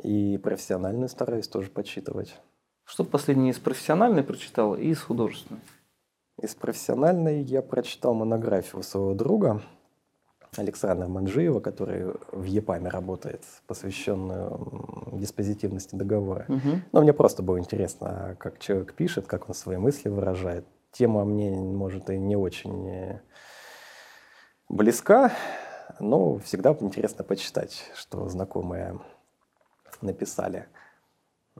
и 0.02 0.38
профессиональную 0.38 1.08
стараюсь 1.08 1.48
тоже 1.48 1.70
почитывать. 1.70 2.36
Что 2.84 3.04
последнее 3.04 3.50
из 3.50 3.58
профессиональной 3.58 4.22
прочитал 4.22 4.74
и 4.74 4.86
из 4.86 5.00
художественной? 5.00 5.60
Из 6.40 6.54
профессиональной 6.54 7.42
я 7.42 7.62
прочитал 7.62 8.14
монографию 8.14 8.82
своего 8.82 9.14
друга 9.14 9.62
Александра 10.56 11.06
Манжиева, 11.06 11.60
который 11.60 12.12
в 12.32 12.44
ЕПАМе 12.44 12.88
работает, 12.88 13.44
посвященную 13.66 15.10
диспозитивности 15.12 15.94
договора. 15.94 16.46
Угу. 16.48 16.80
Но 16.92 17.00
мне 17.02 17.12
просто 17.12 17.42
было 17.42 17.58
интересно, 17.58 18.36
как 18.38 18.58
человек 18.58 18.94
пишет, 18.94 19.26
как 19.26 19.48
он 19.48 19.54
свои 19.54 19.76
мысли 19.76 20.08
выражает. 20.08 20.66
Тема 20.92 21.24
мне, 21.24 21.50
может, 21.50 22.10
и 22.10 22.18
не 22.18 22.34
очень 22.34 22.88
э, 22.88 23.20
близка, 24.68 25.32
но 26.00 26.38
всегда 26.38 26.76
интересно 26.80 27.22
почитать, 27.22 27.84
что 27.94 28.28
знакомые 28.28 28.98
написали. 30.00 30.66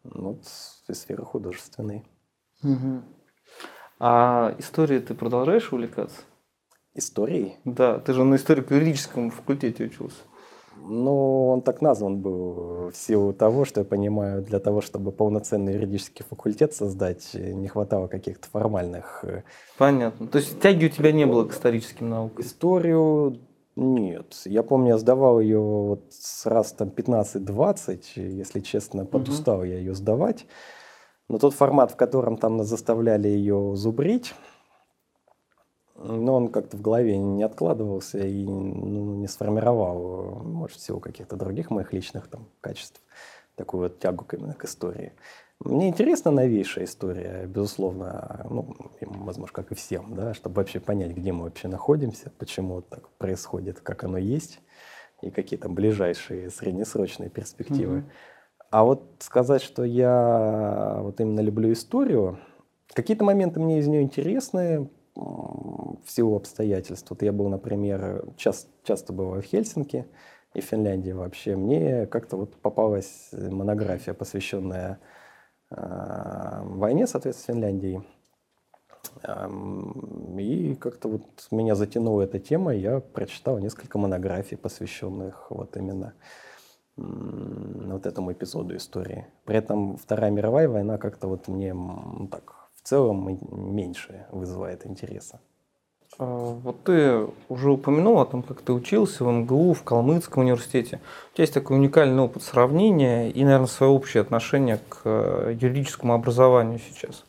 Вот 0.02 0.40
из 0.88 1.00
сферы 1.00 1.24
художественной. 1.24 2.04
Угу. 2.64 3.02
А 4.00 4.56
историей 4.58 4.98
ты 5.00 5.14
продолжаешь 5.14 5.72
увлекаться? 5.72 6.22
Историей? 6.94 7.54
Да, 7.64 8.00
ты 8.00 8.12
же 8.12 8.24
на 8.24 8.34
историко-юридическом 8.34 9.30
факультете 9.30 9.84
учился. 9.84 10.24
Ну, 10.82 11.48
он 11.48 11.62
так 11.62 11.80
назван 11.80 12.18
был 12.18 12.90
в 12.90 12.96
силу 12.96 13.32
того, 13.32 13.64
что 13.64 13.80
я 13.80 13.84
понимаю, 13.84 14.42
для 14.42 14.58
того, 14.58 14.80
чтобы 14.80 15.12
полноценный 15.12 15.74
юридический 15.74 16.24
факультет 16.24 16.74
создать, 16.74 17.30
не 17.34 17.68
хватало 17.68 18.06
каких-то 18.06 18.48
формальных... 18.48 19.24
Э, 19.24 19.42
Понятно. 19.78 20.26
То 20.26 20.38
есть 20.38 20.60
тяги 20.60 20.86
у 20.86 20.88
тебя 20.88 21.12
не 21.12 21.26
было 21.26 21.44
к 21.44 21.52
историческим 21.52 22.10
наукам? 22.10 22.44
Историю 22.44 23.38
нет. 23.76 24.42
Я 24.44 24.62
помню, 24.62 24.90
я 24.90 24.98
сдавал 24.98 25.40
ее 25.40 25.60
вот 25.60 26.04
раз 26.44 26.72
там 26.72 26.88
15-20, 26.88 28.02
если 28.16 28.60
честно, 28.60 29.04
подустал 29.04 29.58
угу. 29.58 29.64
я 29.64 29.78
ее 29.78 29.94
сдавать. 29.94 30.46
Но 31.28 31.38
тот 31.38 31.54
формат, 31.54 31.90
в 31.90 31.96
котором 31.96 32.36
там 32.36 32.58
нас 32.58 32.68
заставляли 32.68 33.28
ее 33.28 33.72
зубрить, 33.74 34.34
но 36.04 36.34
он 36.36 36.48
как-то 36.48 36.76
в 36.76 36.82
голове 36.82 37.16
не 37.16 37.42
откладывался 37.42 38.18
и 38.18 38.44
ну, 38.44 39.16
не 39.16 39.26
сформировал, 39.26 40.42
может, 40.44 40.78
всего 40.78 41.00
каких-то 41.00 41.36
других 41.36 41.70
моих 41.70 41.92
личных 41.92 42.28
там 42.28 42.46
качеств, 42.60 43.00
такую 43.56 43.84
вот 43.84 43.98
тягу 43.98 44.26
именно 44.32 44.54
к 44.54 44.64
истории. 44.64 45.12
Мне 45.60 45.88
интересна 45.88 46.30
новейшая 46.30 46.84
история, 46.84 47.46
безусловно, 47.46 48.46
ну, 48.50 48.76
возможно, 49.00 49.54
как 49.54 49.72
и 49.72 49.74
всем, 49.74 50.14
да, 50.14 50.34
чтобы 50.34 50.56
вообще 50.56 50.80
понять, 50.80 51.12
где 51.12 51.32
мы 51.32 51.44
вообще 51.44 51.68
находимся, 51.68 52.30
почему 52.38 52.82
так 52.82 53.08
происходит, 53.18 53.80
как 53.80 54.04
оно 54.04 54.18
есть, 54.18 54.60
и 55.22 55.30
какие 55.30 55.58
там 55.58 55.74
ближайшие 55.74 56.50
среднесрочные 56.50 57.30
перспективы. 57.30 57.98
Mm-hmm. 57.98 58.10
А 58.70 58.84
вот 58.84 59.04
сказать, 59.20 59.62
что 59.62 59.84
я 59.84 60.98
вот 61.00 61.20
именно 61.20 61.40
люблю 61.40 61.72
историю, 61.72 62.40
какие-то 62.92 63.24
моменты 63.24 63.60
мне 63.60 63.78
из 63.78 63.86
нее 63.86 64.02
интересны, 64.02 64.90
в 65.14 66.06
силу 66.06 66.36
обстоятельств. 66.36 67.08
Вот 67.10 67.22
я 67.22 67.32
был, 67.32 67.48
например, 67.48 68.24
часто, 68.36 68.70
часто 68.82 69.12
бываю 69.12 69.42
в 69.42 69.46
Хельсинки 69.46 70.06
и 70.54 70.60
Финляндии 70.60 71.12
вообще. 71.12 71.56
Мне 71.56 72.06
как-то 72.06 72.36
вот 72.36 72.56
попалась 72.56 73.30
монография, 73.32 74.14
посвященная 74.14 74.98
э, 75.70 76.60
войне, 76.64 77.06
соответственно, 77.06 77.56
Финляндии. 77.56 78.02
Эм, 79.22 80.38
и 80.38 80.74
как-то 80.74 81.08
вот 81.08 81.46
меня 81.50 81.74
затянула 81.74 82.22
эта 82.22 82.38
тема, 82.38 82.74
я 82.74 83.00
прочитал 83.00 83.58
несколько 83.58 83.98
монографий, 83.98 84.56
посвященных 84.56 85.50
вот 85.50 85.76
именно 85.76 86.14
вот 86.96 88.06
этому 88.06 88.32
эпизоду 88.32 88.76
истории. 88.76 89.26
При 89.44 89.56
этом 89.56 89.96
Вторая 89.96 90.30
мировая 90.30 90.68
война 90.68 90.96
как-то 90.96 91.26
вот 91.26 91.48
мне 91.48 91.74
так 92.30 92.63
в 92.84 92.88
целом 92.88 93.38
меньше 93.74 94.26
вызывает 94.30 94.86
интереса. 94.86 95.40
А, 96.18 96.24
вот 96.26 96.84
ты 96.84 97.26
уже 97.48 97.70
упомянул 97.70 98.20
о 98.20 98.26
том, 98.26 98.42
как 98.42 98.60
ты 98.60 98.74
учился 98.74 99.24
в 99.24 99.32
МГУ, 99.32 99.72
в 99.72 99.82
Калмыцком 99.82 100.44
университете. 100.44 101.00
У 101.32 101.36
тебя 101.36 101.42
есть 101.44 101.54
такой 101.54 101.78
уникальный 101.78 102.22
опыт 102.22 102.42
сравнения 102.42 103.30
и, 103.30 103.42
наверное, 103.42 103.68
свое 103.68 103.90
общее 103.90 104.20
отношение 104.20 104.80
к 104.90 105.00
э, 105.04 105.56
юридическому 105.58 106.12
образованию 106.12 106.78
сейчас. 106.78 107.24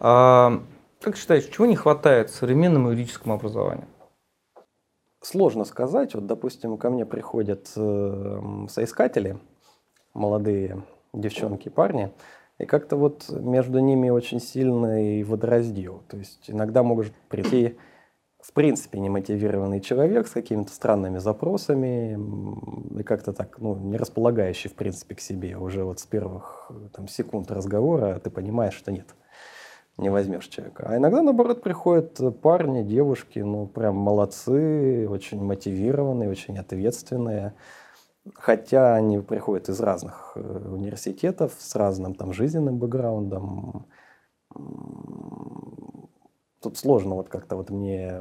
А, 0.00 0.62
как 1.02 1.18
считаешь, 1.18 1.44
чего 1.44 1.66
не 1.66 1.76
хватает 1.76 2.30
современному 2.30 2.88
юридическому 2.88 3.34
образованию? 3.34 3.86
Сложно 5.20 5.66
сказать. 5.66 6.14
Вот, 6.14 6.24
допустим, 6.24 6.78
ко 6.78 6.88
мне 6.88 7.04
приходят 7.04 7.70
э, 7.76 8.40
соискатели, 8.70 9.38
молодые 10.14 10.82
девчонки 11.12 11.68
и 11.68 11.70
парни, 11.70 12.10
и 12.58 12.66
как-то 12.66 12.96
вот 12.96 13.28
между 13.30 13.78
ними 13.78 14.10
очень 14.10 14.40
сильный 14.40 15.22
водораздел. 15.22 16.02
То 16.08 16.16
есть 16.16 16.50
иногда 16.50 16.82
может 16.82 17.14
прийти 17.28 17.76
в 18.40 18.52
принципе 18.52 18.98
немотивированный 18.98 19.80
человек 19.80 20.26
с 20.26 20.30
какими-то 20.30 20.72
странными 20.72 21.18
запросами 21.18 22.18
и 22.98 23.02
как-то 23.04 23.32
так, 23.32 23.58
ну, 23.58 23.76
не 23.76 23.96
располагающий 23.96 24.68
в 24.68 24.74
принципе 24.74 25.14
к 25.14 25.20
себе. 25.20 25.56
Уже 25.56 25.84
вот 25.84 26.00
с 26.00 26.06
первых 26.06 26.70
там, 26.94 27.06
секунд 27.08 27.50
разговора 27.50 28.18
ты 28.18 28.30
понимаешь, 28.30 28.74
что 28.74 28.90
нет, 28.90 29.06
не 29.96 30.10
возьмешь 30.10 30.46
человека. 30.46 30.84
А 30.88 30.96
иногда, 30.96 31.22
наоборот, 31.22 31.62
приходят 31.62 32.20
парни, 32.40 32.82
девушки, 32.82 33.38
ну, 33.40 33.66
прям 33.66 33.96
молодцы, 33.96 35.08
очень 35.08 35.42
мотивированные, 35.42 36.28
очень 36.28 36.58
ответственные, 36.58 37.54
Хотя 38.34 38.94
они 38.94 39.18
приходят 39.20 39.68
из 39.68 39.80
разных 39.80 40.32
э, 40.34 40.40
университетов, 40.40 41.54
с 41.58 41.74
разным 41.74 42.14
там 42.14 42.32
жизненным 42.32 42.78
бэкграундом. 42.78 43.86
Тут 46.60 46.76
сложно 46.76 47.14
вот 47.14 47.28
как-то 47.28 47.56
вот 47.56 47.70
мне 47.70 48.20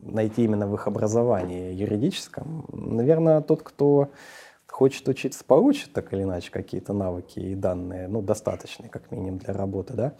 найти 0.00 0.44
именно 0.44 0.66
в 0.66 0.74
их 0.74 0.86
образовании 0.86 1.72
юридическом. 1.72 2.66
Наверное, 2.72 3.40
тот, 3.40 3.62
кто 3.62 4.10
хочет 4.66 5.06
учиться, 5.08 5.44
получит 5.44 5.92
так 5.92 6.12
или 6.12 6.22
иначе 6.22 6.50
какие-то 6.50 6.92
навыки 6.92 7.38
и 7.38 7.54
данные, 7.54 8.08
ну, 8.08 8.22
достаточные, 8.22 8.88
как 8.88 9.10
минимум, 9.10 9.38
для 9.38 9.54
работы, 9.54 9.94
да. 9.94 10.14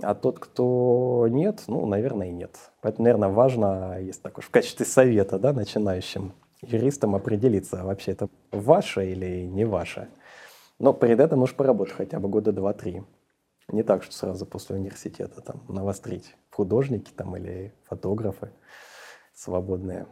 А 0.00 0.14
тот, 0.14 0.38
кто 0.38 1.26
нет, 1.28 1.64
ну, 1.66 1.84
наверное, 1.86 2.28
и 2.28 2.32
нет. 2.32 2.56
Поэтому, 2.80 3.04
наверное, 3.04 3.28
важно, 3.30 3.98
если 4.00 4.22
так 4.22 4.38
уж 4.38 4.44
в 4.44 4.50
качестве 4.50 4.86
совета, 4.86 5.38
да, 5.38 5.52
начинающим 5.52 6.32
юристам 6.62 7.14
определиться, 7.14 7.84
вообще 7.84 8.12
это 8.12 8.28
ваше 8.50 9.10
или 9.10 9.46
не 9.46 9.64
ваше. 9.64 10.08
Но 10.78 10.92
перед 10.92 11.20
этим 11.20 11.40
нужно 11.40 11.56
поработать 11.56 11.94
хотя 11.94 12.20
бы 12.20 12.28
года 12.28 12.52
два-три. 12.52 13.02
Не 13.68 13.82
так, 13.82 14.02
что 14.02 14.14
сразу 14.14 14.46
после 14.46 14.76
университета 14.76 15.40
там 15.40 15.60
навострить 15.68 16.34
художники 16.50 17.10
там 17.14 17.36
или 17.36 17.72
фотографы 17.84 18.50
свободные. 19.34 20.06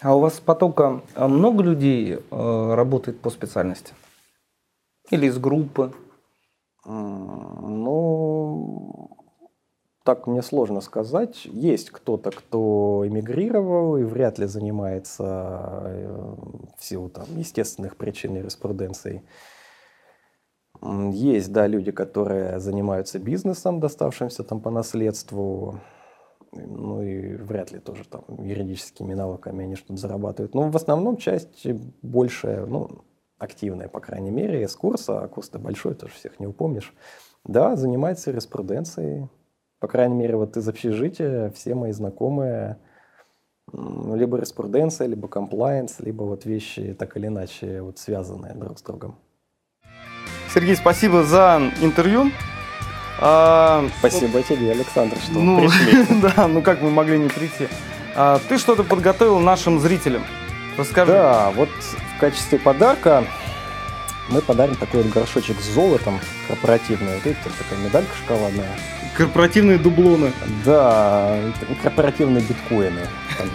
А 0.00 0.14
у 0.16 0.20
вас 0.20 0.40
потока 0.40 1.02
а 1.14 1.28
много 1.28 1.62
людей 1.62 2.14
э, 2.14 2.74
работает 2.74 3.20
по 3.20 3.30
специальности? 3.30 3.94
Или 5.10 5.26
из 5.26 5.38
группы? 5.38 5.92
Ну, 6.84 7.92
так 10.04 10.26
мне 10.26 10.42
сложно 10.42 10.80
сказать. 10.80 11.44
Есть 11.44 11.90
кто-то, 11.90 12.30
кто 12.30 13.04
эмигрировал 13.06 13.96
и 13.96 14.04
вряд 14.04 14.38
ли 14.38 14.46
занимается 14.46 15.82
э, 15.84 16.34
в 16.78 16.84
силу 16.84 17.08
там, 17.08 17.26
естественных 17.36 17.96
причин 17.96 18.36
юриспруденцией. 18.36 19.22
Есть, 21.12 21.52
да, 21.52 21.68
люди, 21.68 21.92
которые 21.92 22.58
занимаются 22.58 23.20
бизнесом, 23.20 23.78
доставшимся 23.78 24.42
там 24.42 24.60
по 24.60 24.70
наследству, 24.70 25.78
ну 26.50 27.02
и 27.02 27.36
вряд 27.36 27.70
ли 27.70 27.78
тоже 27.78 28.04
там 28.04 28.24
юридическими 28.42 29.14
навыками 29.14 29.64
они 29.64 29.76
что-то 29.76 29.96
зарабатывают. 29.96 30.54
Но 30.54 30.70
в 30.70 30.76
основном 30.76 31.16
часть 31.18 31.66
больше, 32.02 32.64
ну, 32.66 33.04
активная, 33.38 33.88
по 33.88 34.00
крайней 34.00 34.30
мере, 34.30 34.66
с 34.66 34.74
курса, 34.74 35.20
а 35.20 35.28
курс-то 35.28 35.60
большой, 35.60 35.94
тоже 35.94 36.14
всех 36.14 36.40
не 36.40 36.46
упомнишь. 36.46 36.92
Да, 37.44 37.76
занимается 37.76 38.30
юриспруденцией. 38.30 39.28
По 39.82 39.88
крайней 39.88 40.14
мере, 40.14 40.36
вот 40.36 40.56
из 40.56 40.68
общежития 40.68 41.50
все 41.50 41.74
мои 41.74 41.90
знакомые 41.90 42.78
либо 43.72 44.36
юриспруденция, 44.36 45.08
либо 45.08 45.26
комплайенс, 45.26 45.98
либо 45.98 46.22
вот 46.22 46.44
вещи 46.44 46.94
так 46.96 47.16
или 47.16 47.26
иначе 47.26 47.82
вот 47.82 47.98
связанные 47.98 48.54
друг 48.54 48.78
с 48.78 48.82
другом. 48.82 49.18
Сергей, 50.54 50.76
спасибо 50.76 51.24
за 51.24 51.60
интервью. 51.80 52.30
А, 53.20 53.84
спасибо 53.98 54.36
вот, 54.36 54.46
тебе, 54.46 54.70
Александр, 54.70 55.16
что 55.16 55.40
ну, 55.40 55.58
пришли. 55.58 56.20
Да, 56.22 56.46
ну 56.46 56.62
как 56.62 56.80
мы 56.80 56.92
могли 56.92 57.18
не 57.18 57.28
прийти. 57.28 57.66
А, 58.14 58.38
ты 58.48 58.58
что-то 58.58 58.84
подготовил 58.84 59.40
нашим 59.40 59.80
зрителям. 59.80 60.22
Расскажи. 60.78 61.10
Да, 61.10 61.50
вот 61.56 61.70
в 61.70 62.20
качестве 62.20 62.60
подарка 62.60 63.24
мы 64.28 64.40
подарим 64.40 64.76
такой 64.76 65.02
вот 65.02 65.12
горшочек 65.12 65.60
с 65.60 65.64
золотом 65.64 66.20
корпоративный. 66.48 67.14
Вот 67.14 67.24
видите, 67.24 67.42
такая 67.58 67.78
медалька 67.84 68.10
шоколадная. 68.16 68.78
Корпоративные 69.16 69.78
дублоны. 69.78 70.32
Да, 70.64 71.38
корпоративные 71.82 72.42
биткоины. 72.42 73.06
Там, 73.36 73.48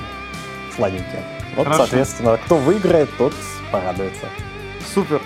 сладенькие. 0.76 1.24
Вот, 1.56 1.66
Хорошо. 1.66 1.84
соответственно, 1.84 2.38
кто 2.38 2.58
выиграет, 2.58 3.10
тот 3.18 3.34
порадуется. 3.72 4.28
Супер. 4.94 5.22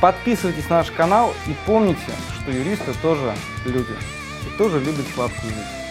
Подписывайтесь 0.00 0.68
на 0.68 0.78
наш 0.78 0.90
канал 0.90 1.34
и 1.46 1.54
помните, 1.64 2.12
что 2.40 2.52
юристы 2.52 2.92
тоже 3.02 3.32
люди. 3.64 3.94
И 4.46 4.58
тоже 4.58 4.78
любят 4.78 5.06
сладкую 5.14 5.52
жизнь. 5.52 5.85